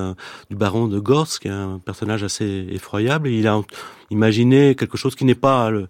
du 0.50 0.56
baron 0.56 0.88
de 0.88 0.97
Gorsk, 0.97 1.43
qui 1.43 1.47
est 1.47 1.52
un 1.52 1.80
personnage 1.86 2.24
assez 2.24 2.67
effroyable. 2.71 3.30
Il 3.30 3.47
a 3.47 3.62
imaginé 4.10 4.74
quelque 4.74 4.97
chose 4.97 5.13
qui 5.13 5.24
n'est 5.24 5.36
pas 5.36 5.69
le, 5.69 5.88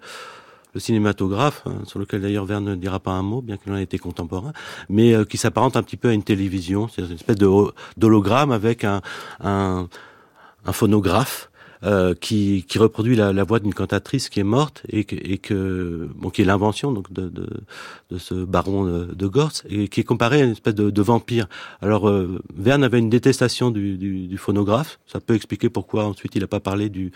le 0.74 0.80
cinématographe, 0.80 1.64
hein, 1.66 1.80
sur 1.86 2.00
lequel 2.00 2.22
d'ailleurs 2.22 2.46
Verne 2.46 2.66
ne 2.66 2.76
dira 2.76 3.00
pas 3.00 3.12
un 3.12 3.24
mot, 3.24 3.42
bien 3.42 3.58
qu'il 3.58 3.72
en 3.72 3.76
ait 3.76 3.84
été 3.84 3.98
contemporain, 3.98 4.54
mais 4.90 5.14
euh, 5.14 5.26
qui 5.26 5.38
s'apparente 5.38 5.76
un 5.78 5.84
petit 5.84 5.98
peu 5.98 6.10
à 6.10 6.14
une 6.14 6.24
télévision, 6.24 6.88
c'est 6.88 7.02
une 7.02 7.12
espèce 7.12 7.36
de 7.36 7.50
d'hologramme 7.98 8.52
avec 8.52 8.84
un, 8.84 9.02
un 9.42 9.88
phonographe 10.72 11.51
euh, 11.84 12.14
qui, 12.14 12.66
qui, 12.68 12.78
reproduit 12.78 13.16
la, 13.16 13.34
la 13.34 13.44
voix 13.44 13.60
d'une 13.60 13.74
cantatrice 13.74 14.30
qui 14.30 14.40
est 14.40 14.44
morte 14.44 14.84
et 14.90 15.04
que, 15.04 15.16
et 15.16 15.38
que 15.38 16.10
bon, 16.16 16.30
qui 16.30 16.42
est 16.42 16.46
l'invention 16.46 16.92
donc 16.92 17.12
de, 17.12 17.30
de, 17.30 17.48
de, 18.12 18.18
ce 18.18 18.34
baron 18.34 18.86
de, 18.86 19.06
de 19.14 19.28
Gortz 19.28 19.64
et 19.70 19.88
qui 19.88 20.02
est 20.02 20.04
comparé 20.04 20.42
à 20.42 20.46
une 20.46 20.52
espèce 20.52 20.76
de, 20.76 20.90
de 20.90 21.02
vampire. 21.02 21.48
Alors 21.82 22.08
euh, 22.08 22.40
Verne 22.56 22.84
avait 22.84 23.00
une 23.00 23.10
détestation 23.10 23.72
du, 23.72 23.98
du, 23.98 24.28
du, 24.28 24.38
phonographe. 24.38 25.00
Ça 25.08 25.20
peut 25.20 25.36
expliquer 25.36 25.70
pourquoi 25.70 26.06
ensuite 26.06 26.36
il 26.36 26.42
n'a 26.42 26.48
pas 26.48 26.60
parlé 26.60 26.90
du, 26.90 27.12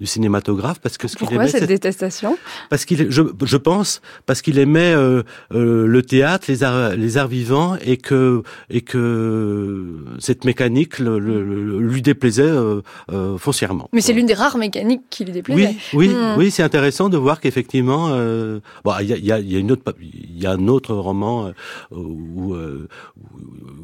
du 0.00 0.06
cinématographe 0.06 0.80
parce 0.80 0.98
que 0.98 1.08
ce 1.08 1.16
pourquoi 1.16 1.46
cette 1.48 1.68
détestation? 1.68 2.36
Parce 2.68 2.84
qu'il, 2.84 3.10
je, 3.10 3.22
je 3.42 3.56
pense, 3.56 4.00
parce 4.26 4.42
qu'il 4.42 4.58
aimait 4.58 4.94
euh, 4.94 5.22
euh, 5.52 5.86
le 5.86 6.02
théâtre, 6.02 6.46
les 6.48 6.62
arts, 6.62 6.94
les 6.96 7.16
arts 7.16 7.28
vivants 7.28 7.76
et 7.82 7.96
que 7.96 8.42
et 8.68 8.82
que 8.82 10.04
cette 10.18 10.44
mécanique 10.44 10.98
le, 10.98 11.18
le, 11.18 11.78
lui 11.80 12.02
déplaisait 12.02 12.42
euh, 12.42 12.82
euh, 13.12 13.38
foncièrement 13.38 13.88
c'est 14.10 14.16
l'une 14.16 14.26
des 14.26 14.34
rares 14.34 14.58
mécaniques 14.58 15.02
qui 15.08 15.24
lui 15.24 15.32
déplaisait. 15.32 15.76
Oui, 15.92 16.08
oui, 16.08 16.08
hmm. 16.08 16.34
oui, 16.36 16.50
c'est 16.50 16.62
intéressant 16.62 17.08
de 17.08 17.16
voir 17.16 17.40
qu'effectivement, 17.40 18.08
euh, 18.10 18.60
bon, 18.84 18.92
il 19.00 19.06
y 19.06 19.12
a, 19.12 19.16
y, 19.16 19.32
a, 19.32 19.38
y 19.38 19.56
a, 19.56 19.58
une 19.58 19.70
autre, 19.70 19.94
il 20.00 20.42
y 20.42 20.46
a 20.46 20.52
un 20.52 20.68
autre 20.68 20.94
roman 20.94 21.46
euh, 21.46 21.52
où 21.92 22.56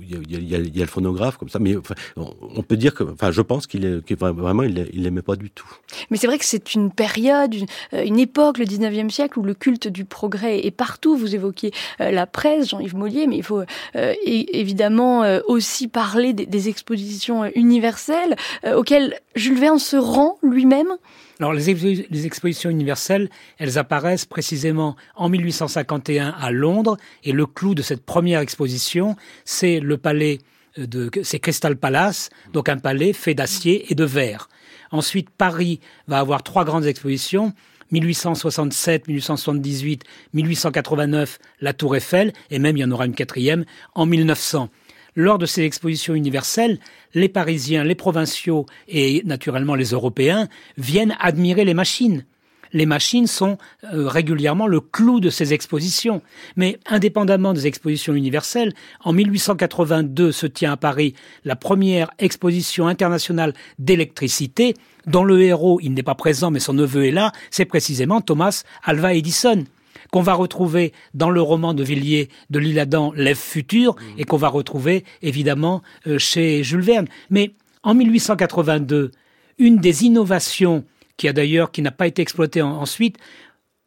il 0.02 0.10
y, 0.10 0.36
a, 0.36 0.58
y, 0.58 0.78
a, 0.78 0.84
le 0.84 0.86
phonographe 0.86 1.36
comme 1.36 1.48
ça, 1.48 1.58
mais 1.58 1.76
enfin, 1.76 1.94
on 2.16 2.62
peut 2.62 2.76
dire 2.76 2.94
que, 2.94 3.04
enfin, 3.04 3.30
je 3.30 3.40
pense 3.42 3.66
qu'il 3.66 3.84
est, 3.84 4.04
qu 4.04 4.14
vraiment, 4.14 4.62
il, 4.62 4.88
il 4.92 5.02
l'aimait 5.02 5.22
pas 5.22 5.36
du 5.36 5.50
tout. 5.50 5.68
Mais 6.10 6.16
c'est 6.16 6.26
vrai 6.26 6.38
que 6.38 6.44
c'est 6.44 6.74
une 6.74 6.90
période, 6.90 7.54
une, 7.54 7.66
euh, 7.94 8.04
une, 8.04 8.18
époque, 8.18 8.58
le 8.58 8.64
19e 8.64 9.10
siècle, 9.10 9.38
où 9.38 9.42
le 9.42 9.54
culte 9.54 9.88
du 9.88 10.04
progrès 10.04 10.66
est 10.66 10.70
partout. 10.70 11.16
Vous 11.16 11.34
évoquiez 11.34 11.72
euh, 12.00 12.10
la 12.10 12.26
presse, 12.26 12.70
Jean-Yves 12.70 12.96
Mollier, 12.96 13.26
mais 13.26 13.36
il 13.36 13.44
faut 13.44 13.62
évidemment 14.24 15.22
aussi 15.46 15.88
parler 15.88 16.32
des, 16.32 16.46
des 16.46 16.68
expositions 16.68 17.44
universelles 17.54 18.36
auxquelles 18.74 19.20
Jules 19.34 19.58
Verne 19.58 19.78
se 19.78 19.96
rend 19.96 20.15
lui-même? 20.42 20.96
Alors 21.38 21.52
les, 21.52 22.26
expositions 22.26 22.70
universelles, 22.70 23.28
elles 23.58 23.78
apparaissent 23.78 24.24
précisément 24.24 24.96
en 25.14 25.28
1851 25.28 26.30
à 26.30 26.50
Londres, 26.50 26.96
et 27.24 27.32
le 27.32 27.46
clou 27.46 27.74
de 27.74 27.82
cette 27.82 28.04
première 28.04 28.40
exposition, 28.40 29.16
c'est 29.44 29.80
le 29.80 29.98
palais 29.98 30.38
de, 30.76 31.10
c'est 31.22 31.38
Crystal 31.38 31.76
Palace, 31.76 32.30
donc 32.52 32.68
un 32.68 32.78
palais 32.78 33.12
fait 33.12 33.34
d'acier 33.34 33.90
et 33.90 33.94
de 33.94 34.04
verre. 34.04 34.48
Ensuite, 34.90 35.30
Paris 35.30 35.80
va 36.06 36.18
avoir 36.18 36.42
trois 36.42 36.64
grandes 36.64 36.86
expositions. 36.86 37.52
1867, 37.92 39.06
1878, 39.06 40.02
1889, 40.34 41.38
la 41.60 41.72
Tour 41.72 41.96
Eiffel, 41.96 42.32
et 42.50 42.58
même 42.58 42.76
il 42.76 42.80
y 42.80 42.84
en 42.84 42.90
aura 42.90 43.06
une 43.06 43.14
quatrième 43.14 43.64
en 43.94 44.06
1900 44.06 44.70
lors 45.16 45.38
de 45.38 45.46
ces 45.46 45.62
expositions 45.62 46.14
universelles, 46.14 46.78
les 47.14 47.28
Parisiens, 47.28 47.82
les 47.82 47.94
provinciaux 47.94 48.66
et 48.86 49.22
naturellement 49.24 49.74
les 49.74 49.90
Européens 49.90 50.48
viennent 50.76 51.16
admirer 51.18 51.64
les 51.64 51.74
machines. 51.74 52.24
Les 52.72 52.86
machines 52.86 53.26
sont 53.26 53.58
euh, 53.84 54.08
régulièrement 54.08 54.66
le 54.66 54.80
clou 54.80 55.20
de 55.20 55.30
ces 55.30 55.54
expositions. 55.54 56.20
Mais 56.56 56.78
indépendamment 56.86 57.54
des 57.54 57.66
expositions 57.66 58.14
universelles, 58.14 58.74
en 59.02 59.12
1882 59.12 60.32
se 60.32 60.46
tient 60.46 60.72
à 60.72 60.76
Paris 60.76 61.14
la 61.44 61.56
première 61.56 62.10
exposition 62.18 62.86
internationale 62.86 63.54
d'électricité, 63.78 64.74
dont 65.06 65.24
le 65.24 65.40
héros, 65.42 65.78
il 65.82 65.94
n'est 65.94 66.02
pas 66.02 66.14
présent 66.14 66.50
mais 66.50 66.60
son 66.60 66.74
neveu 66.74 67.06
est 67.06 67.12
là, 67.12 67.32
c'est 67.50 67.64
précisément 67.64 68.20
Thomas 68.20 68.64
Alva 68.84 69.14
Edison 69.14 69.64
qu'on 70.16 70.22
va 70.22 70.32
retrouver 70.32 70.94
dans 71.12 71.28
le 71.28 71.42
roman 71.42 71.74
de 71.74 71.84
Villiers 71.84 72.30
de 72.48 72.58
l'Isle-Adam, 72.58 73.12
L'Ève 73.16 73.36
future, 73.36 73.96
mmh. 73.96 74.04
et 74.16 74.24
qu'on 74.24 74.38
va 74.38 74.48
retrouver 74.48 75.04
évidemment 75.20 75.82
euh, 76.06 76.18
chez 76.18 76.64
Jules 76.64 76.80
Verne. 76.80 77.06
Mais 77.28 77.52
en 77.82 77.92
1882, 77.92 79.10
une 79.58 79.76
des 79.76 80.04
innovations 80.04 80.84
qui 81.18 81.28
a 81.28 81.34
d'ailleurs 81.34 81.70
qui 81.70 81.82
n'a 81.82 81.90
pas 81.90 82.06
été 82.06 82.22
exploité 82.22 82.62
ensuite. 82.62 83.18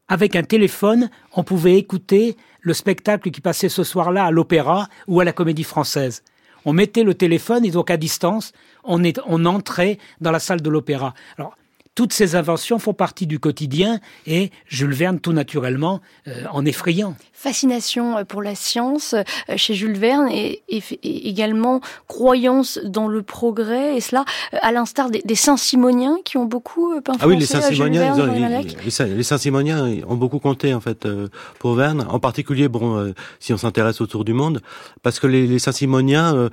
Avec 0.08 0.36
un 0.36 0.43
téléphone, 0.43 1.10
on 1.34 1.43
pouvait 1.43 1.80
écouter 1.80 2.38
le 2.62 2.76
spectacle 2.76 3.32
qui 3.32 3.41
passait 3.41 3.68
ce 3.68 3.84
soir-là 3.84 4.26
à 4.26 4.30
l'opéra 4.30 4.88
ou 5.08 5.22
à 5.22 5.24
la 5.24 5.34
comédie 5.34 5.64
française. 5.64 6.22
On 6.64 6.74
mettait 6.74 7.01
le 7.01 7.16
téléphone 7.16 7.66
et 7.66 7.72
donc 7.72 7.89
à 7.89 7.97
distance, 7.97 8.51
on, 8.84 9.04
est, 9.04 9.20
on 9.26 9.45
entrait 9.45 9.97
dans 10.22 10.30
la 10.30 10.39
salle 10.39 10.62
de 10.62 10.70
l'opéra. 10.70 11.16
Alors, 11.39 11.58
toutes 12.00 12.14
ces 12.14 12.38
inventions 12.38 12.80
font 12.80 12.93
partie 12.93 13.28
du 13.28 13.39
quotidien 13.39 14.00
et 14.26 14.52
Jules 14.68 14.93
Verne, 14.93 15.20
tout 15.20 15.34
naturellement, 15.34 16.00
euh, 16.30 16.45
en 16.50 16.64
effrayant. 16.64 17.18
Fascination 17.34 18.18
euh, 18.18 18.24
pour 18.24 18.41
la 18.41 18.56
science 18.56 19.14
euh, 19.14 19.24
chez 19.58 19.74
Jules 19.74 19.97
Verne 19.97 20.30
et, 20.30 20.64
également 21.04 21.82
croyance 22.08 22.80
dans 22.86 23.10
le 23.10 23.22
progrès, 23.22 23.97
et 23.97 24.00
cela 24.00 24.24
à 24.62 24.72
l'instar 24.72 25.10
des, 25.10 25.36
Saint-Simoniens 25.36 26.20
qui 26.24 26.38
ont 26.38 26.45
beaucoup 26.45 26.93
influencé 26.93 27.20
ah 27.22 27.28
oui, 27.28 27.38
les 27.38 27.45
Saint-Simoniens, 27.45 28.16
les, 28.16 29.16
les 29.16 29.24
Saint-Simoniens 29.24 29.97
ont 30.08 30.16
beaucoup 30.16 30.39
compté 30.39 30.74
en 30.74 30.80
fait 30.80 31.06
pour 31.60 31.74
Verne, 31.74 32.06
en 32.10 32.20
particulier 32.20 32.70
bon 32.70 33.14
si 33.39 33.54
on 33.54 33.58
s'intéresse 33.58 34.00
autour 34.00 34.24
du 34.24 34.34
monde, 34.34 34.62
parce 35.02 35.20
que 35.20 35.28
les, 35.28 35.60
Saint-Simoniens, 35.60 36.50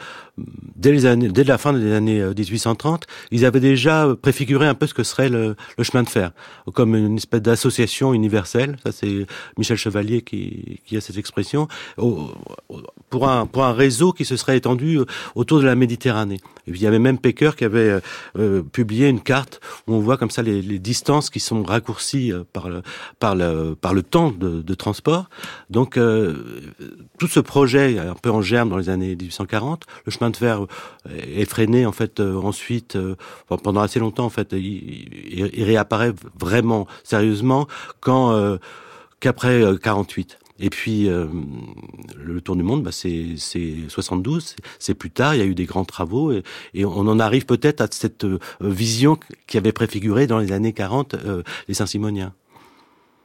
dès 0.75 0.91
les 0.91 1.07
années, 1.07 1.29
dès 1.29 1.45
la 1.45 1.59
fin 1.59 1.73
des 1.73 1.93
années 1.93 2.21
1830, 2.21 3.07
ils 3.31 3.45
avaient 3.45 3.61
déjà 3.61 4.09
préfiguré 4.21 4.67
un 4.67 4.75
peu 4.75 4.87
ce 4.87 4.95
que 4.95 5.05
serait 5.05 5.29
le, 5.29 5.36
chemin 5.83 6.03
de 6.03 6.09
fer, 6.09 6.33
comme 6.73 6.95
une 6.95 7.17
espèce 7.17 7.43
d'association 7.43 8.15
universelle. 8.15 8.77
Ça, 8.85 8.93
c'est 8.93 9.27
Michel 9.59 9.77
Chevalier 9.77 10.23
qui 10.23 10.97
a 10.97 11.01
cette 11.01 11.19
expression 11.19 11.69
pour 13.53 13.65
un 13.65 13.73
réseau 13.73 14.13
qui 14.13 14.25
se 14.25 14.37
serait 14.37 14.57
étendu 14.57 14.99
autour 15.35 15.61
de 15.61 15.65
la 15.65 15.75
Méditerranée. 15.75 16.41
Et 16.67 16.73
puis 16.73 16.81
il 16.81 16.83
y 16.83 16.87
avait 16.87 16.99
même 16.99 17.19
Pecker 17.19 17.53
qui 17.57 17.65
avait 17.65 17.89
euh, 17.89 18.01
euh, 18.39 18.63
publié 18.63 19.09
une 19.09 19.21
carte 19.21 19.61
où 19.87 19.95
on 19.95 20.01
voit 20.01 20.17
comme 20.17 20.31
ça 20.31 20.43
les, 20.43 20.79
distances 20.79 21.31
qui 21.31 21.41
sont 21.41 21.63
raccourcies 21.63 22.33
euh, 22.33 22.45
par 22.53 22.69
le 22.69 22.83
par 23.21 23.37
le 23.37 23.77
par 23.81 23.95
le 23.95 24.03
temps 24.03 24.31
de, 24.31 24.75
transport. 24.75 25.31
Donc 25.71 25.99
tout 27.19 27.27
ce 27.29 27.41
projet 27.41 27.99
un 27.99 28.15
peu 28.15 28.31
en 28.31 28.43
germe 28.43 28.69
dans 28.69 28.77
les 28.77 28.91
années 28.91 29.17
1840, 29.17 29.85
le 30.05 30.13
chemin 30.13 30.29
de 30.31 30.37
fer 30.37 30.67
est 31.09 31.49
freiné 31.49 31.87
en 31.87 31.93
fait 31.93 32.21
ensuite 32.21 32.99
pendant 33.63 33.81
assez 33.81 33.99
longtemps 33.99 34.27
en 34.27 34.31
fait 34.31 34.53
il, 34.53 35.65
réapparaît 35.65 36.13
vraiment 36.39 36.87
sérieusement 37.05 37.67
euh, 38.09 38.59
qu'après 39.21 39.63
48. 39.83 40.39
Euh, 40.61 40.65
et 40.65 40.71
puis 40.71 41.09
euh, 41.09 41.27
le 42.17 42.41
tour 42.41 42.57
du 42.57 42.63
monde, 42.63 42.83
bah, 42.83 42.91
c'est 42.93 43.37
72, 43.89 44.57
c'est 44.79 44.95
plus 44.95 45.11
tard. 45.11 45.35
Il 45.35 45.39
y 45.39 45.43
a 45.43 45.47
eu 45.47 45.55
des 45.55 45.65
grands 45.67 45.85
travaux 45.85 46.33
et, 46.33 46.85
on 46.85 47.09
en 47.09 47.19
arrive 47.21 47.47
peut-être 47.47 47.81
à 47.81 47.87
cette 47.91 48.27
vision 48.61 49.19
qui 49.47 49.59
avait 49.59 49.73
préfiguré 49.73 50.27
dans 50.27 50.39
les 50.39 50.53
années 50.53 50.73
40 50.73 51.17
les 51.69 51.75
Saint-Simoniens. 51.75 52.33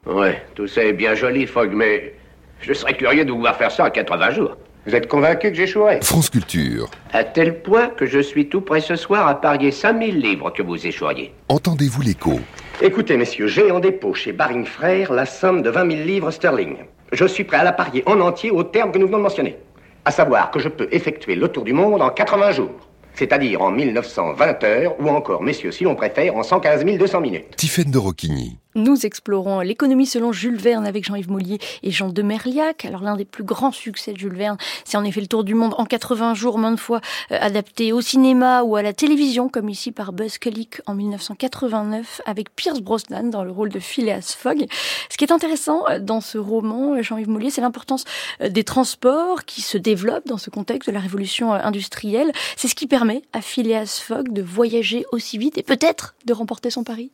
Ouais, 0.06 0.44
tout 0.56 0.68
ça 0.68 0.84
est 0.84 0.94
bien 0.94 1.14
joli, 1.14 1.46
Fogg, 1.46 1.72
mais 1.74 2.16
je 2.60 2.74
serais 2.74 2.96
curieux 2.96 3.24
de 3.24 3.32
vous 3.32 3.40
voir 3.40 3.56
faire 3.56 3.72
ça 3.72 3.86
en 3.86 3.92
80 3.92 4.32
jours. 4.32 4.58
Vous 4.88 4.96
êtes 4.96 5.08
convaincu 5.08 5.52
que 5.52 5.56
j'échouerai? 5.56 6.00
France 6.02 6.32
Culture. 6.32 6.90
À 7.14 7.24
tel 7.24 7.62
point 7.62 7.90
que 7.90 8.08
je 8.08 8.18
suis 8.18 8.50
tout 8.50 8.62
prêt 8.62 8.82
ce 8.82 8.96
soir 8.96 9.28
à 9.28 9.40
parier 9.40 9.70
5000 9.70 10.20
livres 10.20 10.50
que 10.50 10.64
vous 10.64 10.88
échoueriez. 10.88 11.34
Entendez-vous 11.50 12.02
l'écho? 12.02 12.40
Écoutez, 12.82 13.16
messieurs, 13.16 13.46
j'ai 13.46 13.70
en 13.70 13.80
dépôt 13.80 14.16
chez 14.16 14.32
Baring 14.32 14.66
Frères 14.66 15.14
la 15.14 15.28
somme 15.28 15.62
de 15.62 15.70
20 15.70 15.92
000 15.92 16.04
livres 16.04 16.32
sterling. 16.32 16.78
Je 17.12 17.26
suis 17.26 17.44
prêt 17.44 17.58
à 17.58 17.64
la 17.64 17.74
parier 17.74 18.04
en 18.06 18.20
entier 18.22 18.52
au 18.52 18.64
terme 18.64 18.92
que 18.92 18.98
nous 18.98 19.08
venons 19.08 19.18
de 19.18 19.24
mentionner. 19.24 19.58
À 20.06 20.12
savoir 20.12 20.50
que 20.50 20.60
je 20.60 20.70
peux 20.70 20.88
effectuer 20.92 21.36
le 21.36 21.50
tour 21.50 21.64
du 21.64 21.74
monde 21.74 22.02
en 22.02 22.10
80 22.10 22.52
jours. 22.52 22.72
C'est-à-dire 23.14 23.62
en 23.62 23.72
1920 23.72 24.64
heures, 24.64 24.96
ou 25.00 25.10
encore, 25.10 25.44
messieurs, 25.44 25.72
si 25.72 25.84
l'on 25.84 25.96
préfère, 25.96 26.36
en 26.36 26.44
115 26.44 26.86
200 26.86 27.22
minutes. 27.22 27.56
Tiphaine 27.58 27.92
de 27.92 27.98
Rocchigny. 27.98 28.61
Nous 28.76 29.06
explorons 29.06 29.60
l'économie 29.60 30.06
selon 30.06 30.32
Jules 30.32 30.56
Verne 30.56 30.86
avec 30.86 31.04
Jean-Yves 31.04 31.30
Mollier 31.30 31.60
et 31.84 31.92
Jean 31.92 32.08
de 32.08 32.22
Merliac. 32.22 32.86
Alors 32.86 33.02
l'un 33.02 33.18
des 33.18 33.26
plus 33.26 33.44
grands 33.44 33.74
succès 33.74 34.14
de 34.14 34.18
Jules 34.18 34.36
Verne, 34.36 34.58
c'est 34.86 34.96
en 34.96 35.04
effet 35.04 35.20
le 35.20 35.28
tour 35.28 35.44
du 35.44 35.56
monde 35.56 35.76
en 35.78 35.84
80 35.84 36.36
jours, 36.36 36.58
maintes 36.58 36.80
fois 36.80 37.02
euh, 37.32 37.38
adapté 37.42 37.92
au 37.92 38.00
cinéma 38.00 38.64
ou 38.64 38.78
à 38.78 38.82
la 38.82 38.94
télévision, 38.94 39.50
comme 39.50 39.68
ici 39.68 39.92
par 39.92 40.14
Buzz 40.14 40.38
Kulik 40.38 40.82
en 40.86 40.96
1989 40.96 42.22
avec 42.26 42.56
Pierce 42.56 42.80
Brosnan 42.80 43.30
dans 43.30 43.44
le 43.44 43.52
rôle 43.52 43.70
de 43.70 43.80
Phileas 43.80 44.36
Fogg. 44.40 44.66
Ce 45.10 45.18
qui 45.18 45.26
est 45.26 45.34
intéressant 45.34 45.84
euh, 45.90 46.00
dans 46.00 46.22
ce 46.22 46.38
roman, 46.38 46.94
euh, 46.94 47.02
Jean-Yves 47.02 47.30
Mollier, 47.30 47.50
c'est 47.50 47.62
l'importance 47.62 48.06
des 48.40 48.64
transports 48.64 49.44
qui 49.44 49.62
se 49.62 49.78
développent 49.78 50.28
dans 50.28 50.38
ce 50.38 50.50
contexte 50.50 50.90
de 50.90 50.94
la 50.94 51.02
révolution 51.02 51.52
industrielle. 51.52 52.32
C'est 52.56 52.70
ce 52.70 52.76
qui 52.76 52.88
permet 52.88 53.22
à 53.34 53.42
Phileas 53.42 54.02
Fogg 54.02 54.32
de 54.32 54.42
voyager 54.42 55.06
aussi 55.12 55.38
vite 55.38 55.58
et 55.58 55.64
peut-être 55.64 56.16
de 56.26 56.32
remporter 56.32 56.70
son 56.70 56.86
pari. 56.86 57.12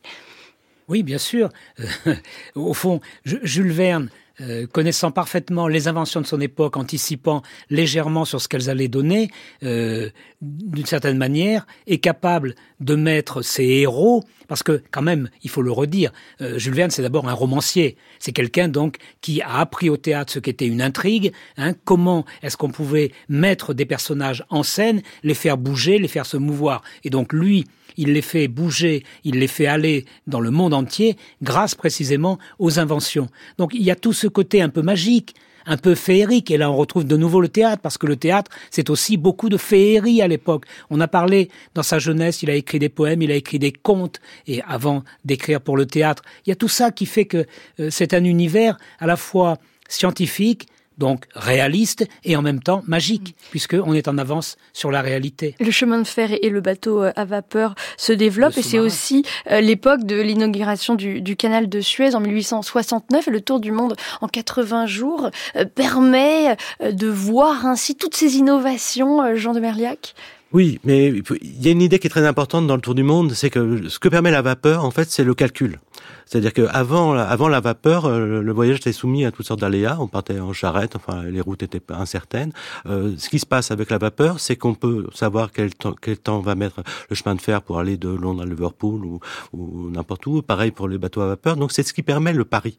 Oui, 0.88 1.02
bien 1.02 1.18
sûr. 1.18 1.50
au 2.54 2.74
fond, 2.74 3.00
Jules 3.24 3.72
Verne, 3.72 4.08
euh, 4.40 4.66
connaissant 4.66 5.10
parfaitement 5.10 5.66
les 5.66 5.88
inventions 5.88 6.20
de 6.20 6.26
son 6.26 6.40
époque, 6.40 6.76
anticipant 6.76 7.42
légèrement 7.70 8.24
sur 8.24 8.40
ce 8.40 8.48
qu'elles 8.48 8.70
allaient 8.70 8.88
donner, 8.88 9.30
euh, 9.64 10.08
d'une 10.40 10.86
certaine 10.86 11.18
manière, 11.18 11.66
est 11.86 11.98
capable 11.98 12.54
de 12.80 12.94
mettre 12.94 13.42
ses 13.42 13.64
héros, 13.64 14.22
parce 14.46 14.62
que 14.62 14.80
quand 14.92 15.02
même, 15.02 15.28
il 15.42 15.50
faut 15.50 15.60
le 15.60 15.72
redire, 15.72 16.12
euh, 16.40 16.56
Jules 16.56 16.74
Verne, 16.74 16.90
c'est 16.90 17.02
d'abord 17.02 17.28
un 17.28 17.32
romancier. 17.34 17.96
C'est 18.20 18.32
quelqu'un 18.32 18.68
donc 18.68 18.96
qui 19.20 19.42
a 19.42 19.58
appris 19.58 19.90
au 19.90 19.96
théâtre 19.96 20.32
ce 20.32 20.38
qu'était 20.38 20.68
une 20.68 20.80
intrigue, 20.80 21.32
hein, 21.56 21.74
comment 21.84 22.24
est-ce 22.42 22.56
qu'on 22.56 22.70
pouvait 22.70 23.10
mettre 23.28 23.74
des 23.74 23.86
personnages 23.86 24.44
en 24.48 24.62
scène, 24.62 25.02
les 25.22 25.34
faire 25.34 25.58
bouger, 25.58 25.98
les 25.98 26.08
faire 26.08 26.26
se 26.26 26.36
mouvoir. 26.36 26.82
Et 27.02 27.10
donc 27.10 27.32
lui, 27.32 27.66
il 27.98 28.12
les 28.12 28.22
fait 28.22 28.48
bouger, 28.48 29.04
il 29.24 29.38
les 29.38 29.48
fait 29.48 29.66
aller 29.66 30.06
dans 30.26 30.40
le 30.40 30.50
monde 30.50 30.72
entier 30.72 31.16
grâce 31.42 31.74
précisément 31.74 32.38
aux 32.58 32.78
inventions. 32.78 33.28
Donc 33.58 33.74
il 33.74 33.82
y 33.82 33.90
a 33.90 33.96
tout 33.96 34.14
ce 34.14 34.26
côté 34.26 34.62
un 34.62 34.70
peu 34.70 34.80
magique, 34.80 35.34
un 35.68 35.76
peu 35.76 35.94
féerique. 35.94 36.50
Et 36.50 36.56
là, 36.56 36.70
on 36.70 36.76
retrouve 36.76 37.04
de 37.04 37.16
nouveau 37.16 37.40
le 37.40 37.48
théâtre, 37.48 37.82
parce 37.82 37.98
que 37.98 38.06
le 38.06 38.16
théâtre, 38.16 38.50
c'est 38.70 38.90
aussi 38.90 39.16
beaucoup 39.16 39.48
de 39.48 39.56
féerie 39.56 40.22
à 40.22 40.28
l'époque. 40.28 40.64
On 40.90 41.00
a 41.00 41.08
parlé, 41.08 41.50
dans 41.74 41.82
sa 41.82 41.98
jeunesse, 41.98 42.42
il 42.42 42.50
a 42.50 42.54
écrit 42.54 42.78
des 42.78 42.88
poèmes, 42.88 43.22
il 43.22 43.30
a 43.30 43.34
écrit 43.34 43.58
des 43.58 43.72
contes, 43.72 44.20
et 44.46 44.62
avant 44.62 45.04
d'écrire 45.24 45.60
pour 45.60 45.76
le 45.76 45.86
théâtre, 45.86 46.22
il 46.46 46.50
y 46.50 46.52
a 46.52 46.56
tout 46.56 46.68
ça 46.68 46.90
qui 46.90 47.06
fait 47.06 47.26
que 47.26 47.46
euh, 47.80 47.90
c'est 47.90 48.14
un 48.14 48.24
univers 48.24 48.78
à 48.98 49.06
la 49.06 49.16
fois 49.16 49.58
scientifique, 49.88 50.66
donc 50.98 51.24
réaliste 51.34 52.06
et 52.24 52.36
en 52.36 52.42
même 52.42 52.60
temps 52.60 52.82
magique, 52.86 53.34
puisqu'on 53.50 53.94
est 53.94 54.08
en 54.08 54.18
avance 54.18 54.56
sur 54.72 54.90
la 54.90 55.00
réalité. 55.00 55.54
Le 55.60 55.70
chemin 55.70 55.98
de 55.98 56.06
fer 56.06 56.30
et 56.42 56.48
le 56.48 56.60
bateau 56.60 57.02
euh, 57.02 57.12
à 57.16 57.24
vapeur 57.24 57.74
se 57.96 58.12
développent 58.12 58.58
et 58.58 58.62
c'est 58.62 58.78
aussi 58.78 59.24
euh, 59.50 59.60
l'époque 59.60 60.04
de 60.04 60.20
l'inauguration 60.20 60.94
du, 60.94 61.36
canal 61.36 61.68
de 61.68 61.80
Suez 61.80 62.14
en 62.14 62.20
1869 62.20 63.28
et 63.28 63.30
le 63.30 63.40
tour 63.40 63.60
du 63.60 63.72
monde 63.72 63.94
en 64.20 64.28
80 64.28 64.86
jours 64.86 65.30
euh, 65.56 65.64
permet 65.64 66.56
de 66.80 67.08
voir 67.08 67.66
ainsi 67.66 67.94
toutes 67.94 68.14
ces 68.14 68.36
innovations, 68.36 69.36
Jean 69.36 69.52
de 69.52 69.60
Merliac 69.60 70.14
oui, 70.52 70.80
mais 70.82 71.08
il 71.08 71.62
y 71.62 71.68
a 71.68 71.72
une 71.72 71.82
idée 71.82 71.98
qui 71.98 72.06
est 72.06 72.10
très 72.10 72.26
importante 72.26 72.66
dans 72.66 72.76
le 72.76 72.80
tour 72.80 72.94
du 72.94 73.02
monde, 73.02 73.32
c'est 73.32 73.50
que 73.50 73.86
ce 73.88 73.98
que 73.98 74.08
permet 74.08 74.30
la 74.30 74.40
vapeur, 74.40 74.82
en 74.82 74.90
fait, 74.90 75.10
c'est 75.10 75.24
le 75.24 75.34
calcul. 75.34 75.78
C'est-à-dire 76.24 76.54
qu'avant 76.54 77.12
avant 77.12 77.48
la 77.48 77.60
vapeur, 77.60 78.06
euh, 78.06 78.40
le 78.40 78.52
voyage 78.52 78.78
était 78.78 78.92
soumis 78.92 79.26
à 79.26 79.30
toutes 79.30 79.46
sortes 79.46 79.60
d'aléas. 79.60 79.98
On 80.00 80.08
partait 80.08 80.40
en 80.40 80.54
charrette, 80.54 80.96
enfin 80.96 81.22
les 81.24 81.40
routes 81.40 81.62
étaient 81.62 81.82
incertaines. 81.90 82.52
Euh, 82.86 83.14
ce 83.18 83.28
qui 83.28 83.38
se 83.38 83.46
passe 83.46 83.70
avec 83.70 83.90
la 83.90 83.98
vapeur, 83.98 84.40
c'est 84.40 84.56
qu'on 84.56 84.74
peut 84.74 85.06
savoir 85.14 85.52
quel 85.52 85.74
temps, 85.74 85.94
quel 86.00 86.18
temps 86.18 86.40
va 86.40 86.54
mettre 86.54 86.82
le 87.10 87.16
chemin 87.16 87.34
de 87.34 87.40
fer 87.40 87.60
pour 87.60 87.78
aller 87.78 87.96
de 87.96 88.08
Londres 88.08 88.42
à 88.42 88.46
Liverpool 88.46 89.04
ou, 89.04 89.20
ou 89.52 89.90
n'importe 89.90 90.26
où. 90.26 90.40
Pareil 90.42 90.70
pour 90.70 90.88
les 90.88 90.98
bateaux 90.98 91.20
à 91.22 91.26
vapeur. 91.26 91.56
Donc 91.56 91.72
c'est 91.72 91.82
ce 91.82 91.92
qui 91.92 92.02
permet 92.02 92.32
le 92.32 92.44
pari. 92.44 92.78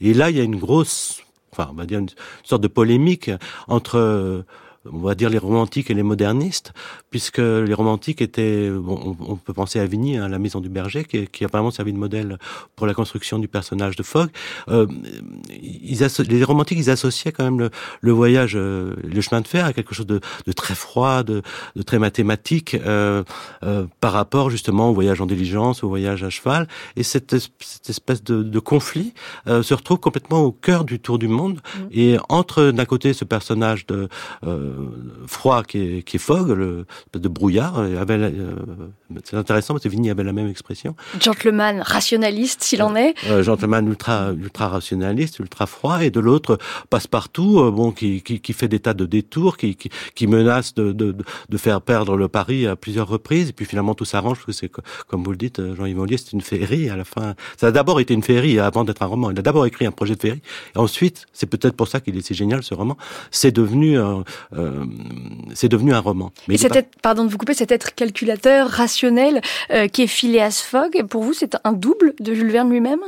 Et 0.00 0.14
là, 0.14 0.30
il 0.30 0.36
y 0.36 0.40
a 0.40 0.44
une 0.44 0.56
grosse, 0.58 1.22
enfin 1.52 1.68
on 1.72 1.74
va 1.74 1.86
dire 1.86 1.98
une 1.98 2.10
sorte 2.44 2.62
de 2.62 2.68
polémique 2.68 3.30
entre 3.66 4.44
on 4.84 4.98
va 4.98 5.14
dire 5.14 5.30
les 5.30 5.38
romantiques 5.38 5.90
et 5.90 5.94
les 5.94 6.02
modernistes, 6.02 6.72
puisque 7.10 7.38
les 7.38 7.74
romantiques 7.74 8.22
étaient, 8.22 8.70
on, 8.70 9.36
peut 9.36 9.52
penser 9.52 9.80
à 9.80 9.86
Vigny, 9.86 10.16
hein, 10.16 10.28
la 10.28 10.38
maison 10.38 10.60
du 10.60 10.68
berger, 10.68 11.04
qui, 11.04 11.44
a 11.44 11.46
vraiment 11.46 11.70
servi 11.70 11.92
de 11.92 11.98
modèle 11.98 12.38
pour 12.76 12.86
la 12.86 12.94
construction 12.94 13.38
du 13.38 13.48
personnage 13.48 13.96
de 13.96 14.02
Fogg. 14.02 14.30
Euh, 14.68 14.86
ils 15.50 16.06
les 16.28 16.44
romantiques, 16.44 16.78
ils 16.78 16.90
associaient 16.90 17.32
quand 17.32 17.44
même 17.44 17.70
le, 18.00 18.12
voyage, 18.12 18.52
euh, 18.56 18.94
le 19.02 19.20
chemin 19.20 19.40
de 19.40 19.48
fer 19.48 19.64
à 19.64 19.72
quelque 19.72 19.94
chose 19.94 20.06
de, 20.06 20.20
très 20.54 20.74
froid, 20.74 21.22
de, 21.22 21.42
très 21.84 21.98
mathématique, 21.98 22.74
euh, 22.74 23.24
par 24.00 24.12
rapport 24.12 24.50
justement 24.50 24.90
au 24.90 24.94
voyage 24.94 25.20
en 25.20 25.26
diligence, 25.26 25.82
au 25.82 25.88
voyage 25.88 26.22
à 26.24 26.30
cheval. 26.30 26.68
Et 26.96 27.02
cette, 27.02 27.34
espèce 27.88 28.22
de, 28.22 28.58
conflit 28.58 29.14
se 29.46 29.72
retrouve 29.72 29.98
complètement 29.98 30.40
au 30.40 30.52
cœur 30.52 30.84
du 30.84 30.98
tour 30.98 31.18
du 31.18 31.28
monde. 31.28 31.60
Mmh. 31.60 31.80
Et 31.92 32.16
entre 32.28 32.70
d'un 32.70 32.84
côté 32.84 33.12
ce 33.12 33.24
personnage 33.24 33.86
de 33.86 34.08
froid 35.26 35.62
qui 35.62 35.78
est, 35.78 36.02
qui 36.02 36.16
est 36.16 36.20
fog, 36.20 36.48
le, 36.50 36.86
de 37.12 37.28
brouillard. 37.28 37.78
Avait, 37.78 38.32
c'est 39.24 39.36
intéressant 39.36 39.74
parce 39.74 39.84
que 39.84 39.88
Vigny 39.88 40.10
avait 40.10 40.24
la 40.24 40.32
même 40.32 40.48
expression. 40.48 40.94
Gentleman 41.20 41.80
rationaliste, 41.80 42.62
s'il 42.62 42.82
en 42.82 42.94
est. 42.94 43.14
gentleman 43.42 43.86
ultra, 43.86 44.32
ultra 44.32 44.68
rationaliste, 44.68 45.38
ultra 45.38 45.66
froid, 45.66 46.02
et 46.02 46.10
de 46.10 46.20
l'autre 46.20 46.58
passe-partout, 46.90 47.70
bon, 47.72 47.92
qui, 47.92 48.22
qui, 48.22 48.40
qui, 48.40 48.52
fait 48.52 48.68
des 48.68 48.80
tas 48.80 48.94
de 48.94 49.06
détours, 49.06 49.56
qui, 49.56 49.76
qui, 49.76 49.90
qui 50.14 50.26
menace 50.26 50.74
de, 50.74 50.92
de, 50.92 51.16
de, 51.48 51.58
faire 51.58 51.80
perdre 51.80 52.16
le 52.16 52.28
pari 52.28 52.66
à 52.66 52.76
plusieurs 52.76 53.08
reprises, 53.08 53.50
et 53.50 53.52
puis 53.52 53.66
finalement 53.66 53.94
tout 53.94 54.04
s'arrange 54.04 54.38
parce 54.38 54.46
que 54.46 54.52
c'est 54.52 54.68
comme 55.06 55.24
vous 55.24 55.30
le 55.30 55.36
dites, 55.36 55.60
Jean-Yves 55.74 55.98
Ollier, 55.98 56.16
c'est 56.18 56.32
une 56.32 56.40
féerie 56.40 56.90
à 56.90 56.96
la 56.96 57.04
fin. 57.04 57.34
Ça 57.56 57.68
a 57.68 57.70
d'abord 57.70 58.00
été 58.00 58.14
une 58.14 58.22
féerie 58.22 58.58
avant 58.58 58.84
d'être 58.84 59.02
un 59.02 59.06
roman. 59.06 59.30
Il 59.30 59.38
a 59.38 59.42
d'abord 59.42 59.66
écrit 59.66 59.86
un 59.86 59.90
projet 59.90 60.14
de 60.14 60.20
féerie, 60.20 60.42
et 60.74 60.78
ensuite, 60.78 61.26
c'est 61.32 61.46
peut-être 61.46 61.76
pour 61.76 61.88
ça 61.88 62.00
qu'il 62.00 62.16
est 62.16 62.22
si 62.22 62.34
génial 62.34 62.62
ce 62.62 62.74
roman. 62.74 62.96
C'est 63.30 63.52
devenu, 63.52 63.98
euh, 63.98 64.22
euh, 64.58 64.84
c'est 65.54 65.68
devenu 65.68 65.92
un 65.92 66.00
roman. 66.00 66.32
Mais 66.48 66.54
et 66.54 66.58
cet 66.58 66.76
être, 66.76 66.90
pardon 67.02 67.24
de 67.24 67.30
vous 67.30 67.38
couper, 67.38 67.54
cet 67.54 67.72
être 67.72 67.94
calculateur, 67.94 68.68
rationnel, 68.68 69.40
euh, 69.70 69.88
qui 69.88 70.02
est 70.02 70.06
Phileas 70.06 70.64
Fogg, 70.68 71.04
pour 71.08 71.22
vous, 71.22 71.32
c'est 71.32 71.56
un 71.64 71.72
double 71.72 72.14
de 72.20 72.34
Jules 72.34 72.50
Verne 72.50 72.70
lui-même? 72.70 73.00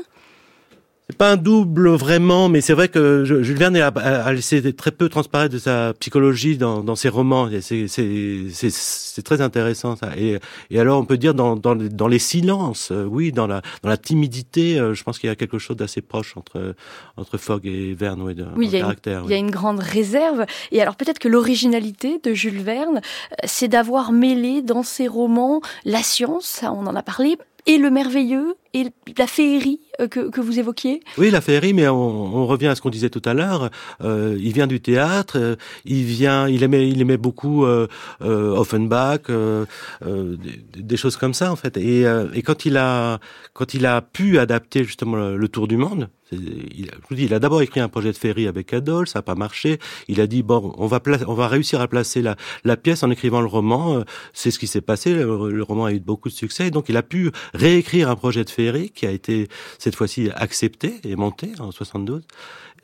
Pas 1.16 1.32
un 1.32 1.36
double 1.36 1.90
vraiment, 1.90 2.48
mais 2.48 2.60
c'est 2.60 2.72
vrai 2.72 2.88
que 2.88 3.24
Jules 3.24 3.56
Verne 3.56 3.76
a, 3.76 4.32
laissé 4.32 4.72
très 4.72 4.90
peu 4.90 5.08
transparaître 5.08 5.52
de 5.52 5.58
sa 5.58 5.94
psychologie 5.94 6.56
dans, 6.56 6.82
dans 6.82 6.96
ses 6.96 7.08
romans. 7.08 7.48
C'est 7.60 9.22
très 9.24 9.40
intéressant 9.40 9.96
ça. 9.96 10.10
Et, 10.16 10.38
et, 10.70 10.80
alors 10.80 11.00
on 11.00 11.04
peut 11.04 11.18
dire 11.18 11.34
dans, 11.34 11.56
dans, 11.56 11.74
dans 11.74 12.08
les 12.08 12.18
silences, 12.18 12.90
euh, 12.92 13.04
oui, 13.04 13.32
dans 13.32 13.46
la, 13.46 13.62
dans 13.82 13.88
la 13.88 13.96
timidité, 13.96 14.78
euh, 14.78 14.94
je 14.94 15.02
pense 15.02 15.18
qu'il 15.18 15.28
y 15.28 15.32
a 15.32 15.36
quelque 15.36 15.58
chose 15.58 15.76
d'assez 15.76 16.00
proche 16.00 16.36
entre, 16.36 16.74
entre 17.16 17.38
Fogg 17.38 17.66
et 17.66 17.94
Verne, 17.94 18.22
oui, 18.22 18.34
de, 18.34 18.46
oui, 18.56 18.68
il 18.70 18.76
y, 18.76 18.80
caractère, 18.80 19.22
il 19.24 19.30
y 19.30 19.34
a 19.34 19.38
une 19.38 19.50
grande 19.50 19.80
réserve. 19.80 20.46
Et 20.72 20.80
alors 20.80 20.96
peut-être 20.96 21.18
que 21.18 21.28
l'originalité 21.28 22.20
de 22.22 22.34
Jules 22.34 22.62
Verne, 22.62 23.00
euh, 23.32 23.36
c'est 23.44 23.68
d'avoir 23.68 24.12
mêlé 24.12 24.62
dans 24.62 24.82
ses 24.82 25.08
romans 25.08 25.60
la 25.84 26.02
science, 26.02 26.60
on 26.62 26.86
en 26.86 26.96
a 26.96 27.02
parlé, 27.02 27.36
et 27.66 27.78
le 27.78 27.90
merveilleux 27.90 28.54
et 28.72 28.86
la 29.18 29.26
féerie 29.26 29.80
euh, 30.00 30.08
que, 30.08 30.30
que 30.30 30.40
vous 30.40 30.58
évoquiez 30.58 31.00
Oui, 31.18 31.30
la 31.30 31.40
féerie, 31.40 31.72
mais 31.72 31.88
on, 31.88 31.96
on 31.96 32.46
revient 32.46 32.68
à 32.68 32.74
ce 32.74 32.80
qu'on 32.80 32.90
disait 32.90 33.10
tout 33.10 33.22
à 33.24 33.34
l'heure. 33.34 33.70
Euh, 34.02 34.36
il 34.40 34.52
vient 34.52 34.66
du 34.66 34.80
théâtre, 34.80 35.38
euh, 35.38 35.56
il 35.84 36.04
vient, 36.04 36.48
il 36.48 36.62
aimait, 36.62 36.88
il 36.88 37.00
aimait 37.00 37.16
beaucoup 37.16 37.64
euh, 37.64 37.88
euh 38.22 38.56
Offenbach, 38.56 39.30
euh, 39.30 39.66
des, 40.02 40.82
des, 40.82 40.96
choses 40.96 41.16
comme 41.16 41.34
ça 41.34 41.50
en 41.50 41.56
fait. 41.56 41.76
Et, 41.76 42.04
et, 42.34 42.42
quand 42.42 42.64
il 42.64 42.76
a, 42.76 43.18
quand 43.52 43.74
il 43.74 43.86
a 43.86 44.00
pu 44.00 44.38
adapter 44.38 44.84
justement 44.84 45.16
le 45.16 45.48
Tour 45.48 45.68
du 45.68 45.76
Monde, 45.76 46.08
il, 46.32 47.34
a 47.34 47.38
d'abord 47.38 47.62
écrit 47.62 47.80
un 47.80 47.88
projet 47.88 48.12
de 48.12 48.16
féerie 48.16 48.46
avec 48.46 48.72
Adolphe, 48.72 49.08
ça 49.08 49.18
n'a 49.18 49.22
pas 49.22 49.34
marché. 49.34 49.78
Il 50.08 50.20
a 50.20 50.26
dit 50.26 50.42
bon, 50.42 50.74
on 50.78 50.86
va 50.86 51.48
réussir 51.48 51.80
à 51.80 51.88
placer 51.88 52.22
la, 52.22 52.76
pièce 52.76 53.02
en 53.02 53.10
écrivant 53.10 53.40
le 53.40 53.46
roman. 53.46 53.98
Euh, 53.98 54.04
c'est 54.32 54.50
ce 54.50 54.58
qui 54.58 54.66
s'est 54.66 54.80
passé. 54.80 55.14
Le, 55.14 55.62
roman 55.62 55.86
a 55.86 55.92
eu 55.92 56.00
beaucoup 56.00 56.28
de 56.28 56.34
succès, 56.34 56.70
donc 56.70 56.88
il 56.88 56.96
a 56.96 57.02
pu 57.02 57.30
réécrire 57.54 58.08
un 58.10 58.16
projet 58.16 58.44
de 58.44 58.50
féerie 58.50 58.90
qui 58.90 59.06
a 59.06 59.10
été 59.10 59.48
cette 59.78 59.96
fois-ci 59.96 60.30
accepté 60.34 61.00
et 61.04 61.16
monté 61.16 61.52
en 61.58 61.70
72. 61.70 62.22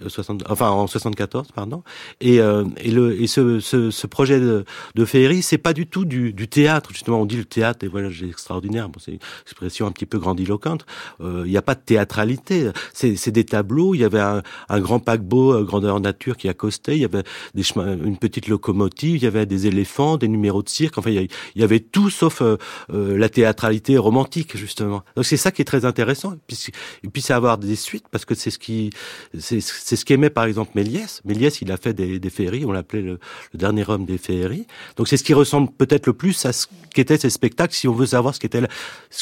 60, 0.07 0.43
euh, 0.43 0.45
enfin 0.49 0.71
en 0.71 0.87
74 0.87 1.49
pardon. 1.55 1.83
Et, 2.21 2.41
euh, 2.41 2.65
et 2.79 2.91
le 2.91 3.21
et 3.21 3.27
ce, 3.27 3.61
ce, 3.61 3.91
ce 3.91 4.07
projet 4.07 4.41
de, 4.41 4.65
de 4.95 5.05
féerie 5.05 5.43
c'est 5.43 5.59
pas 5.59 5.73
du 5.73 5.87
tout 5.87 6.05
du, 6.05 6.33
du, 6.33 6.49
théâtre. 6.49 6.91
Justement 6.93 7.21
on 7.21 7.27
dit 7.27 7.37
le 7.37 7.45
théâtre 7.45 7.85
et 7.85 7.89
voilà 7.89 8.11
c'est 8.17 8.29
extraordinaire 8.29 8.89
bon, 8.89 9.01
c'est 9.03 9.13
une 9.13 9.19
expression 9.43 9.87
un 9.87 9.93
petit 9.93 10.07
peu 10.07 10.19
grandiloquente. 10.19 10.87
Euh, 11.21 11.43
il 11.45 11.51
n'y 11.51 11.57
a 11.57 11.63
pas 11.63 11.75
de 11.75 11.81
théâtralité. 11.81 12.71
C'est 12.93 13.31
des 13.31 13.45
tableaux. 13.45 13.95
Il 13.95 14.01
y 14.01 14.05
avait 14.05 14.21
un, 14.21 14.43
un 14.69 14.81
grand 14.81 15.01
paquebot 15.01 15.53
euh, 15.53 15.65
grandeur 15.65 16.01
nature 16.01 16.37
qui 16.37 16.49
accostait. 16.49 16.97
Il 16.97 17.01
y 17.01 17.05
avait 17.05 17.23
des 17.55 17.63
chemins, 17.63 17.97
une 17.97 18.19
petite 18.19 18.49
locomotive. 18.49 19.17
Il 19.17 19.23
y 19.23 19.27
avait 19.27 19.47
des 19.47 19.67
éléphants 19.67 20.17
des 20.17 20.29
numéros 20.29 20.63
de 20.63 20.69
cirque. 20.69 20.99
Enfin 20.99 21.11
il 21.11 21.29
y, 21.55 21.63
avait 21.63 21.81
tout 21.81 22.11
sauf 22.11 22.43
euh, 22.43 22.57
la 22.91 23.29
théâtralité 23.29 23.99
romantique 23.99 24.57
justement. 24.57 25.03
Donc 25.17 25.25
c'est 25.25 25.37
ça 25.37 25.51
qui 25.51 25.63
est 25.63 25.67
très 25.67 25.85
intéressant. 25.85 26.35
Puis, 26.47 26.69
puis 27.13 27.23
c'est 27.23 27.33
avoir 27.33 27.59
des 27.59 27.77
suites 27.77 28.07
parce 28.11 28.25
que 28.25 28.35
c'est 28.35 28.51
ce 28.51 28.59
qui 28.59 28.91
c'est 29.39 29.61
c'est 29.87 29.95
ce 29.95 30.05
qu'aimait 30.05 30.31
par 30.31 30.47
exemple 30.47 30.73
Méliès. 30.75 31.23
Méliès, 31.25 31.63
il 31.63 31.71
a 31.71 31.77
fait 31.77 31.95
des, 31.95 32.19
féeries, 32.29 32.65
on 32.65 32.73
l'appelait 32.73 33.03
le, 33.03 33.21
dernier 33.55 33.89
homme 33.89 34.05
des 34.05 34.19
féeries. 34.19 34.67
Donc 34.97 35.07
c'est 35.07 35.17
ce 35.17 35.23
qui 35.23 35.33
ressemble 35.33 35.71
peut-être 35.71 36.09
le 36.09 36.13
plus 36.13 36.45
à 36.45 36.53
ce 36.53 36.67
qu'étaient 36.93 37.19
ces 37.19 37.31
spectacles, 37.31 37.73
si 37.73 37.87
on 37.87 37.93
veut 37.93 38.07
savoir 38.07 38.35
ce 38.35 38.41
qu'étaient, 38.41 38.63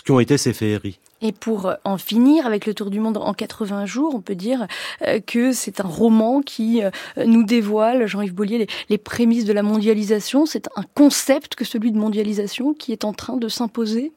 qu'ont 0.07 0.21
été 0.21 0.39
ces 0.39 0.55
féeries. 0.55 0.99
Et 1.21 1.33
pour 1.33 1.71
en 1.85 1.99
finir 1.99 2.47
avec 2.47 2.65
le 2.65 2.73
Tour 2.73 2.89
du 2.89 2.99
Monde 2.99 3.19
en 3.19 3.35
80 3.35 3.85
jours, 3.85 4.15
on 4.15 4.23
peut 4.23 4.35
dire 4.35 4.67
euh, 5.07 5.21
que 5.21 5.53
c'est 5.53 5.81
un 5.81 5.87
roman 5.87 6.41
qui 6.41 6.83
euh, 6.83 6.91
nous 7.27 7.45
dévoile, 7.45 8.07
Jean-Yves 8.07 8.35
Bollier, 8.35 8.67
les, 8.89 8.99
prémices 8.99 9.45
de 9.45 9.53
la 9.53 9.63
mondialisation. 9.63 10.47
C'est 10.47 10.69
un 10.77 10.85
concept 10.95 11.57
que 11.57 11.67
celui 11.67 11.93
de 11.93 11.99
mondialisation 11.99 12.73
qui 12.73 12.93
est 12.93 13.05
en 13.05 13.13
train 13.13 13.37
de 13.37 13.49
s'imposer. 13.49 14.13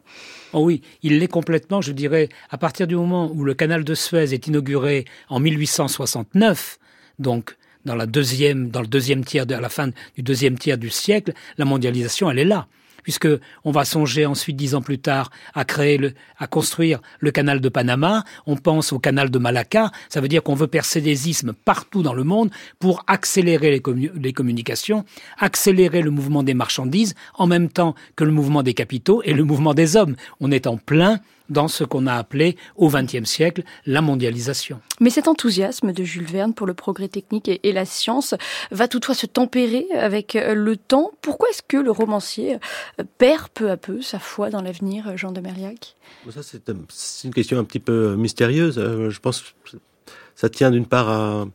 Oh 0.53 0.63
oui, 0.63 0.81
il 1.03 1.19
l'est 1.19 1.27
complètement, 1.27 1.81
je 1.81 1.91
dirais, 1.91 2.29
à 2.49 2.57
partir 2.57 2.87
du 2.87 2.95
moment 2.95 3.29
où 3.33 3.43
le 3.43 3.53
canal 3.53 3.83
de 3.83 3.93
Suez 3.93 4.33
est 4.33 4.47
inauguré 4.47 5.05
en 5.29 5.39
1869, 5.39 6.79
donc 7.19 7.57
dans, 7.85 7.95
la 7.95 8.05
deuxième, 8.05 8.69
dans 8.69 8.81
le 8.81 8.87
deuxième 8.87 9.25
tiers, 9.25 9.45
de, 9.45 9.55
à 9.55 9.61
la 9.61 9.69
fin 9.69 9.87
du 9.87 10.23
deuxième 10.23 10.57
tiers 10.57 10.77
du 10.77 10.89
siècle, 10.89 11.33
la 11.57 11.65
mondialisation, 11.65 12.31
elle 12.31 12.39
est 12.39 12.45
là 12.45 12.67
puisque 13.07 13.29
on 13.63 13.71
va 13.71 13.85
songer 13.85 14.25
ensuite 14.25 14.57
dix 14.57 14.75
ans 14.75 14.81
plus 14.81 14.99
tard 14.99 15.31
à 15.53 15.63
créer 15.63 15.97
le, 15.97 16.11
à 16.39 16.45
construire 16.45 16.99
le 17.21 17.31
canal 17.31 17.61
de 17.61 17.69
Panama. 17.69 18.25
On 18.45 18.57
pense 18.57 18.91
au 18.91 18.99
canal 18.99 19.31
de 19.31 19.39
Malacca. 19.39 19.91
Ça 20.09 20.19
veut 20.19 20.27
dire 20.27 20.43
qu'on 20.43 20.55
veut 20.55 20.67
percer 20.67 20.99
des 20.99 21.29
isthmes 21.29 21.53
partout 21.53 22.03
dans 22.03 22.13
le 22.13 22.25
monde 22.25 22.49
pour 22.79 23.05
accélérer 23.07 23.71
les, 23.71 23.79
commun 23.79 24.09
les 24.21 24.33
communications, 24.33 25.05
accélérer 25.39 26.01
le 26.01 26.11
mouvement 26.11 26.43
des 26.43 26.53
marchandises 26.53 27.15
en 27.35 27.47
même 27.47 27.69
temps 27.69 27.95
que 28.17 28.25
le 28.25 28.31
mouvement 28.33 28.61
des 28.61 28.73
capitaux 28.73 29.21
et 29.23 29.33
le 29.33 29.45
mouvement 29.45 29.73
des 29.73 29.95
hommes. 29.95 30.17
On 30.41 30.51
est 30.51 30.67
en 30.67 30.75
plein 30.75 31.21
dans 31.49 31.67
ce 31.67 31.83
qu'on 31.83 32.07
a 32.07 32.13
appelé 32.13 32.57
au 32.75 32.89
XXe 32.89 33.25
siècle 33.25 33.63
la 33.85 34.01
mondialisation. 34.01 34.79
Mais 34.99 35.09
cet 35.09 35.27
enthousiasme 35.27 35.91
de 35.91 36.03
Jules 36.03 36.25
Verne 36.25 36.53
pour 36.53 36.67
le 36.67 36.73
progrès 36.73 37.07
technique 37.07 37.49
et, 37.49 37.71
la 37.71 37.85
science 37.85 38.33
va 38.71 38.87
toutefois 38.87 39.13
se 39.13 39.25
tempérer 39.25 39.85
avec 39.93 40.35
euh, 40.35 40.55
le 40.55 40.77
temps. 40.77 41.11
Pourquoi 41.21 41.49
est-ce 41.49 41.61
que 41.61 41.77
le 41.77 41.91
romancier 41.91 42.55
euh, 42.55 43.03
perd 43.17 43.49
peu 43.49 43.69
à 43.69 43.77
peu 43.77 44.01
sa 44.01 44.19
foi 44.19 44.49
dans 44.49 44.61
l'avenir, 44.61 45.07
euh, 45.07 45.17
Jean 45.17 45.31
de 45.31 45.41
Mériac 45.41 45.95
Ça, 46.31 46.41
c'est 46.41 46.67
une 47.25 47.33
question 47.33 47.59
un 47.59 47.63
petit 47.63 47.79
peu 47.79 48.15
mystérieuse. 48.15 48.75
Je 48.77 49.19
pense 49.19 49.41
que 49.41 49.77
ça 50.35 50.49
tient 50.49 50.71
d'une 50.71 50.85
part 50.85 51.09
à 51.09 51.45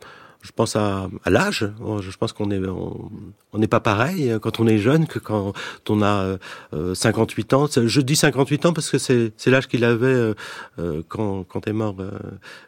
je 0.43 0.51
pense 0.55 0.77
à, 0.77 1.09
à 1.25 1.31
l'âge. 1.31 1.69
Je 2.01 2.17
pense 2.17 2.33
qu'on 2.33 2.51
est 2.51 2.61
on 2.67 3.59
n'est 3.59 3.69
pas 3.69 3.81
pareil 3.81 4.37
quand 4.41 4.61
on 4.61 4.67
est 4.67 4.79
jeune 4.79 5.07
que 5.07 5.19
quand 5.19 5.53
on 5.89 6.03
a 6.03 6.39
euh, 6.75 6.95
58 6.95 7.53
ans. 7.55 7.67
Je 7.67 8.01
dis 8.01 8.17
58 8.17 8.67
ans 8.67 8.73
parce 8.73 8.91
que 8.91 8.99
c'est 8.99 9.33
l'âge 9.47 9.69
qu'il 9.69 9.85
avait 9.85 10.07
euh, 10.07 10.35
euh, 10.79 11.03
quand, 11.09 11.45
quand 11.45 11.67
est 11.67 11.73
mort 11.73 11.97
euh, 12.01 12.11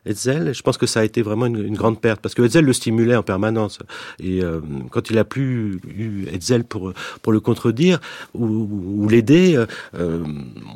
Hetzel. 0.06 0.54
Je 0.54 0.62
pense 0.62 0.76
que 0.76 0.86
ça 0.86 1.00
a 1.00 1.04
été 1.04 1.22
vraiment 1.22 1.46
une, 1.46 1.64
une, 1.64 1.74
grande 1.74 2.00
perte 2.00 2.20
parce 2.20 2.34
que 2.34 2.42
Hetzel 2.42 2.64
le 2.64 2.72
stimulait 2.72 3.16
en 3.16 3.22
permanence. 3.22 3.78
Et 4.20 4.42
euh, 4.42 4.60
quand 4.90 5.10
il 5.10 5.18
a 5.18 5.24
plus 5.24 5.80
eu 5.86 6.26
Hetzel 6.32 6.64
pour 6.64 6.92
pour 7.22 7.32
le 7.32 7.40
contredire 7.40 8.00
ou, 8.34 8.46
ou 8.46 9.08
l'aider, 9.08 9.62
euh, 9.94 10.24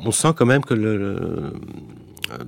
on 0.05 0.11
sent 0.11 0.33
quand 0.35 0.45
même 0.45 0.63
que 0.63 0.73
le 0.73 1.53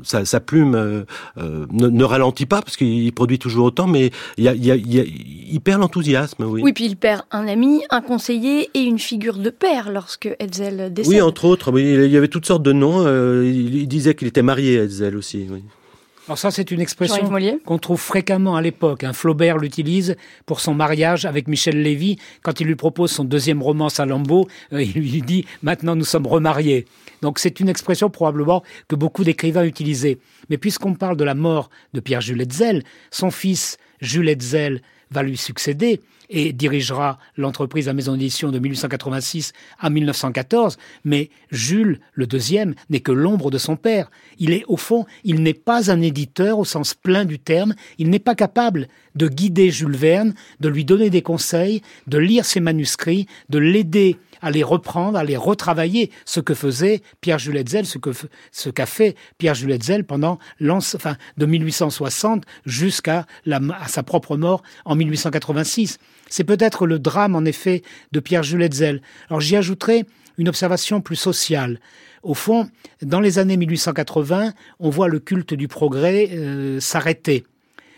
sa, 0.03 0.25
sa, 0.25 0.39
plume 0.39 0.75
euh, 0.75 1.03
euh, 1.37 1.65
ne, 1.71 1.87
ne, 1.87 2.03
ralentit 2.03 2.45
pas 2.45 2.61
parce 2.61 2.77
qu'il 2.77 3.11
produit 3.13 3.39
toujours 3.39 3.65
autant, 3.65 3.87
mais 3.87 4.11
il, 4.37 4.43
y 4.43 4.47
a, 4.47 4.53
il, 4.53 4.65
y 4.65 4.71
a, 4.71 5.03
il, 5.03 5.61
perd 5.61 5.81
l'enthousiasme. 5.81 6.43
Oui. 6.43 6.61
oui, 6.63 6.73
puis 6.73 6.85
il 6.85 6.97
perd 6.97 7.23
un 7.31 7.47
ami, 7.47 7.81
un 7.89 8.01
conseiller 8.01 8.69
et 8.73 8.81
une 8.81 8.99
figure 8.99 9.37
de 9.37 9.49
père 9.49 9.91
lorsque 9.91 10.29
Hetzel 10.39 10.93
décède. 10.93 11.13
Oui, 11.13 11.21
entre 11.21 11.45
autres. 11.45 11.77
Il 11.79 12.11
y 12.11 12.17
avait 12.17 12.27
toutes 12.27 12.45
sortes 12.45 12.63
de 12.63 12.73
noms. 12.73 13.05
Euh, 13.05 13.45
il, 13.45 13.87
disait 13.87 14.15
qu'il 14.15 14.27
était 14.27 14.41
marié 14.41 14.79
à 14.79 14.83
Hetzel 14.83 15.15
aussi. 15.15 15.47
Oui. 15.49 15.63
Alors 16.27 16.37
ça, 16.37 16.51
c'est 16.51 16.69
une 16.71 16.81
expression 16.81 17.29
qu'on 17.65 17.79
trouve 17.79 17.99
fréquemment 17.99 18.55
à 18.55 18.61
l'époque. 18.61 19.03
Hein. 19.03 19.13
Flaubert 19.13 19.57
l'utilise 19.57 20.15
pour 20.45 20.59
son 20.59 20.73
mariage 20.73 21.25
avec 21.25 21.47
Michel 21.47 21.81
Lévy. 21.81 22.17
Quand 22.43 22.59
il 22.59 22.67
lui 22.67 22.75
propose 22.75 23.11
son 23.11 23.23
deuxième 23.23 23.61
roman 23.61 23.89
Salammbô, 23.89 24.47
euh, 24.73 24.83
il 24.83 24.93
lui 24.93 25.21
dit 25.21 25.45
«Maintenant, 25.63 25.95
nous 25.95 26.05
sommes 26.05 26.27
remariés». 26.27 26.85
Donc 27.21 27.39
c'est 27.39 27.59
une 27.59 27.69
expression 27.69 28.09
probablement 28.09 28.63
que 28.87 28.95
beaucoup 28.95 29.23
d'écrivains 29.23 29.65
utilisaient. 29.65 30.19
Mais 30.49 30.57
puisqu'on 30.57 30.93
parle 30.93 31.17
de 31.17 31.23
la 31.23 31.35
mort 31.35 31.69
de 31.93 31.99
Pierre-Jules 31.99 32.41
Hetzel, 32.41 32.83
son 33.09 33.31
fils 33.31 33.77
Jules 33.99 34.29
Hetzel 34.29 34.81
va 35.09 35.23
lui 35.23 35.37
succéder 35.37 36.01
et 36.31 36.53
dirigera 36.53 37.19
l'entreprise 37.37 37.89
à 37.89 37.93
maison 37.93 38.13
d'édition 38.13 38.51
de 38.51 38.57
1886 38.57 39.53
à 39.79 39.89
1914. 39.89 40.77
Mais 41.03 41.29
Jules, 41.51 41.99
le 42.13 42.25
deuxième, 42.25 42.73
n'est 42.89 43.01
que 43.01 43.11
l'ombre 43.11 43.51
de 43.51 43.57
son 43.57 43.75
père. 43.75 44.09
Il 44.39 44.51
est, 44.51 44.63
au 44.67 44.77
fond, 44.77 45.05
il 45.23 45.43
n'est 45.43 45.53
pas 45.53 45.91
un 45.91 46.01
éditeur 46.01 46.57
au 46.57 46.65
sens 46.65 46.93
plein 46.93 47.25
du 47.25 47.37
terme. 47.37 47.75
Il 47.97 48.09
n'est 48.09 48.19
pas 48.19 48.35
capable 48.35 48.87
de 49.15 49.27
guider 49.27 49.69
Jules 49.71 49.95
Verne, 49.95 50.33
de 50.61 50.69
lui 50.69 50.85
donner 50.85 51.09
des 51.09 51.21
conseils, 51.21 51.81
de 52.07 52.17
lire 52.17 52.45
ses 52.45 52.61
manuscrits, 52.61 53.27
de 53.49 53.59
l'aider 53.59 54.17
à 54.41 54.49
les 54.49 54.63
reprendre, 54.63 55.17
à 55.17 55.23
les 55.23 55.37
retravailler, 55.37 56.11
ce 56.25 56.39
que 56.39 56.53
faisait 56.53 57.01
Pierre 57.21 57.39
Jules 57.39 57.57
Hetzel, 57.57 57.85
ce 57.85 57.97
que 57.97 58.09
ce 58.51 58.69
qu'a 58.69 58.85
fait 58.85 59.15
Pierre 59.37 59.53
Jules 59.53 59.71
Hetzel 59.71 60.03
pendant 60.03 60.39
enfin 60.67 61.15
de 61.37 61.45
1860 61.45 62.43
jusqu'à 62.65 63.25
sa 63.87 64.03
propre 64.03 64.37
mort 64.37 64.63
en 64.85 64.95
1886. 64.95 65.99
C'est 66.31 66.45
peut-être 66.45 66.87
le 66.87 66.97
drame, 66.97 67.35
en 67.35 67.43
effet, 67.43 67.83
de 68.13 68.19
Pierre 68.21 68.41
Jules 68.41 68.63
Hetzel. 68.63 69.01
Alors 69.29 69.41
j'y 69.41 69.57
ajouterai 69.57 70.05
une 70.37 70.47
observation 70.47 71.01
plus 71.01 71.17
sociale. 71.17 71.79
Au 72.23 72.33
fond, 72.33 72.69
dans 73.01 73.19
les 73.19 73.37
années 73.37 73.57
1880, 73.57 74.53
on 74.79 74.89
voit 74.89 75.09
le 75.09 75.19
culte 75.19 75.53
du 75.53 75.67
progrès 75.67 76.29
euh, 76.31 76.79
s'arrêter. 76.79 77.43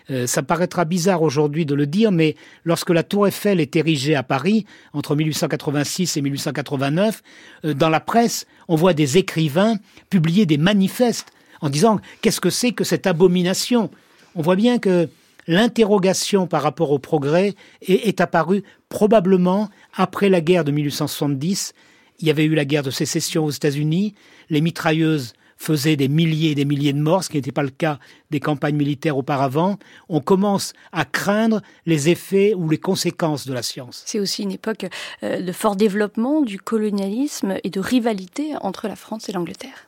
Euh, 0.09 0.25
ça 0.25 0.41
paraîtra 0.41 0.83
bizarre 0.83 1.21
aujourd'hui 1.21 1.65
de 1.65 1.75
le 1.75 1.85
dire, 1.85 2.11
mais 2.11 2.35
lorsque 2.63 2.89
la 2.89 3.03
tour 3.03 3.27
Eiffel 3.27 3.59
est 3.59 3.75
érigée 3.75 4.15
à 4.15 4.23
Paris, 4.23 4.65
entre 4.93 5.15
1886 5.15 6.17
et 6.17 6.21
1889, 6.21 7.21
euh, 7.65 7.73
dans 7.75 7.89
la 7.89 7.99
presse, 7.99 8.47
on 8.67 8.75
voit 8.75 8.95
des 8.95 9.19
écrivains 9.19 9.75
publier 10.09 10.47
des 10.47 10.57
manifestes 10.57 11.31
en 11.61 11.69
disant 11.69 11.99
qu'est-ce 12.21 12.41
que 12.41 12.49
c'est 12.49 12.71
que 12.71 12.83
cette 12.83 13.05
abomination? 13.05 13.91
On 14.33 14.41
voit 14.41 14.55
bien 14.55 14.79
que 14.79 15.07
l'interrogation 15.47 16.47
par 16.47 16.61
rapport 16.61 16.91
au 16.91 16.99
progrès 16.99 17.55
est, 17.81 18.07
est 18.07 18.21
apparue 18.21 18.63
probablement 18.89 19.69
après 19.93 20.29
la 20.29 20.41
guerre 20.41 20.63
de 20.63 20.71
1870. 20.71 21.73
Il 22.19 22.27
y 22.27 22.31
avait 22.31 22.45
eu 22.45 22.55
la 22.55 22.65
guerre 22.65 22.83
de 22.83 22.91
sécession 22.91 23.45
aux 23.45 23.51
États-Unis, 23.51 24.13
les 24.49 24.61
mitrailleuses 24.61 25.33
faisaient 25.63 25.95
des 25.95 26.07
milliers 26.07 26.51
et 26.51 26.55
des 26.55 26.65
milliers 26.65 26.93
de 26.93 27.01
morts, 27.01 27.23
ce 27.23 27.29
qui 27.29 27.37
n'était 27.37 27.51
pas 27.51 27.63
le 27.63 27.69
cas 27.69 27.99
des 28.31 28.39
campagnes 28.39 28.75
militaires 28.75 29.17
auparavant, 29.17 29.77
on 30.09 30.19
commence 30.19 30.73
à 30.91 31.05
craindre 31.05 31.61
les 31.85 32.09
effets 32.09 32.53
ou 32.53 32.69
les 32.69 32.77
conséquences 32.77 33.47
de 33.47 33.53
la 33.53 33.63
science. 33.63 34.03
C'est 34.05 34.19
aussi 34.19 34.43
une 34.43 34.51
époque 34.51 34.85
euh, 35.23 35.41
de 35.41 35.51
fort 35.51 35.75
développement 35.75 36.41
du 36.41 36.59
colonialisme 36.59 37.55
et 37.63 37.69
de 37.69 37.79
rivalité 37.79 38.53
entre 38.61 38.87
la 38.87 38.95
France 38.95 39.29
et 39.29 39.31
l'Angleterre. 39.31 39.87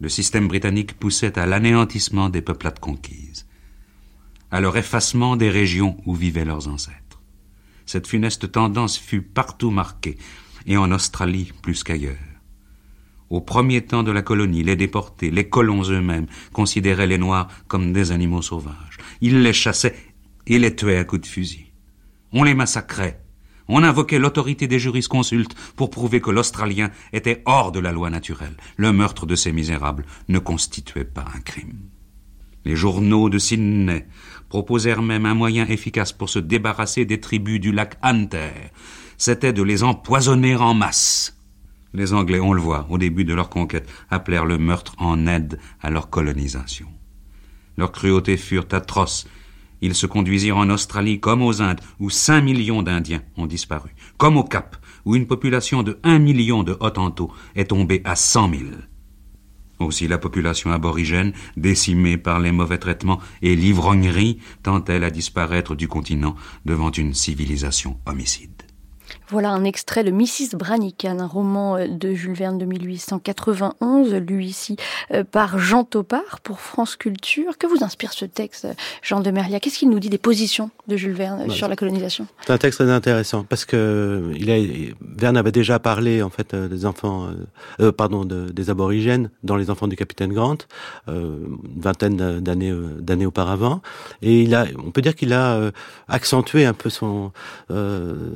Le 0.00 0.08
système 0.08 0.48
britannique 0.48 0.98
poussait 0.98 1.38
à 1.38 1.46
l'anéantissement 1.46 2.28
des 2.28 2.42
peuplades 2.42 2.80
conquises, 2.80 3.46
à 4.52 4.60
leur 4.60 4.76
effacement 4.76 5.36
des 5.36 5.50
régions 5.50 5.96
où 6.06 6.14
vivaient 6.14 6.44
leurs 6.44 6.68
ancêtres. 6.68 7.20
Cette 7.86 8.06
funeste 8.06 8.52
tendance 8.52 8.98
fut 8.98 9.22
partout 9.22 9.70
marquée, 9.70 10.18
et 10.66 10.76
en 10.76 10.92
Australie 10.92 11.52
plus 11.62 11.82
qu'ailleurs. 11.82 12.16
Au 13.30 13.40
premier 13.40 13.80
temps 13.80 14.02
de 14.02 14.12
la 14.12 14.20
colonie, 14.20 14.62
les 14.62 14.76
déportés, 14.76 15.30
les 15.30 15.48
colons 15.48 15.82
eux-mêmes, 15.88 16.26
considéraient 16.52 17.06
les 17.06 17.18
Noirs 17.18 17.48
comme 17.66 17.92
des 17.92 18.12
animaux 18.12 18.42
sauvages. 18.42 18.98
Ils 19.22 19.42
les 19.42 19.54
chassaient 19.54 19.96
et 20.46 20.58
les 20.58 20.76
tuaient 20.76 20.98
à 20.98 21.04
coups 21.04 21.22
de 21.22 21.26
fusil. 21.26 21.72
On 22.32 22.44
les 22.44 22.54
massacrait. 22.54 23.24
On 23.68 23.82
invoquait 23.82 24.18
l'autorité 24.18 24.66
des 24.66 24.78
jurisconsultes 24.78 25.54
pour 25.76 25.88
prouver 25.88 26.20
que 26.20 26.30
l'Australien 26.30 26.90
était 27.14 27.42
hors 27.46 27.72
de 27.72 27.80
la 27.80 27.90
loi 27.90 28.10
naturelle. 28.10 28.56
Le 28.76 28.92
meurtre 28.92 29.24
de 29.24 29.34
ces 29.34 29.52
misérables 29.52 30.04
ne 30.28 30.38
constituait 30.38 31.04
pas 31.04 31.24
un 31.34 31.40
crime. 31.40 31.88
Les 32.64 32.76
journaux 32.76 33.30
de 33.30 33.38
Sydney 33.38 34.06
proposèrent 34.52 35.00
même 35.00 35.24
un 35.24 35.32
moyen 35.32 35.66
efficace 35.66 36.12
pour 36.12 36.28
se 36.28 36.38
débarrasser 36.38 37.06
des 37.06 37.18
tribus 37.20 37.58
du 37.58 37.72
lac 37.72 37.96
Hunter. 38.02 38.52
C'était 39.16 39.54
de 39.54 39.62
les 39.62 39.82
empoisonner 39.82 40.56
en 40.56 40.74
masse. 40.74 41.38
Les 41.94 42.12
Anglais, 42.12 42.38
on 42.38 42.52
le 42.52 42.60
voit, 42.60 42.86
au 42.90 42.98
début 42.98 43.24
de 43.24 43.32
leur 43.32 43.48
conquête, 43.48 43.88
appelèrent 44.10 44.44
le 44.44 44.58
meurtre 44.58 44.94
en 44.98 45.26
aide 45.26 45.58
à 45.80 45.88
leur 45.88 46.10
colonisation. 46.10 46.88
Leurs 47.78 47.92
cruautés 47.92 48.36
furent 48.36 48.68
atroces. 48.72 49.26
Ils 49.80 49.94
se 49.94 50.04
conduisirent 50.04 50.58
en 50.58 50.68
Australie 50.68 51.18
comme 51.18 51.40
aux 51.40 51.62
Indes, 51.62 51.80
où 51.98 52.10
cinq 52.10 52.42
millions 52.42 52.82
d'Indiens 52.82 53.22
ont 53.38 53.46
disparu, 53.46 53.94
comme 54.18 54.36
au 54.36 54.44
Cap, 54.44 54.76
où 55.06 55.16
une 55.16 55.26
population 55.26 55.82
de 55.82 55.98
un 56.02 56.18
million 56.18 56.62
de 56.62 56.76
Hottentots 56.78 57.32
est 57.56 57.70
tombée 57.70 58.02
à 58.04 58.16
cent 58.16 58.48
mille. 58.48 58.86
Aussi 59.82 60.06
la 60.06 60.18
population 60.18 60.70
aborigène, 60.70 61.32
décimée 61.56 62.16
par 62.16 62.38
les 62.38 62.52
mauvais 62.52 62.78
traitements 62.78 63.20
et 63.42 63.56
l'ivrognerie, 63.56 64.38
tend-elle 64.62 65.04
à 65.04 65.10
disparaître 65.10 65.74
du 65.74 65.88
continent 65.88 66.36
devant 66.64 66.90
une 66.90 67.14
civilisation 67.14 67.98
homicide. 68.06 68.62
Voilà 69.32 69.50
un 69.50 69.64
extrait 69.64 70.04
de 70.04 70.10
Mrs. 70.10 70.56
Branican, 70.58 71.18
un 71.18 71.26
roman 71.26 71.76
euh, 71.76 71.88
de 71.88 72.12
Jules 72.12 72.34
Verne 72.34 72.58
de 72.58 72.66
1891, 72.66 74.12
lu 74.12 74.44
ici 74.44 74.76
euh, 75.10 75.24
par 75.24 75.58
Jean 75.58 75.84
Topard 75.84 76.40
pour 76.42 76.60
France 76.60 76.96
Culture. 76.96 77.56
Que 77.56 77.66
vous 77.66 77.82
inspire 77.82 78.12
ce 78.12 78.26
texte, 78.26 78.68
Jean 79.00 79.20
de 79.20 79.30
Merlia? 79.30 79.58
Qu'est-ce 79.58 79.78
qu'il 79.78 79.88
nous 79.88 80.00
dit 80.00 80.10
des 80.10 80.18
positions 80.18 80.70
de 80.86 80.98
Jules 80.98 81.14
Verne 81.14 81.48
sur 81.50 81.66
la 81.66 81.76
colonisation? 81.76 82.26
C'est 82.46 82.52
un 82.52 82.58
texte 82.58 82.80
très 82.80 82.90
intéressant 82.90 83.42
parce 83.44 83.64
que 83.64 84.32
il 84.36 84.50
a, 84.50 84.58
Verne 85.00 85.36
avait 85.36 85.52
déjà 85.52 85.78
parlé 85.78 86.22
en 86.22 86.30
fait 86.30 86.54
euh, 86.54 86.68
des 86.68 86.86
enfants, 86.86 87.28
euh, 87.80 87.92
pardon, 87.92 88.24
de, 88.24 88.50
des 88.50 88.70
aborigènes 88.70 89.30
dans 89.42 89.56
Les 89.56 89.70
Enfants 89.70 89.88
du 89.88 89.96
Capitaine 89.96 90.32
Grant, 90.32 90.58
euh, 91.08 91.38
une 91.74 91.80
vingtaine 91.80 92.40
d'années 92.40 92.72
d'années 92.98 93.26
auparavant, 93.26 93.82
et 94.20 94.42
il 94.42 94.54
a, 94.54 94.66
on 94.84 94.90
peut 94.90 95.02
dire 95.02 95.14
qu'il 95.14 95.32
a 95.32 95.70
accentué 96.08 96.64
un 96.64 96.72
peu 96.72 96.90
son 96.90 97.32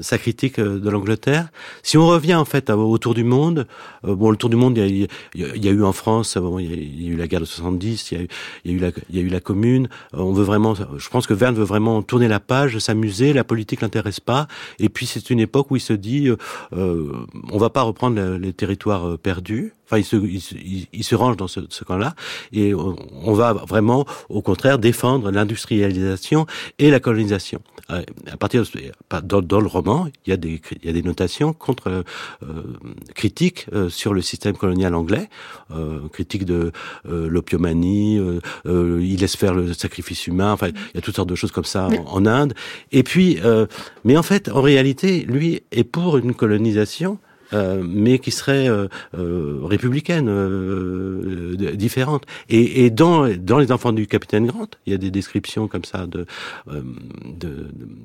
sa 0.00 0.18
critique 0.18 0.60
de 0.60 0.85
l'Angleterre. 0.90 1.48
Si 1.82 1.96
on 1.96 2.06
revient 2.06 2.34
en 2.34 2.44
fait 2.44 2.70
au 2.70 2.98
tour 2.98 3.14
du 3.14 3.24
monde, 3.24 3.66
euh, 4.04 4.14
bon, 4.14 4.30
le 4.30 4.36
tour 4.36 4.50
du 4.50 4.56
monde, 4.56 4.78
il 4.78 5.08
y 5.34 5.68
a, 5.68 5.70
eu 5.70 5.82
en 5.82 5.92
France, 5.92 6.36
bon, 6.36 6.58
il, 6.58 7.02
y 7.02 7.08
a, 7.08 7.12
eu 7.12 7.16
la 7.16 7.26
guerre 7.26 7.40
de 7.40 7.44
70, 7.44 8.12
il 8.12 8.18
y 8.18 8.20
a 8.20 8.24
eu, 8.24 8.28
il 8.64 8.72
y 9.16 9.18
a 9.18 9.22
eu 9.22 9.28
la, 9.28 9.40
Commune. 9.40 9.88
Euh, 10.14 10.18
on 10.18 10.32
veut 10.32 10.44
vraiment, 10.44 10.74
je 10.74 11.08
pense 11.08 11.26
que 11.26 11.34
Verne 11.34 11.54
veut 11.54 11.64
vraiment 11.64 12.02
tourner 12.02 12.28
la 12.28 12.40
page, 12.40 12.78
s'amuser. 12.78 13.32
La 13.32 13.44
politique 13.44 13.80
l'intéresse 13.80 14.20
pas. 14.20 14.48
Et 14.78 14.88
puis 14.88 15.06
c'est 15.06 15.30
une 15.30 15.40
époque 15.40 15.70
où 15.70 15.76
il 15.76 15.80
se 15.80 15.92
dit, 15.92 16.28
euh, 16.28 16.36
euh 16.72 17.12
on 17.52 17.58
va 17.58 17.70
pas 17.70 17.82
reprendre 17.82 18.20
les 18.36 18.52
territoires 18.52 19.18
perdus. 19.18 19.72
Enfin, 19.86 19.98
il 19.98 20.04
se, 20.04 20.16
il, 20.16 20.86
il 20.92 21.04
se 21.04 21.14
range 21.14 21.36
dans 21.36 21.48
ce, 21.48 21.60
ce 21.68 21.84
camp-là, 21.84 22.14
et 22.52 22.74
on, 22.74 23.32
va 23.34 23.52
vraiment, 23.52 24.04
au 24.28 24.42
contraire, 24.42 24.78
défendre 24.78 25.30
l'industrialisation 25.30 26.46
et 26.78 26.90
la 26.90 27.00
colonisation. 27.00 27.60
À 27.88 28.36
partir 28.36 28.62
de, 28.62 28.68
dans, 29.22 29.40
dans, 29.40 29.60
le 29.60 29.68
roman, 29.68 30.08
il 30.26 30.30
y 30.30 30.32
a 30.32 30.36
des, 30.36 30.60
il 30.82 30.86
y 30.86 30.88
a 30.88 30.92
des 30.92 31.04
notations 31.04 31.52
contre 31.52 32.04
euh, 32.42 32.62
critiques 33.14 33.66
euh, 33.72 33.88
sur 33.88 34.12
le 34.12 34.22
système 34.22 34.56
colonial 34.56 34.94
anglais, 34.94 35.28
euh, 35.70 36.08
critique 36.08 36.44
de 36.44 36.72
euh, 37.08 37.28
l'opiomanie, 37.28 38.18
euh, 38.18 39.00
il 39.02 39.20
laisse 39.20 39.36
faire 39.36 39.54
le 39.54 39.72
sacrifice 39.72 40.26
humain. 40.26 40.52
Enfin, 40.52 40.68
il 40.68 40.96
y 40.96 40.98
a 40.98 41.00
toutes 41.00 41.16
sortes 41.16 41.28
de 41.28 41.34
choses 41.34 41.52
comme 41.52 41.64
ça 41.64 41.88
en, 41.88 42.16
en 42.16 42.26
Inde. 42.26 42.54
Et 42.92 43.02
puis, 43.02 43.38
mais 44.04 44.16
en 44.16 44.22
fait, 44.22 44.48
en 44.48 44.60
réalité, 44.60 45.22
lui 45.22 45.62
est 45.72 45.84
pour 45.84 46.18
une 46.18 46.34
colonisation 46.34 47.18
euh, 47.52 47.82
mais 47.86 48.18
qui 48.18 48.30
serait 48.30 48.68
euh, 48.68 48.88
euh, 49.16 49.60
républicaine, 49.62 50.26
différente. 51.74 52.24
Et, 52.48 52.84
et, 52.84 52.90
dans, 52.90 53.28
dans 53.36 53.58
les 53.58 53.72
enfants 53.72 53.92
du 53.92 54.06
capitaine 54.06 54.46
Grant, 54.46 54.68
il 54.86 54.92
y 54.92 54.94
a 54.94 54.98
des 54.98 55.10
descriptions 55.10 55.68
comme 55.68 55.84
ça 55.84 56.06
de 56.06 56.26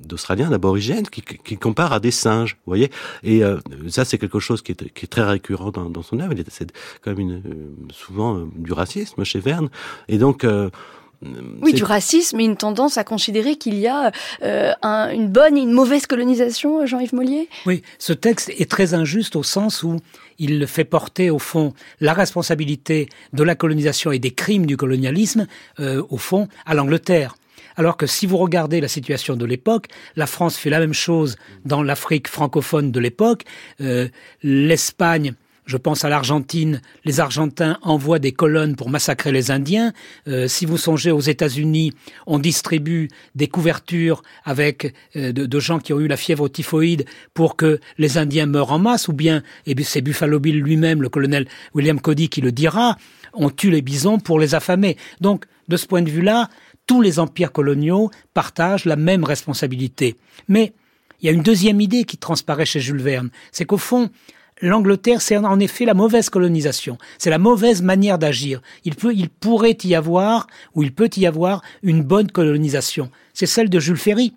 d'Australiens, 0.06 0.50
d'aborigènes, 0.50 1.08
qui, 1.08 1.22
qui 1.22 1.58
comparent 1.58 1.94
à 1.94 2.00
des 2.00 2.12
singes, 2.12 2.58
vous 2.66 2.72
voyez. 2.72 2.92
Et 3.24 3.42
ça, 3.88 4.06
c'est 4.06 4.18
quelque 4.18 4.39
chose 4.39 4.62
qui 4.62 4.74
est, 4.74 4.94
qui 4.94 5.06
est 5.06 5.08
très 5.08 5.24
récurrent 5.24 5.72
dans, 5.72 5.89
dans 5.89 6.04
son 6.04 6.20
œuvre. 6.20 6.34
C'est 6.50 6.72
quand 7.02 7.12
même 7.12 7.20
une, 7.20 7.42
souvent 7.92 8.48
du 8.56 8.74
racisme 8.74 9.24
chez 9.24 9.39
Verne. 9.39 9.70
Et 10.08 10.18
donc 10.18 10.46
oui, 11.61 11.74
du 11.74 11.84
racisme 11.84 12.39
et 12.39 12.43
une 12.43 12.57
tendance 12.57 12.97
à 12.97 13.03
considérer 13.03 13.55
qu'il 13.55 13.76
y 13.76 13.88
a 13.88 14.11
euh, 14.43 14.74
un, 14.82 15.09
une 15.11 15.28
bonne 15.28 15.57
et 15.57 15.61
une 15.61 15.72
mauvaise 15.72 16.07
colonisation, 16.07 16.86
Jean-Yves 16.86 17.13
Mollier? 17.13 17.47
Oui, 17.65 17.84
ce 17.99 18.13
texte 18.13 18.49
est 18.57 18.69
très 18.69 18.93
injuste 18.93 19.36
au 19.36 19.43
sens 19.43 19.84
où 19.84 19.97
il 20.39 20.65
fait 20.67 20.86
porter 20.86 21.30
au 21.30 21.39
fond 21.39 21.74
la 21.99 22.13
responsabilité 22.13 23.09
de 23.34 23.43
la 23.43 23.55
colonisation 23.55 24.11
et 24.11 24.19
des 24.19 24.32
crimes 24.32 24.65
du 24.65 24.78
colonialisme 24.78 25.47
euh, 25.80 26.03
au 26.09 26.17
fond 26.17 26.47
à 26.65 26.74
l'Angleterre. 26.74 27.36
Alors 27.78 27.97
que 27.97 28.07
si 28.07 28.26
vous 28.26 28.38
regardez 28.38 28.82
la 28.82 28.88
situation 28.88 29.36
de 29.36 29.45
l'époque, 29.45 29.88
la 30.15 30.28
France 30.28 30.57
fait 30.57 30.69
la 30.69 30.80
même 30.80 30.93
chose 30.93 31.38
dans 31.65 31.84
l'Afrique 31.84 32.28
francophone 32.28 32.91
de 32.91 32.99
l'époque, 32.99 33.43
euh, 33.80 34.07
l'Espagne 34.43 35.34
je 35.72 35.78
pense 35.78 36.03
à 36.03 36.09
l'Argentine. 36.09 36.82
Les 37.05 37.22
Argentins 37.22 37.80
envoient 37.82 38.19
des 38.19 38.34
colonnes 38.34 38.76
pour 38.76 38.89
massacrer 38.89 39.32
les 39.32 39.51
Indiens. 39.51 39.93
Euh, 40.28 40.49
si 40.49 40.65
vous 40.65 40.78
songez 40.78 41.11
aux 41.11 41.22
États-Unis, 41.22 41.93
on 42.28 42.39
distribue 42.39 43.07
des 43.36 43.47
couvertures 43.47 44.22
avec 44.43 44.93
euh, 45.15 45.32
de, 45.32 45.45
de, 45.45 45.59
gens 45.61 45.80
qui 45.80 45.93
ont 45.93 46.01
eu 46.01 46.09
la 46.09 46.17
fièvre 46.17 46.49
typhoïde 46.49 47.05
pour 47.34 47.55
que 47.55 47.80
les 47.97 48.17
Indiens 48.17 48.47
meurent 48.47 48.74
en 48.74 48.80
masse. 48.80 49.07
Ou 49.07 49.13
bien, 49.13 49.43
et 49.65 49.82
c'est 49.84 50.01
Buffalo 50.01 50.41
Bill 50.41 50.59
lui-même, 50.59 51.01
le 51.01 51.07
colonel 51.07 51.47
William 51.74 52.01
Cody, 52.01 52.28
qui 52.28 52.41
le 52.41 52.51
dira. 52.51 52.97
On 53.34 53.49
tue 53.49 53.72
les 53.72 53.82
bisons 53.82 54.19
pour 54.19 54.39
les 54.39 54.55
affamer. 54.55 54.97
Donc, 55.22 55.45
de 55.69 55.78
ce 55.78 55.88
point 55.88 56.01
de 56.01 56.09
vue-là, 56.09 56.49
tous 56.86 57.01
les 57.01 57.17
empires 57.17 57.53
coloniaux 57.53 58.11
partagent 58.34 58.84
la 58.84 58.97
même 58.97 59.24
responsabilité. 59.24 60.17
Mais 60.49 60.74
il 61.22 61.28
y 61.28 61.30
a 61.30 61.32
une 61.32 61.43
deuxième 61.43 61.80
idée 61.80 62.03
qui 62.03 62.17
transparaît 62.17 62.65
chez 62.65 62.82
Jules 62.82 63.01
Verne, 63.01 63.30
c'est 63.53 63.63
qu'au 63.63 63.78
fond, 63.78 64.09
l'Angleterre, 64.62 65.22
c'est 65.22 65.38
en 65.38 65.59
effet 65.59 65.86
la 65.86 65.93
mauvaise 65.93 66.30
colonisation. 66.30 66.97
C'est 67.18 67.30
la 67.30 67.38
mauvaise 67.38 67.82
manière 67.82 68.18
d'agir. 68.18 68.62
Il 68.86 68.95
peut, 68.95 69.14
il 69.14 69.30
pourrait 69.30 69.78
y 69.84 69.95
avoir, 69.95 70.47
ou 70.76 70.84
il 70.84 70.93
peut 70.93 71.09
y 71.18 71.26
avoir, 71.26 71.62
une 71.84 72.03
bonne 72.03 72.32
colonisation. 72.32 73.09
C'est 73.34 73.45
celle 73.45 73.70
de 73.70 73.80
Jules 73.80 73.97
Ferry. 73.97 74.34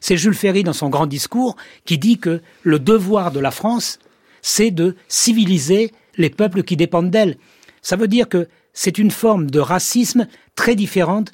C'est 0.00 0.16
Jules 0.16 0.34
Ferry 0.34 0.62
dans 0.62 0.72
son 0.72 0.88
grand 0.88 1.06
discours 1.06 1.56
qui 1.84 1.98
dit 1.98 2.18
que 2.18 2.40
le 2.62 2.78
devoir 2.78 3.32
de 3.32 3.40
la 3.40 3.50
France, 3.50 3.98
c'est 4.42 4.70
de 4.70 4.94
civiliser 5.08 5.92
les 6.16 6.30
peuples 6.30 6.62
qui 6.62 6.76
dépendent 6.76 7.10
d'elle. 7.10 7.36
Ça 7.82 7.96
veut 7.96 8.08
dire 8.08 8.28
que 8.28 8.48
c'est 8.72 8.98
une 8.98 9.10
forme 9.10 9.50
de 9.50 9.58
racisme 9.60 10.26
très 10.54 10.74
différente 10.74 11.32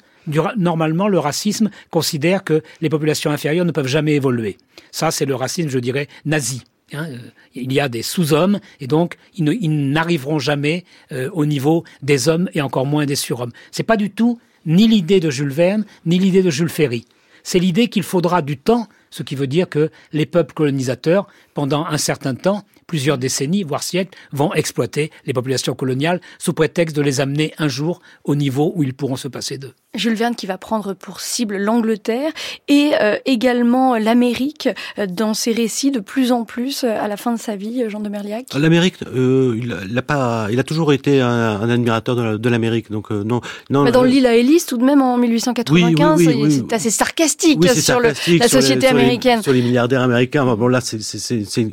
normalement, 0.57 1.07
le 1.07 1.19
racisme 1.19 1.69
considère 1.89 2.43
que 2.43 2.63
les 2.81 2.89
populations 2.89 3.31
inférieures 3.31 3.65
ne 3.65 3.71
peuvent 3.71 3.87
jamais 3.87 4.13
évoluer. 4.13 4.57
Ça, 4.91 5.11
c'est 5.11 5.25
le 5.25 5.35
racisme, 5.35 5.69
je 5.69 5.79
dirais, 5.79 6.07
nazi. 6.25 6.63
Hein, 6.93 7.07
euh, 7.09 7.17
il 7.55 7.73
y 7.73 7.79
a 7.79 7.89
des 7.89 8.03
sous-hommes 8.03 8.59
et 8.79 8.87
donc 8.87 9.17
ils 9.35 9.91
n'arriveront 9.91 10.39
jamais 10.39 10.85
euh, 11.11 11.29
au 11.33 11.45
niveau 11.45 11.83
des 12.01 12.29
hommes 12.29 12.49
et 12.53 12.61
encore 12.61 12.85
moins 12.85 13.05
des 13.05 13.15
surhommes. 13.15 13.51
C'est 13.71 13.83
pas 13.83 13.97
du 13.97 14.11
tout 14.11 14.39
ni 14.65 14.87
l'idée 14.87 15.19
de 15.19 15.29
Jules 15.29 15.51
Verne 15.51 15.85
ni 16.05 16.19
l'idée 16.19 16.43
de 16.43 16.49
Jules 16.49 16.69
Ferry. 16.69 17.05
C'est 17.43 17.59
l'idée 17.59 17.89
qu'il 17.89 18.03
faudra 18.03 18.41
du 18.41 18.57
temps, 18.57 18.87
ce 19.09 19.23
qui 19.23 19.35
veut 19.35 19.47
dire 19.47 19.67
que 19.67 19.91
les 20.13 20.25
peuples 20.25 20.53
colonisateurs, 20.53 21.27
pendant 21.53 21.85
un 21.85 21.97
certain 21.97 22.35
temps, 22.35 22.63
plusieurs 22.87 23.17
décennies, 23.17 23.63
voire 23.63 23.83
siècles, 23.83 24.17
vont 24.31 24.53
exploiter 24.53 25.11
les 25.25 25.33
populations 25.33 25.75
coloniales 25.75 26.21
sous 26.39 26.53
prétexte 26.53 26.95
de 26.95 27.01
les 27.01 27.19
amener 27.19 27.53
un 27.57 27.67
jour 27.67 28.01
au 28.23 28.35
niveau 28.35 28.71
où 28.75 28.83
ils 28.83 28.93
pourront 28.93 29.17
se 29.17 29.27
passer 29.27 29.57
d'eux. 29.57 29.73
Jules 29.95 30.15
Verne 30.15 30.33
qui 30.33 30.47
va 30.47 30.57
prendre 30.57 30.93
pour 30.93 31.19
cible 31.19 31.57
l'Angleterre 31.57 32.31
et 32.67 32.91
euh, 32.99 33.17
également 33.25 33.95
l'Amérique 33.95 34.67
euh, 34.97 35.05
dans 35.05 35.35
ses 35.35 35.51
récits 35.51 35.91
de 35.91 35.99
plus 35.99 36.31
en 36.31 36.45
plus 36.45 36.83
euh, 36.83 36.99
à 36.99 37.07
la 37.07 37.15
fin 37.15 37.31
de 37.31 37.39
sa 37.39 37.55
vie, 37.55 37.83
Jean 37.89 37.99
de 37.99 38.09
Merliac. 38.09 38.47
L'Amérique, 38.55 38.95
il 39.13 39.93
a 39.95 40.01
pas, 40.01 40.47
il 40.51 40.59
a 40.59 40.63
toujours 40.63 40.93
été 40.93 41.21
un, 41.21 41.69
admirateur 41.69 42.39
de 42.39 42.49
l'Amérique, 42.49 42.91
donc 42.91 43.11
non, 43.11 43.41
non. 43.69 43.83
Mais 43.83 43.91
dans 43.91 44.03
l'île 44.03 44.25
à 44.25 44.35
Élise, 44.35 44.65
tout 44.65 44.77
de 44.77 44.83
même 44.83 45.01
en 45.01 45.17
1895, 45.17 46.21
c'est 46.49 46.73
assez 46.73 46.89
sarcastique 46.89 47.63
sur 47.69 47.99
la 47.99 48.13
société 48.47 48.87
américaine, 48.87 49.43
sur 49.43 49.53
les 49.53 49.61
milliardaires 49.61 50.01
américains. 50.01 50.43
Bon 50.55 50.67
là, 50.67 50.81
c'est, 50.81 50.97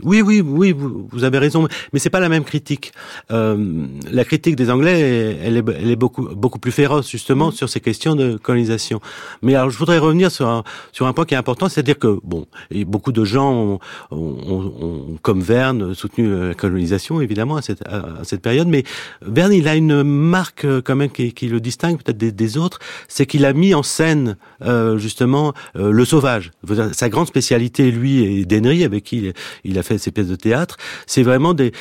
oui, 0.03 0.21
oui, 0.21 0.43
oui, 0.43 0.73
vous, 0.73 1.09
vous, 1.11 1.25
avez 1.25 1.39
raison, 1.39 1.67
mais 1.93 1.99
c'est 1.99 2.11
pas 2.11 2.21
la 2.21 2.29
même 2.29 2.45
critique. 2.45 2.93
la 3.31 4.25
critique 4.25 4.57
des 4.57 4.71
Anglais, 4.71 5.39
elle 5.43 5.57
est, 5.57 5.65
elle 5.81 5.91
est 5.91 5.97
beaucoup, 5.97 6.29
beaucoup 6.35 6.59
plus 6.59 6.73
féroce 6.73 7.09
justement 7.09 7.49
mm. 7.49 7.53
sur 7.53 7.69
ces 7.69 7.81
questions 7.81 8.10
de 8.17 8.37
colonisation. 8.37 9.01
Mais 9.43 9.55
alors, 9.55 9.71
je 9.71 9.79
voudrais 9.79 9.99
revenir 9.99 10.31
sur 10.31 10.49
un, 10.49 10.65
sur 10.93 11.07
un 11.07 11.13
point 11.13 11.25
qui 11.25 11.35
est 11.35 11.39
important, 11.39 11.69
c'est-à-dire 11.69 11.99
que, 11.99 12.19
bon, 12.23 12.47
et 12.71 12.85
beaucoup 12.85 13.13
de 13.13 13.25
gens 13.25 13.79
ont, 14.11 15.19
comme 15.23 15.41
Verne, 15.41 15.95
soutenu 15.95 16.27
euh, 16.27 16.49
la 16.49 16.55
colonisation, 16.55 17.21
évidemment, 17.21 17.57
à 17.57 17.63
cette, 17.63 17.87
à 17.87 18.25
cette 18.25 18.43
période, 18.43 18.69
mais 18.69 18.85
Verne, 19.23 19.53
il 19.53 19.69
a 19.69 19.77
une 19.77 20.03
marque 20.03 20.65
euh, 20.65 20.81
quand 20.83 20.97
même 20.97 21.11
qui, 21.11 21.33
qui 21.33 21.49
le 21.49 21.61
distingue 21.61 21.99
peut-être 22.03 22.19
des, 22.19 22.59
autres, 22.59 22.81
c'est 23.09 23.27
qu'il 23.27 23.45
a 23.45 23.53
mis 23.53 23.75
en 23.75 23.83
scène, 23.83 24.37
euh, 24.65 24.99
justement, 24.99 25.53
le 25.75 26.05
sauvage. 26.05 26.51
Sa 26.93 27.09
grande 27.09 27.29
spécialité, 27.29 27.91
lui, 27.91 28.25
et 28.25 28.45
Denry, 28.45 28.83
avec 28.83 29.05
qui 29.05 29.33
il, 29.65 29.79
a 29.79 29.83
fait 29.83 29.99
ses 29.99 30.11
pièces 30.11 30.27
de 30.27 30.37
théâtre, 30.37 30.77
c'est 31.07 31.23
vraiment 31.23 31.55
des, 31.55 31.73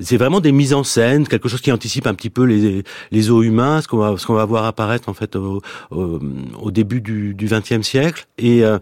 c'est 0.00 0.16
vraiment 0.16 0.40
des 0.40 0.52
mises 0.52 0.74
en 0.74 0.82
scène, 0.82 1.28
quelque 1.28 1.48
chose 1.48 1.60
qui 1.60 1.70
anticipe 1.70 2.06
un 2.06 2.14
petit 2.14 2.30
peu 2.30 2.44
les, 2.44 2.82
les 3.12 3.30
eaux 3.30 3.42
humains, 3.42 3.80
ce 3.82 3.88
qu'on 3.88 3.98
va, 3.98 4.16
ce 4.18 4.26
qu'on 4.26 4.34
va 4.34 4.44
voir 4.44 4.64
apparaître, 4.64 5.08
en 5.08 5.14
fait, 5.14 5.36
au, 5.36 5.62
au, 5.90 6.70
début 6.70 7.00
du 7.00 7.34
XXe 7.34 7.82
siècle. 7.82 8.26
Et, 8.38 8.64
euh, 8.64 8.78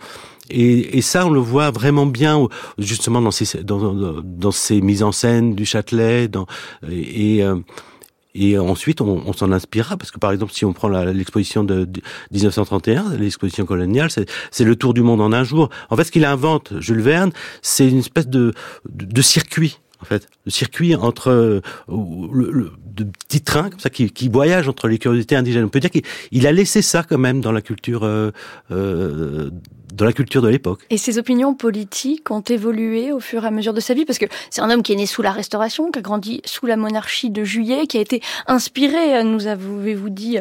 et, 0.51 0.99
et, 0.99 1.01
ça, 1.01 1.27
on 1.27 1.31
le 1.31 1.41
voit 1.41 1.71
vraiment 1.71 2.07
bien, 2.07 2.49
justement 2.79 3.23
dans 3.23 3.31
ces 3.31 3.63
dans, 3.63 3.95
dans 4.23 4.51
ces 4.51 4.81
mises 4.81 5.03
en 5.03 5.13
scène 5.13 5.55
du 5.55 5.65
Châtelet, 5.65 6.29
et, 6.91 7.43
euh, 7.43 7.57
et 8.35 8.59
ensuite, 8.59 9.01
on, 9.01 9.33
s'en 9.33 9.53
inspirera, 9.53 9.97
parce 9.97 10.11
que 10.11 10.19
par 10.19 10.33
exemple, 10.33 10.53
si 10.53 10.65
on 10.65 10.73
prend 10.73 10.89
l'exposition 10.89 11.63
de, 11.63 11.89
1931, 12.33 13.17
l'exposition 13.17 13.65
coloniale, 13.65 14.11
c'est 14.11 14.65
le 14.65 14.77
tour 14.77 14.93
du 14.93 15.03
monde 15.03 15.21
en 15.21 15.33
un 15.33 15.45
jour. 15.45 15.71
En 15.89 15.97
fait, 15.97 16.05
ce 16.05 16.11
qu'il 16.11 16.25
invente, 16.25 16.73
Jules 16.81 17.01
Verne, 17.01 17.31
c'est 17.63 17.89
une 17.89 18.01
espèce 18.01 18.27
de, 18.27 18.53
de 18.93 19.23
circuit 19.23 19.79
en 20.05 20.07
fait, 20.07 20.29
le 20.45 20.51
circuit 20.51 20.95
entre 20.95 21.31
euh, 21.31 21.63
de 21.89 23.05
petits 23.05 23.41
trains 23.41 23.71
comme 23.71 23.81
ça 23.81 23.89
qui, 23.89 24.11
qui 24.11 24.29
voyagent 24.29 24.69
entre 24.69 24.87
les 24.87 24.99
curiosités 24.99 25.35
indigènes. 25.35 25.65
On 25.65 25.71
peut 25.71 25.81
dire 25.81 25.91
qu'il 25.91 26.47
a 26.47 26.53
laissé 26.53 26.83
ça 26.83 27.03
quand 27.03 27.17
même 27.17 27.41
dans 27.41 27.53
la 27.53 27.63
culture 27.63 28.05
euh, 28.05 28.31
euh, 28.71 29.49
dans 29.95 30.05
la 30.05 30.13
culture 30.13 30.43
de 30.43 30.49
l'époque. 30.49 30.85
Et 30.91 30.99
ses 30.99 31.17
opinions 31.17 31.55
politiques 31.55 32.31
ont 32.31 32.43
évolué 32.43 33.13
au 33.13 33.21
fur 33.21 33.45
et 33.45 33.47
à 33.47 33.51
mesure 33.51 33.73
de 33.73 33.81
sa 33.81 33.95
vie 33.95 34.05
parce 34.05 34.19
que 34.19 34.27
c'est 34.51 34.61
un 34.61 34.69
homme 34.69 34.83
qui 34.83 34.93
est 34.93 34.97
né 34.97 35.07
sous 35.07 35.23
la 35.23 35.33
Restauration, 35.33 35.91
qui 35.91 36.01
a 36.01 36.03
grandi 36.03 36.43
sous 36.45 36.67
la 36.67 36.77
monarchie 36.77 37.31
de 37.31 37.45
Juillet, 37.45 37.87
qui 37.87 37.97
a 37.97 38.01
été 38.01 38.21
inspiré, 38.47 39.25
nous 39.25 39.47
avez-vous 39.47 40.11
dit, 40.11 40.39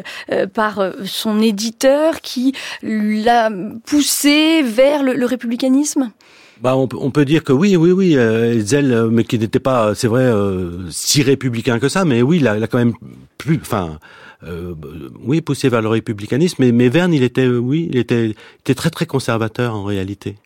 par 0.52 0.92
son 1.04 1.40
éditeur, 1.40 2.20
qui 2.20 2.52
l'a 2.82 3.50
poussé 3.86 4.62
vers 4.62 5.04
le 5.04 5.24
républicanisme? 5.24 6.10
Bah, 6.64 6.78
on, 6.78 6.88
on, 6.98 7.10
peut 7.10 7.26
dire 7.26 7.44
que 7.44 7.52
oui, 7.52 7.76
oui, 7.76 7.90
oui, 7.92 8.16
euh, 8.16 8.64
euh 8.72 9.10
mais 9.10 9.24
qui 9.24 9.38
n'était 9.38 9.60
pas, 9.60 9.94
c'est 9.94 10.08
vrai, 10.08 10.22
euh, 10.22 10.90
si 10.90 11.22
républicain 11.22 11.78
que 11.78 11.90
ça, 11.90 12.06
mais 12.06 12.22
oui, 12.22 12.38
il 12.38 12.48
a, 12.48 12.56
il 12.56 12.64
a 12.64 12.66
quand 12.66 12.78
même 12.78 12.94
plus, 13.36 13.58
enfin, 13.60 13.98
euh, 14.44 14.72
oui, 15.22 15.42
poussé 15.42 15.68
vers 15.68 15.82
le 15.82 15.88
républicanisme, 15.88 16.56
mais, 16.60 16.72
mais 16.72 16.88
Verne, 16.88 17.12
il 17.12 17.22
était, 17.22 17.46
oui, 17.46 17.90
il 17.90 17.98
était, 17.98 18.28
il 18.28 18.34
était 18.60 18.74
très 18.74 18.88
très 18.88 19.04
conservateur 19.04 19.74
en 19.74 19.84
réalité. 19.84 20.36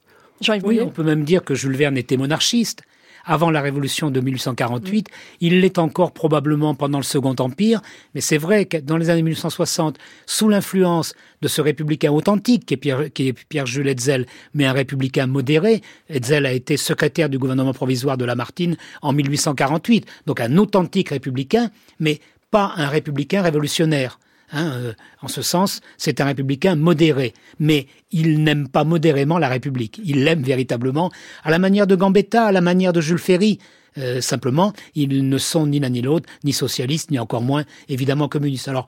Oui, 0.64 0.80
on 0.82 0.88
peut 0.88 1.04
même 1.04 1.22
dire 1.22 1.44
que 1.44 1.54
Jules 1.54 1.76
Verne 1.76 1.96
était 1.96 2.16
monarchiste 2.16 2.82
avant 3.28 3.50
la 3.50 3.60
révolution 3.60 4.10
de 4.10 4.20
1848. 4.20 5.08
Il 5.40 5.60
l'est 5.60 5.78
encore 5.78 6.12
probablement 6.12 6.74
pendant 6.74 6.98
le 6.98 7.04
Second 7.04 7.36
Empire, 7.38 7.80
mais 8.14 8.20
c'est 8.20 8.38
vrai 8.38 8.64
que 8.64 8.78
dans 8.78 8.96
les 8.96 9.10
années 9.10 9.22
1860, 9.22 9.98
sous 10.26 10.48
l'influence 10.48 11.14
de 11.42 11.46
ce 11.46 11.60
républicain 11.60 12.10
authentique 12.10 12.66
qui 12.66 12.74
est 12.74 12.78
Pierre, 12.78 13.12
qui 13.12 13.28
est 13.28 13.44
Pierre 13.48 13.66
Jules 13.66 13.86
Hetzel, 13.86 14.26
mais 14.54 14.64
un 14.64 14.72
républicain 14.72 15.26
modéré, 15.26 15.82
Hetzel 16.08 16.46
a 16.46 16.52
été 16.52 16.76
secrétaire 16.76 17.28
du 17.28 17.38
gouvernement 17.38 17.74
provisoire 17.74 18.16
de 18.16 18.24
Lamartine 18.24 18.76
en 19.02 19.12
1848, 19.12 20.06
donc 20.26 20.40
un 20.40 20.56
authentique 20.56 21.10
républicain, 21.10 21.70
mais 22.00 22.20
pas 22.50 22.72
un 22.76 22.88
républicain 22.88 23.42
révolutionnaire. 23.42 24.18
Hein, 24.52 24.72
euh, 24.72 24.92
en 25.20 25.28
ce 25.28 25.42
sens, 25.42 25.80
c'est 25.96 26.20
un 26.20 26.24
républicain 26.24 26.74
modéré, 26.74 27.34
mais 27.58 27.86
il 28.10 28.42
n'aime 28.42 28.68
pas 28.68 28.84
modérément 28.84 29.38
la 29.38 29.48
République. 29.48 30.00
Il 30.04 30.24
l'aime 30.24 30.42
véritablement 30.42 31.10
à 31.44 31.50
la 31.50 31.58
manière 31.58 31.86
de 31.86 31.94
Gambetta, 31.94 32.46
à 32.46 32.52
la 32.52 32.60
manière 32.60 32.92
de 32.92 33.00
Jules 33.00 33.18
Ferry. 33.18 33.58
Euh, 33.98 34.20
simplement, 34.20 34.72
ils 34.94 35.28
ne 35.28 35.38
sont 35.38 35.66
ni 35.66 35.80
l'un 35.80 35.90
ni 35.90 36.02
l'autre, 36.02 36.28
ni 36.44 36.52
socialistes, 36.52 37.10
ni 37.10 37.18
encore 37.18 37.42
moins 37.42 37.64
évidemment 37.88 38.28
communistes. 38.28 38.68
Alors, 38.68 38.86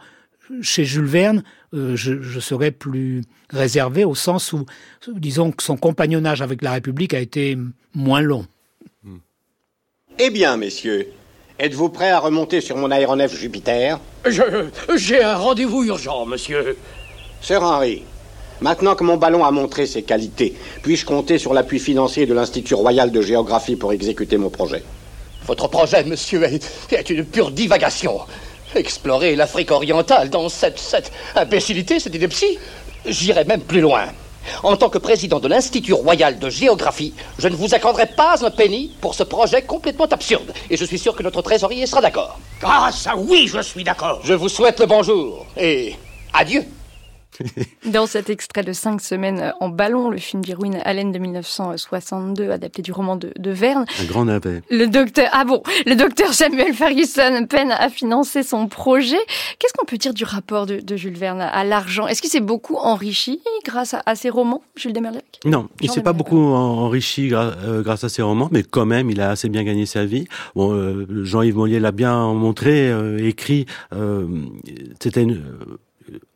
chez 0.63 0.85
Jules 0.85 1.05
Verne, 1.05 1.43
euh, 1.75 1.95
je, 1.95 2.23
je, 2.23 2.41
serais 2.41 2.71
plus 2.71 3.23
réservé 3.51 4.05
au 4.05 4.15
sens 4.15 4.53
où, 4.53 4.65
disons 5.09 5.53
que 5.53 5.63
son 5.63 5.77
compagnonnage 5.77 6.43
avec 6.43 6.63
la 6.63 6.73
République 6.73 7.15
a 7.15 7.21
été 7.21 7.57
moins 7.95 8.21
long. 8.21 8.47
Eh 10.19 10.31
bien, 10.31 10.57
messieurs, 10.57 11.07
Êtes-vous 11.61 11.91
prêt 11.91 12.09
à 12.09 12.21
remonter 12.21 12.63
sur 12.63 12.79
mon 12.79 12.91
aéronef 12.91 13.39
Jupiter 13.39 14.01
J'ai 14.97 15.23
un 15.23 15.37
rendez-vous 15.37 15.85
urgent, 15.85 16.25
monsieur. 16.25 16.79
Sir 17.43 17.63
Henry, 17.63 18.03
maintenant 18.63 18.95
que 18.95 19.05
mon 19.05 19.19
ballon 19.19 19.45
a 19.45 19.51
montré 19.51 19.85
ses 19.85 20.03
qualités, 20.03 20.57
puis-je 20.83 21.05
compter 21.05 21.37
sur 21.37 21.53
l'appui 21.53 21.79
financier 21.79 22.25
de 22.25 22.33
l'Institut 22.33 22.73
royal 22.73 23.13
de 23.13 23.21
géographie 23.21 23.77
pour 23.77 23.93
exécuter 23.93 24.39
mon 24.39 24.49
projet 24.49 24.83
Votre 25.45 25.69
projet, 25.69 26.03
monsieur, 26.05 26.45
est, 26.45 27.11
une 27.11 27.27
pure 27.27 27.51
divagation. 27.51 28.21
Explorer 28.75 29.37
l'Afrique 29.37 29.71
orientale 29.71 30.31
dans 30.31 30.49
cette, 30.49 30.79
cette 30.79 31.13
imbécilité, 31.37 32.01
cette 32.01 32.15
ineptie 32.15 32.59
J'irai 33.05 33.45
même 33.45 33.61
plus 33.61 33.83
loin. 33.83 34.07
En 34.63 34.77
tant 34.77 34.89
que 34.89 34.99
président 34.99 35.41
de 35.41 35.49
l'Institut 35.49 35.93
royal 35.93 36.39
de 36.39 36.51
géographie, 36.51 37.15
je 37.39 37.49
ne 37.49 37.57
vous 37.57 37.75
accorderai 37.75 38.07
pas 38.07 38.45
un 38.45 38.51
penny 38.51 38.93
pour 39.01 39.15
ce 39.15 39.23
projet 39.23 39.63
complètement 39.63 40.07
absurde. 40.07 40.53
Et 40.71 40.77
je 40.77 40.85
suis 40.85 40.99
sûr 40.99 41.15
que 41.15 41.23
notre 41.23 41.43
trésorier 41.43 41.87
sera 41.87 42.01
d'accord. 42.01 42.39
Ah, 42.63 42.91
ça 42.93 43.17
oui, 43.17 43.49
je 43.53 43.61
suis 43.61 43.85
d'accord. 43.85 44.21
Je 44.25 44.35
vous 44.35 44.49
souhaite 44.49 44.81
le 44.81 44.87
bonjour 44.87 45.47
et 45.57 45.95
adieu. 46.33 46.65
Dans 47.87 48.07
cet 48.07 48.31
extrait 48.31 48.63
de 48.63 48.73
cinq 48.73 49.01
semaines 49.01 49.53
en 49.61 49.69
ballon, 49.69 50.11
le 50.11 50.19
film 50.19 50.43
d'Irwin 50.43 50.81
Allen 50.85 51.13
de 51.13 51.19
1962, 51.19 52.51
adapté 52.51 52.83
du 52.83 52.93
roman 52.93 53.17
de, 53.17 53.51
Verne. 53.51 53.85
Un 54.01 54.05
grand 54.05 54.25
navet. 54.27 54.63
Le 54.71 54.87
docteur, 54.87 55.29
ah 55.33 55.45
bon, 55.45 55.63
le 55.87 55.95
docteur 55.97 56.33
Samuel 56.33 56.73
Ferguson 56.73 57.47
peine 57.49 57.73
à 57.73 57.89
financer 57.89 58.43
son 58.43 58.69
projet. 58.69 59.19
Qu'est-ce 59.59 59.73
qu'on 59.77 59.85
peut 59.85 59.97
dire 59.97 60.15
du 60.15 60.25
rapport 60.25 60.67
de, 60.67 60.97
Jules 60.97 61.17
Verne 61.17 61.41
à 61.41 61.65
l'argent? 61.65 62.07
Est-ce 62.07 62.21
qu'il 62.21 62.31
s'est 62.31 62.41
beaucoup 62.41 62.77
enrichi 62.77 63.41
grâce 63.65 63.95
à, 64.07 64.15
ses 64.15 64.31
romans, 64.31 64.63
Jules 64.77 64.93
Demerlac 64.93 65.41
Non, 65.45 65.69
il 65.81 65.91
s'est 65.91 66.03
pas 66.03 66.13
beaucoup 66.13 66.39
enrichi 66.39 67.31
euh, 67.33 67.83
grâce 67.83 68.05
à 68.05 68.09
ses 68.09 68.23
romans, 68.23 68.49
mais 68.53 68.63
quand 68.63 68.87
même, 68.87 69.11
il 69.11 69.21
a 69.21 69.31
assez 69.31 69.49
bien 69.49 69.65
gagné 69.65 69.87
sa 69.87 70.05
vie. 70.05 70.27
Bon, 70.55 70.73
euh, 70.73 71.07
Jean-Yves 71.25 71.57
Mollier 71.57 71.81
l'a 71.81 71.93
bien 71.93 72.33
montré, 72.35 72.91
euh, 72.91 73.19
écrit. 73.19 73.67
C'était 75.01 75.23
une 75.23 75.43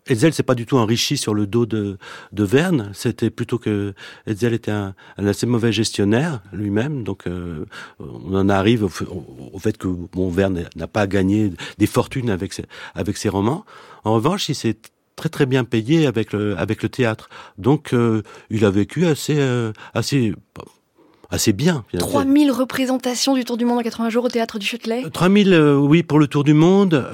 Hetzel 0.06 0.34
s'est 0.34 0.42
pas 0.42 0.54
du 0.54 0.66
tout 0.66 0.76
enrichi 0.76 1.16
sur 1.16 1.34
le 1.34 1.46
dos 1.46 1.66
de, 1.66 1.98
de 2.32 2.44
Verne. 2.44 2.90
C'était 2.92 3.30
plutôt 3.30 3.58
que 3.58 3.94
Hetzel 4.26 4.52
était 4.52 4.70
un, 4.70 4.94
assez 5.16 5.46
mauvais 5.46 5.72
gestionnaire 5.72 6.42
lui-même. 6.52 7.04
Donc, 7.04 7.26
euh, 7.26 7.64
on 7.98 8.34
en 8.34 8.48
arrive 8.48 8.84
au, 8.84 9.58
fait 9.58 9.78
que 9.78 9.88
bon, 9.88 10.28
Verne 10.28 10.64
n'a 10.76 10.86
pas 10.86 11.06
gagné 11.06 11.52
des 11.78 11.86
fortunes 11.86 12.30
avec 12.30 12.52
ses, 12.52 12.64
avec 12.94 13.16
ses 13.16 13.28
romans. 13.28 13.64
En 14.04 14.14
revanche, 14.14 14.48
il 14.48 14.54
s'est 14.54 14.76
très 15.16 15.28
très 15.28 15.46
bien 15.46 15.64
payé 15.64 16.06
avec 16.06 16.32
le, 16.32 16.56
avec 16.58 16.82
le 16.82 16.88
théâtre. 16.88 17.28
Donc, 17.56 17.94
euh, 17.94 18.22
il 18.50 18.64
a 18.64 18.70
vécu 18.70 19.06
assez, 19.06 19.36
euh, 19.38 19.72
assez, 19.94 20.34
assez 21.30 21.54
bien. 21.54 21.84
3000 21.96 22.50
représentations 22.50 23.34
du 23.34 23.44
Tour 23.44 23.56
du 23.56 23.64
Monde 23.64 23.78
en 23.78 23.82
80 23.82 24.10
jours 24.10 24.24
au 24.24 24.28
théâtre 24.28 24.58
du 24.58 24.66
Châtelet? 24.66 25.08
3000, 25.10 25.54
oui, 25.78 26.02
pour 26.02 26.18
le 26.18 26.26
Tour 26.26 26.44
du 26.44 26.52
Monde. 26.52 27.08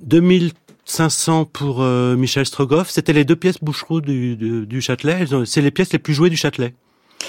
2000 0.00 0.52
500 0.88 1.44
pour 1.44 1.82
euh, 1.82 2.16
Michel 2.16 2.46
Strogoff. 2.46 2.88
C'était 2.90 3.12
les 3.12 3.24
deux 3.24 3.36
pièces 3.36 3.62
Boucheroux 3.62 4.00
du, 4.00 4.36
du, 4.36 4.66
du 4.66 4.80
Châtelet. 4.80 5.26
C'est 5.44 5.60
les 5.60 5.70
pièces 5.70 5.92
les 5.92 5.98
plus 5.98 6.14
jouées 6.14 6.30
du 6.30 6.36
Châtelet. 6.36 6.74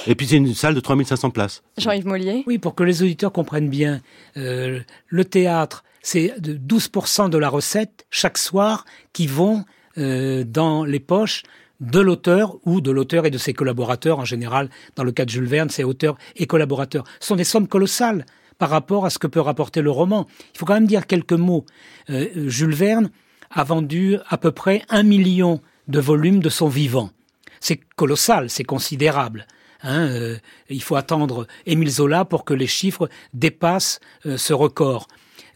Et 0.07 0.15
puis 0.15 0.27
c'est 0.27 0.37
une 0.37 0.53
salle 0.53 0.75
de 0.75 0.79
3500 0.79 1.31
places. 1.31 1.61
Jean-Yves 1.77 2.07
Mollier 2.07 2.43
Oui, 2.47 2.57
pour 2.57 2.73
que 2.73 2.83
les 2.83 3.03
auditeurs 3.03 3.31
comprennent 3.31 3.69
bien, 3.69 4.01
euh, 4.37 4.79
le 5.07 5.25
théâtre, 5.25 5.83
c'est 6.01 6.33
12% 6.39 7.29
de 7.29 7.37
la 7.37 7.49
recette 7.49 8.05
chaque 8.09 8.37
soir 8.37 8.85
qui 9.13 9.27
vont 9.27 9.65
euh, 9.97 10.43
dans 10.45 10.85
les 10.85 10.99
poches 10.99 11.43
de 11.81 11.99
l'auteur 11.99 12.57
ou 12.65 12.81
de 12.81 12.91
l'auteur 12.91 13.25
et 13.25 13.31
de 13.31 13.37
ses 13.37 13.53
collaborateurs. 13.53 14.19
En 14.19 14.25
général, 14.25 14.69
dans 14.95 15.03
le 15.03 15.11
cas 15.11 15.25
de 15.25 15.29
Jules 15.29 15.47
Verne, 15.47 15.69
c'est 15.69 15.83
auteur 15.83 16.17
et 16.37 16.45
collaborateurs. 16.45 17.03
Ce 17.19 17.27
sont 17.27 17.35
des 17.35 17.43
sommes 17.43 17.67
colossales 17.67 18.25
par 18.57 18.69
rapport 18.69 19.05
à 19.05 19.09
ce 19.09 19.19
que 19.19 19.27
peut 19.27 19.39
rapporter 19.39 19.81
le 19.81 19.91
roman. 19.91 20.27
Il 20.53 20.59
faut 20.59 20.65
quand 20.65 20.73
même 20.73 20.87
dire 20.87 21.07
quelques 21.07 21.33
mots. 21.33 21.65
Euh, 22.09 22.47
Jules 22.47 22.75
Verne 22.75 23.09
a 23.51 23.63
vendu 23.63 24.17
à 24.27 24.37
peu 24.37 24.51
près 24.51 24.83
un 24.89 25.03
million 25.03 25.61
de 25.87 25.99
volumes 25.99 26.39
de 26.39 26.49
son 26.49 26.67
vivant. 26.67 27.11
C'est 27.59 27.79
colossal, 27.95 28.49
c'est 28.49 28.63
considérable. 28.63 29.47
Hein, 29.81 30.07
euh, 30.09 30.37
il 30.69 30.83
faut 30.83 30.95
attendre 30.95 31.47
Émile 31.65 31.89
Zola 31.89 32.25
pour 32.25 32.43
que 32.43 32.53
les 32.53 32.67
chiffres 32.67 33.09
dépassent 33.33 33.99
euh, 34.25 34.37
ce 34.37 34.53
record. 34.53 35.07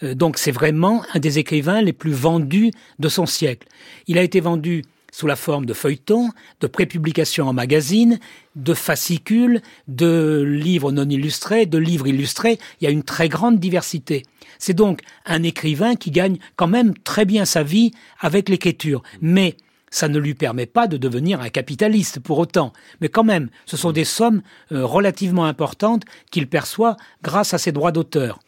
Euh, 0.02 0.16
donc 0.16 0.38
c'est 0.38 0.52
vraiment 0.52 1.04
un 1.14 1.20
des 1.20 1.40
écrivains 1.40 1.82
les 1.82 1.94
plus 1.94 2.14
vendus 2.14 2.72
de 3.00 3.10
son 3.10 3.26
siècle. 3.26 3.68
Il 4.08 4.18
a 4.18 4.24
été 4.24 4.40
vendu 4.40 4.84
sous 5.12 5.28
la 5.28 5.36
forme 5.36 5.66
de 5.68 5.74
feuilletons, 5.74 6.30
de 6.60 6.68
prépublications 6.68 7.48
en 7.48 7.54
magazine, 7.54 8.20
de 8.56 8.74
fascicules, 8.74 9.62
de 9.88 10.42
livres 10.44 10.92
non 10.92 11.08
illustrés, 11.08 11.68
de 11.68 11.78
livres 11.78 12.08
illustrés. 12.08 12.58
Il 12.82 12.86
y 12.86 12.88
a 12.88 12.92
une 12.92 13.04
très 13.04 13.30
grande 13.30 13.60
diversité. 13.60 14.24
C'est 14.60 14.74
donc 14.74 15.02
un 15.26 15.44
écrivain 15.44 15.96
qui 15.96 16.12
gagne 16.12 16.38
quand 16.56 16.68
même 16.68 16.94
très 17.00 17.26
bien 17.26 17.46
sa 17.46 17.64
vie 17.64 17.92
avec 18.20 18.50
l'écriture. 18.50 19.04
Mais 19.22 19.58
ça 19.94 20.08
ne 20.08 20.18
lui 20.18 20.34
permet 20.34 20.66
pas 20.66 20.88
de 20.88 20.98
devenir 20.98 21.40
un 21.40 21.50
capitaliste 21.50 22.20
pour 22.20 22.40
autant. 22.40 22.74
Mais 23.00 23.10
quand 23.10 23.24
même, 23.24 23.50
ce 23.68 23.78
sont 23.78 23.92
des 23.92 24.06
sommes 24.06 24.42
euh, 24.72 24.84
relativement 24.86 25.46
importantes 25.46 26.04
qu'il 26.32 26.48
perçoit 26.48 26.98
grâce 27.22 27.54
à 27.54 27.60
ses 27.60 27.72
droits 27.72 27.92
d'auteur. 27.92 28.40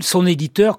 Son 0.00 0.26
éditeur 0.26 0.78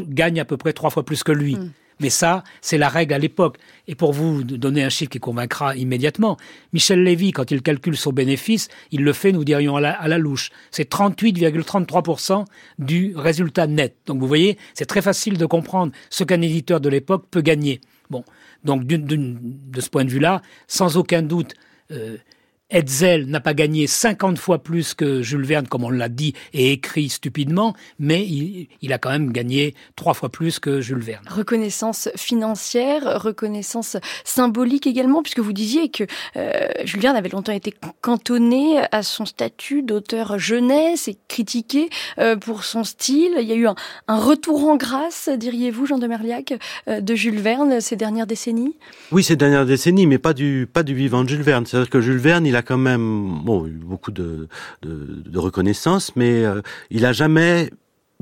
gagne 0.00 0.40
à 0.40 0.44
peu 0.44 0.56
près 0.56 0.72
trois 0.72 0.90
fois 0.90 1.04
plus 1.04 1.22
que 1.22 1.32
lui. 1.32 1.54
Mm. 1.54 1.70
Mais 2.00 2.10
ça, 2.10 2.44
c'est 2.60 2.78
la 2.78 2.88
règle 2.88 3.14
à 3.14 3.18
l'époque. 3.18 3.58
Et 3.86 3.94
pour 3.94 4.12
vous 4.12 4.42
donner 4.42 4.82
un 4.82 4.88
chiffre 4.88 5.10
qui 5.10 5.20
convaincra 5.20 5.76
immédiatement, 5.76 6.36
Michel 6.72 7.02
Lévy, 7.02 7.32
quand 7.32 7.50
il 7.50 7.62
calcule 7.62 7.96
son 7.96 8.12
bénéfice, 8.12 8.68
il 8.90 9.02
le 9.02 9.12
fait, 9.12 9.32
nous 9.32 9.44
dirions, 9.44 9.76
à 9.76 9.80
la, 9.80 10.18
louche. 10.18 10.50
C'est 10.70 10.90
38,33% 10.90 12.44
du 12.78 13.14
résultat 13.16 13.66
net. 13.66 13.96
Donc 14.06 14.20
vous 14.20 14.26
voyez, 14.26 14.58
c'est 14.74 14.86
très 14.86 15.02
facile 15.02 15.38
de 15.38 15.46
comprendre 15.46 15.92
ce 16.10 16.24
qu'un 16.24 16.40
éditeur 16.40 16.80
de 16.80 16.88
l'époque 16.88 17.26
peut 17.30 17.42
gagner. 17.42 17.80
Bon, 18.10 18.24
donc 18.64 18.84
de 18.84 19.80
ce 19.80 19.88
point 19.88 20.04
de 20.04 20.10
vue-là, 20.10 20.42
sans 20.66 20.96
aucun 20.96 21.22
doute, 21.22 21.54
euh, 21.90 22.16
Hetzel 22.74 23.26
n'a 23.26 23.40
pas 23.40 23.54
gagné 23.54 23.86
50 23.86 24.36
fois 24.36 24.62
plus 24.62 24.94
que 24.94 25.22
Jules 25.22 25.44
Verne, 25.44 25.68
comme 25.68 25.84
on 25.84 25.90
l'a 25.90 26.08
dit 26.08 26.34
et 26.52 26.72
écrit 26.72 27.08
stupidement, 27.08 27.74
mais 28.00 28.26
il, 28.26 28.92
a 28.92 28.98
quand 28.98 29.10
même 29.10 29.30
gagné 29.30 29.74
trois 29.94 30.12
fois 30.12 30.28
plus 30.28 30.58
que 30.58 30.80
Jules 30.80 30.98
Verne. 30.98 31.24
Reconnaissance 31.28 32.08
financière, 32.16 33.22
reconnaissance 33.22 33.96
symbolique 34.24 34.88
également, 34.88 35.22
puisque 35.22 35.38
vous 35.38 35.52
disiez 35.52 35.88
que 35.88 36.04
euh, 36.36 36.68
Jules 36.84 37.00
Verne 37.00 37.16
avait 37.16 37.28
longtemps 37.28 37.52
été 37.52 37.72
cantonné 38.00 38.80
à 38.90 39.04
son 39.04 39.24
statut 39.24 39.82
d'auteur 39.82 40.38
jeunesse 40.38 41.06
et 41.06 41.16
critiqué 41.28 41.90
euh, 42.18 42.34
pour 42.34 42.64
son 42.64 42.82
style. 42.82 43.34
Il 43.40 43.46
y 43.46 43.52
a 43.52 43.56
eu 43.56 43.68
un, 43.68 43.76
retour 44.08 44.68
en 44.68 44.76
grâce, 44.76 45.28
diriez-vous, 45.28 45.86
Jean 45.86 45.98
de 45.98 46.08
Merliac, 46.08 46.54
euh, 46.88 47.00
de 47.00 47.14
Jules 47.14 47.38
Verne 47.38 47.80
ces 47.80 47.94
dernières 47.94 48.26
décennies? 48.26 48.74
Oui, 49.12 49.22
ces 49.22 49.36
dernières 49.36 49.66
décennies, 49.66 50.08
mais 50.08 50.18
pas 50.18 50.32
du, 50.32 50.68
pas 50.72 50.82
du 50.82 50.94
vivant 50.94 51.22
de 51.22 51.28
Jules 51.28 51.42
Verne. 51.42 51.66
C'est-à-dire 51.66 51.90
que 51.90 52.00
Jules 52.00 52.18
Verne, 52.18 52.46
il 52.46 52.56
a 52.56 52.63
quand 52.64 52.78
même 52.78 53.40
bon, 53.44 53.66
eu 53.66 53.72
beaucoup 53.72 54.10
de, 54.10 54.48
reconnaissance, 55.34 56.16
mais 56.16 56.44
euh, 56.44 56.62
il 56.90 57.06
a 57.06 57.12
jamais 57.12 57.70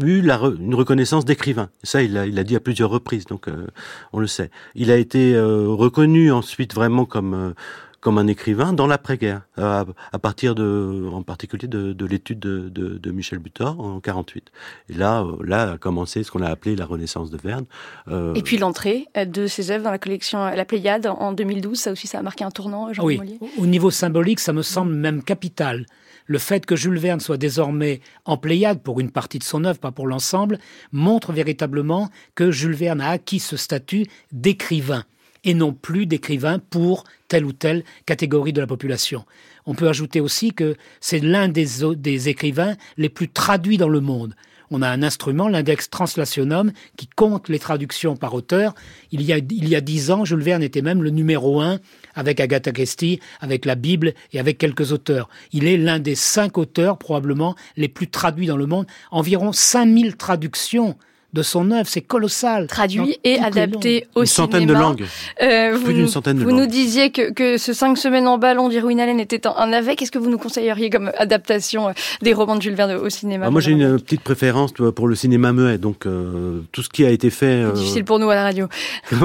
eu 0.03 0.20
la 0.20 0.38
une 0.59 0.74
reconnaissance 0.74 1.24
d'écrivain. 1.24 1.70
Ça, 1.82 2.03
il 2.03 2.14
l'a 2.14 2.26
il 2.26 2.38
a 2.38 2.45
dit 2.45 2.57
à 2.57 2.61
plusieurs 2.61 2.90
reprises, 2.90 3.26
donc 3.26 3.49
euh, 3.49 3.66
on 4.12 4.20
le 4.20 4.26
sait. 4.26 4.51
Il 4.74 4.90
a 4.90 4.97
été 4.97 5.34
euh, 5.34 5.68
reconnu 5.68 6.32
ensuite 6.32 6.74
vraiment 6.74 7.05
comme 7.05 7.55
comme 8.03 8.18
un 8.18 8.26
écrivain 8.26 8.72
dans 8.72 8.88
l'après-guerre, 8.88 9.42
à, 9.57 9.86
partir 10.20 10.57
de, 10.57 11.09
en 11.12 11.22
particulier 11.22 11.68
de, 11.68 11.92
de 11.92 12.05
l'étude 12.05 12.40
de, 12.40 12.68
de, 12.68 12.98
de, 12.98 13.11
Michel 13.12 13.38
Butor 13.38 13.78
en 13.78 14.00
48. 14.00 14.50
Et 14.88 14.94
là, 14.94 15.22
euh, 15.22 15.36
là 15.44 15.72
a 15.72 15.78
commencé 15.78 16.24
ce 16.24 16.32
qu'on 16.32 16.42
a 16.42 16.48
appelé 16.48 16.74
la 16.74 16.84
Renaissance 16.84 17.30
de 17.30 17.38
Verne. 17.38 17.64
Euh... 18.09 18.34
Et 18.34 18.42
puis 18.42 18.59
l'entrée 18.59 19.07
de 19.14 19.46
ses 19.46 19.70
œuvres 19.70 19.84
dans 19.84 19.92
la 19.92 20.00
collection 20.00 20.44
La 20.44 20.64
Pléiade 20.64 21.07
en 21.07 21.32
2012, 21.32 21.78
ça 21.78 21.92
aussi, 21.92 22.09
ça 22.09 22.18
a 22.18 22.22
marqué 22.22 22.42
un 22.42 22.50
tournant. 22.50 22.92
Jean 22.92 23.05
oui, 23.05 23.20
au 23.57 23.66
niveau 23.66 23.92
symbolique, 23.92 24.40
ça 24.40 24.53
me 24.53 24.62
semble 24.62 24.92
même 24.92 25.22
capital. 25.22 25.86
Le 26.26 26.38
fait 26.38 26.66
que 26.66 26.74
Jules 26.74 26.98
Verne 26.98 27.20
soit 27.20 27.36
désormais 27.36 28.00
en 28.24 28.36
Pléiade 28.36 28.82
pour 28.82 28.98
une 28.98 29.12
partie 29.12 29.38
de 29.38 29.44
son 29.44 29.64
œuvre, 29.64 29.78
pas 29.78 29.92
pour 29.92 30.09
l'ensemble, 30.09 30.59
montre 30.90 31.32
véritablement 31.32 32.11
que 32.34 32.50
Jules 32.50 32.74
Verne 32.74 33.00
a 33.00 33.11
acquis 33.11 33.38
ce 33.38 33.57
statut 33.57 34.07
d'écrivain 34.32 35.05
et 35.45 35.55
non 35.55 35.72
plus 35.72 36.07
d'écrivain 36.07 36.59
pour 36.59 37.05
telle 37.28 37.45
ou 37.45 37.53
telle 37.53 37.84
catégorie 38.07 38.53
de 38.53 38.61
la 38.61 38.66
population. 38.66 39.24
On 39.66 39.74
peut 39.74 39.88
ajouter 39.88 40.20
aussi 40.20 40.53
que 40.53 40.76
c'est 41.01 41.20
l'un 41.20 41.49
des, 41.49 41.66
des 41.97 42.28
écrivains 42.28 42.76
les 42.97 43.09
plus 43.09 43.28
traduits 43.28 43.78
dans 43.78 43.88
le 43.88 44.01
monde. 44.01 44.34
On 44.74 44.80
a 44.80 44.88
un 44.88 45.03
instrument, 45.03 45.49
l'index 45.49 45.90
translationum, 45.90 46.72
qui 46.97 47.07
compte 47.07 47.51
les 47.51 47.59
traductions 47.59 48.16
par 48.16 48.32
auteur. 48.32 48.74
Il 49.11 49.20
y 49.20 49.34
a, 49.34 49.36
il 49.36 49.68
y 49.68 49.76
a 49.76 49.82
dix 49.82 50.11
ans, 50.11 50.24
Jules 50.24 50.43
Verne 50.43 50.62
était 50.62 50.80
même 50.80 51.03
le 51.03 51.11
numéro 51.11 51.61
un 51.61 51.78
avec 52.14 52.40
Agatha 52.40 52.72
Christie, 52.72 53.20
avec 53.40 53.66
la 53.66 53.74
Bible 53.74 54.14
et 54.32 54.40
avec 54.40 54.57
quelques 54.57 54.93
auteurs. 54.93 55.28
Il 55.53 55.66
est 55.66 55.76
l'un 55.76 55.99
des 55.99 56.14
cinq 56.14 56.57
auteurs 56.57 56.97
probablement 56.97 57.55
les 57.76 57.88
plus 57.88 58.09
traduits 58.09 58.47
dans 58.47 58.57
le 58.57 58.64
monde. 58.64 58.86
Environ 59.11 59.53
5000 59.53 60.16
traductions 60.16 60.97
de 61.32 61.42
son 61.42 61.70
œuvre, 61.70 61.88
c'est 61.88 62.02
colossal. 62.02 62.66
Traduit 62.66 63.18
et 63.24 63.38
adapté 63.38 64.06
au 64.14 64.20
une 64.20 64.26
centaine 64.26 64.66
de 64.66 64.74
langues. 64.74 65.04
Euh, 65.42 65.78
Plus 65.78 65.94
d'une 65.94 66.08
centaine 66.08 66.38
de 66.38 66.44
vous 66.44 66.52
nous 66.52 66.66
disiez 66.66 67.10
que, 67.10 67.32
que 67.32 67.56
ce 67.56 67.72
cinq 67.72 67.96
semaines 67.96 68.28
en 68.28 68.38
ballon 68.38 68.68
d'Irwin 68.68 69.00
Allen 69.00 69.18
était 69.20 69.46
un, 69.46 69.54
un 69.56 69.72
avec. 69.72 69.98
Qu'est-ce 69.98 70.12
que 70.12 70.18
vous 70.18 70.30
nous 70.30 70.38
conseilleriez 70.38 70.90
comme 70.90 71.10
adaptation 71.16 71.88
euh, 71.88 71.92
des 72.20 72.34
romans 72.34 72.56
de 72.56 72.62
Jules 72.62 72.74
Verne 72.74 72.92
au 72.92 73.08
cinéma 73.08 73.46
ah, 73.46 73.50
Moi, 73.50 73.60
j'ai 73.60 73.72
une 73.72 73.98
petite 73.98 74.22
préférence 74.22 74.72
pour 74.72 75.08
le 75.08 75.14
cinéma 75.14 75.52
muet, 75.52 75.78
donc 75.78 76.06
euh, 76.06 76.60
tout 76.72 76.82
ce 76.82 76.88
qui 76.88 77.04
a 77.04 77.10
été 77.10 77.30
fait. 77.30 77.62
Euh... 77.62 77.72
Difficile 77.72 78.04
pour 78.04 78.18
nous 78.18 78.28
à 78.28 78.34
la 78.34 78.42
radio. 78.42 78.68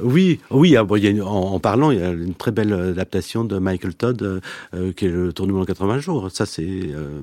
Oui, 0.00 0.40
oui. 0.50 0.76
Ah, 0.76 0.84
il 0.96 1.22
en, 1.22 1.58
parlant, 1.58 1.90
il 1.90 1.98
y 1.98 2.02
a 2.02 2.10
une 2.10 2.34
très 2.34 2.52
belle 2.52 2.72
adaptation 2.72 3.44
de 3.44 3.58
Michael 3.58 3.94
Todd, 3.94 4.40
euh, 4.74 4.92
qui 4.92 5.06
est 5.06 5.10
le 5.10 5.32
Tour 5.32 5.46
du 5.46 5.52
monde 5.52 5.62
en 5.62 5.66
80 5.66 5.98
jours. 5.98 6.30
Ça, 6.30 6.46
c'est 6.46 6.62
euh, 6.62 7.20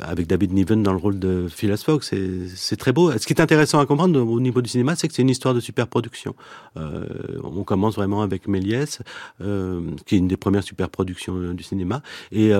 avec 0.00 0.26
David 0.26 0.52
Niven 0.52 0.82
dans 0.82 0.92
le 0.92 0.98
rôle 0.98 1.18
de 1.18 1.46
Phileas 1.48 1.82
Fogg. 1.84 2.02
C'est 2.02 2.76
très 2.76 2.92
beau. 2.92 3.10
Ce 3.12 3.26
qui 3.26 3.32
est 3.32 3.40
intéressant 3.40 3.80
à 3.80 3.86
comprendre 3.86 4.20
au 4.20 4.40
niveau 4.40 4.62
du 4.62 4.68
cinéma, 4.68 4.94
c'est 4.96 5.08
que 5.08 5.14
c'est 5.14 5.22
une 5.22 5.30
histoire 5.30 5.54
de 5.54 5.60
superproduction. 5.60 6.34
Euh, 6.76 7.04
on 7.42 7.64
commence 7.64 7.96
vraiment 7.96 8.22
avec 8.22 8.48
Méliès, 8.48 9.00
qui 10.06 10.14
est 10.14 10.18
une 10.18 10.28
des 10.28 10.36
premières 10.36 10.62
superproductions 10.62 11.52
du 11.52 11.62
cinéma, 11.62 12.02
et 12.32 12.52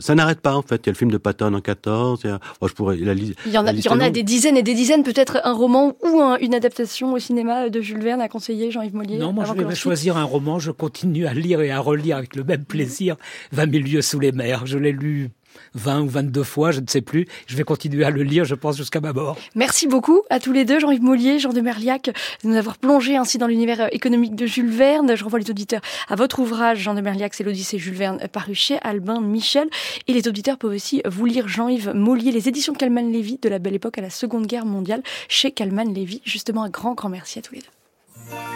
ça 0.00 0.14
n'arrête 0.14 0.40
pas 0.40 0.54
en 0.54 0.62
fait. 0.62 0.82
Il 0.84 0.86
y 0.86 0.90
a 0.90 0.92
le 0.92 0.98
film 0.98 1.10
de 1.10 1.18
Patton 1.18 1.54
en 1.54 1.60
14. 1.60 2.20
Il 2.24 2.30
y, 2.30 2.32
a, 2.32 2.40
je 2.62 2.72
pourrais, 2.72 2.98
il, 2.98 3.06
y 3.06 3.58
en 3.58 3.66
a, 3.66 3.72
il 3.72 3.84
y 3.84 3.88
en 3.88 4.00
a 4.00 4.10
des 4.10 4.22
dizaines 4.22 4.56
et 4.56 4.62
des 4.62 4.74
dizaines, 4.74 5.02
peut-être 5.02 5.40
un 5.44 5.52
roman 5.52 5.96
ou 6.02 6.22
une 6.40 6.54
adaptation 6.54 7.12
au 7.12 7.18
cinéma 7.18 7.68
de 7.68 7.80
Jules 7.80 8.02
Verne 8.02 8.20
à 8.20 8.28
conseiller 8.28 8.70
Jean-Yves 8.70 8.94
Mollier 8.94 9.18
Non, 9.18 9.32
moi 9.32 9.44
je 9.44 9.52
vais 9.52 9.74
choisir 9.74 10.16
un 10.16 10.24
roman, 10.24 10.58
je 10.58 10.70
continue 10.70 11.26
à 11.26 11.34
lire 11.34 11.60
et 11.60 11.70
à 11.70 11.80
relire 11.80 12.16
avec 12.16 12.36
le 12.36 12.44
même 12.44 12.64
plaisir 12.64 13.16
20 13.52 13.72
000 13.72 13.84
lieues 13.84 14.02
sous 14.02 14.20
les 14.20 14.32
mers. 14.32 14.66
Je 14.66 14.78
l'ai 14.78 14.92
lu 14.92 15.30
20 15.74 16.00
ou 16.02 16.08
22 16.08 16.42
fois, 16.42 16.70
je 16.70 16.80
ne 16.80 16.86
sais 16.86 17.00
plus. 17.00 17.26
Je 17.46 17.56
vais 17.56 17.64
continuer 17.64 18.04
à 18.04 18.10
le 18.10 18.22
lire, 18.22 18.44
je 18.44 18.54
pense, 18.54 18.76
jusqu'à 18.76 19.00
ma 19.00 19.12
mort. 19.12 19.36
Merci 19.54 19.86
beaucoup 19.86 20.22
à 20.30 20.40
tous 20.40 20.52
les 20.52 20.64
deux, 20.64 20.78
Jean-Yves 20.80 21.02
Mollier, 21.02 21.38
Jean 21.38 21.52
de 21.52 21.60
Merliac, 21.60 22.10
de 22.42 22.48
nous 22.48 22.56
avoir 22.56 22.78
plongé 22.78 23.16
ainsi 23.16 23.38
dans 23.38 23.46
l'univers 23.46 23.82
euh, 23.82 23.88
économique 23.92 24.34
de 24.34 24.46
Jules 24.46 24.70
Verne. 24.70 25.16
Je 25.16 25.24
renvoie 25.24 25.38
les 25.38 25.50
auditeurs 25.50 25.80
à 26.08 26.16
votre 26.16 26.38
ouvrage, 26.38 26.78
Jean 26.78 26.94
de 26.94 27.00
Merliac, 27.00 27.34
c'est 27.34 27.44
l'Odyssée 27.44 27.78
Jules 27.78 27.94
Verne, 27.94 28.20
paru 28.32 28.54
chez 28.54 28.78
Albin 28.82 29.20
Michel. 29.20 29.68
Et 30.08 30.12
les 30.12 30.28
auditeurs 30.28 30.58
peuvent 30.58 30.74
aussi 30.74 31.02
vous 31.06 31.26
lire 31.26 31.48
Jean-Yves 31.48 31.92
Mollier, 31.94 32.32
les 32.32 32.48
éditions 32.48 32.74
Calman 32.74 33.10
Lévy 33.10 33.38
de 33.40 33.48
la 33.48 33.58
belle 33.58 33.74
époque 33.74 33.98
à 33.98 34.02
la 34.02 34.10
Seconde 34.10 34.46
Guerre 34.46 34.66
mondiale 34.66 35.02
chez 35.28 35.50
Calman 35.50 35.92
Lévy. 35.92 36.22
Justement, 36.24 36.62
un 36.62 36.70
grand, 36.70 36.94
grand 36.94 37.08
merci 37.08 37.38
à 37.38 37.42
tous 37.42 37.54
les 37.54 37.60
deux. 37.60 38.55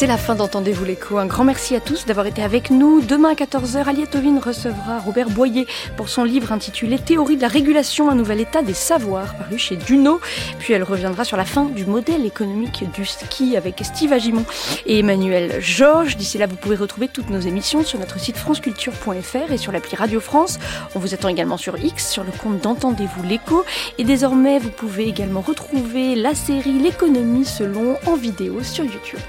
C'est 0.00 0.06
la 0.06 0.16
fin 0.16 0.34
d'Entendez-vous 0.34 0.86
l'écho. 0.86 1.18
Un 1.18 1.26
grand 1.26 1.44
merci 1.44 1.76
à 1.76 1.80
tous 1.80 2.06
d'avoir 2.06 2.24
été 2.24 2.42
avec 2.42 2.70
nous. 2.70 3.02
Demain 3.02 3.32
à 3.32 3.34
14h, 3.34 3.84
Aliette 3.84 4.16
recevra 4.42 4.98
Robert 4.98 5.28
Boyer 5.28 5.66
pour 5.98 6.08
son 6.08 6.24
livre 6.24 6.52
intitulé 6.52 6.98
Théorie 6.98 7.36
de 7.36 7.42
la 7.42 7.48
régulation, 7.48 8.08
un 8.08 8.14
nouvel 8.14 8.40
état 8.40 8.62
des 8.62 8.72
savoirs, 8.72 9.36
paru 9.36 9.58
chez 9.58 9.76
Duno. 9.76 10.18
Puis 10.58 10.72
elle 10.72 10.84
reviendra 10.84 11.24
sur 11.24 11.36
la 11.36 11.44
fin 11.44 11.66
du 11.66 11.84
modèle 11.84 12.24
économique 12.24 12.82
du 12.94 13.04
ski 13.04 13.58
avec 13.58 13.82
Steve 13.82 14.14
Agimon 14.14 14.46
et 14.86 15.00
Emmanuel 15.00 15.60
Georges. 15.60 16.16
D'ici 16.16 16.38
là, 16.38 16.46
vous 16.46 16.56
pouvez 16.56 16.76
retrouver 16.76 17.08
toutes 17.08 17.28
nos 17.28 17.40
émissions 17.40 17.84
sur 17.84 17.98
notre 17.98 18.18
site 18.18 18.38
franceculture.fr 18.38 19.52
et 19.52 19.58
sur 19.58 19.70
l'appli 19.70 19.96
Radio 19.96 20.20
France. 20.20 20.58
On 20.94 20.98
vous 20.98 21.12
attend 21.12 21.28
également 21.28 21.58
sur 21.58 21.76
X, 21.76 22.08
sur 22.08 22.24
le 22.24 22.32
compte 22.32 22.58
d'Entendez-vous 22.60 23.22
l'écho. 23.22 23.66
Et 23.98 24.04
désormais, 24.04 24.60
vous 24.60 24.70
pouvez 24.70 25.08
également 25.08 25.42
retrouver 25.42 26.14
la 26.14 26.34
série 26.34 26.78
L'économie 26.78 27.44
selon 27.44 27.98
en 28.06 28.16
vidéo 28.16 28.62
sur 28.62 28.86
YouTube. 28.86 29.20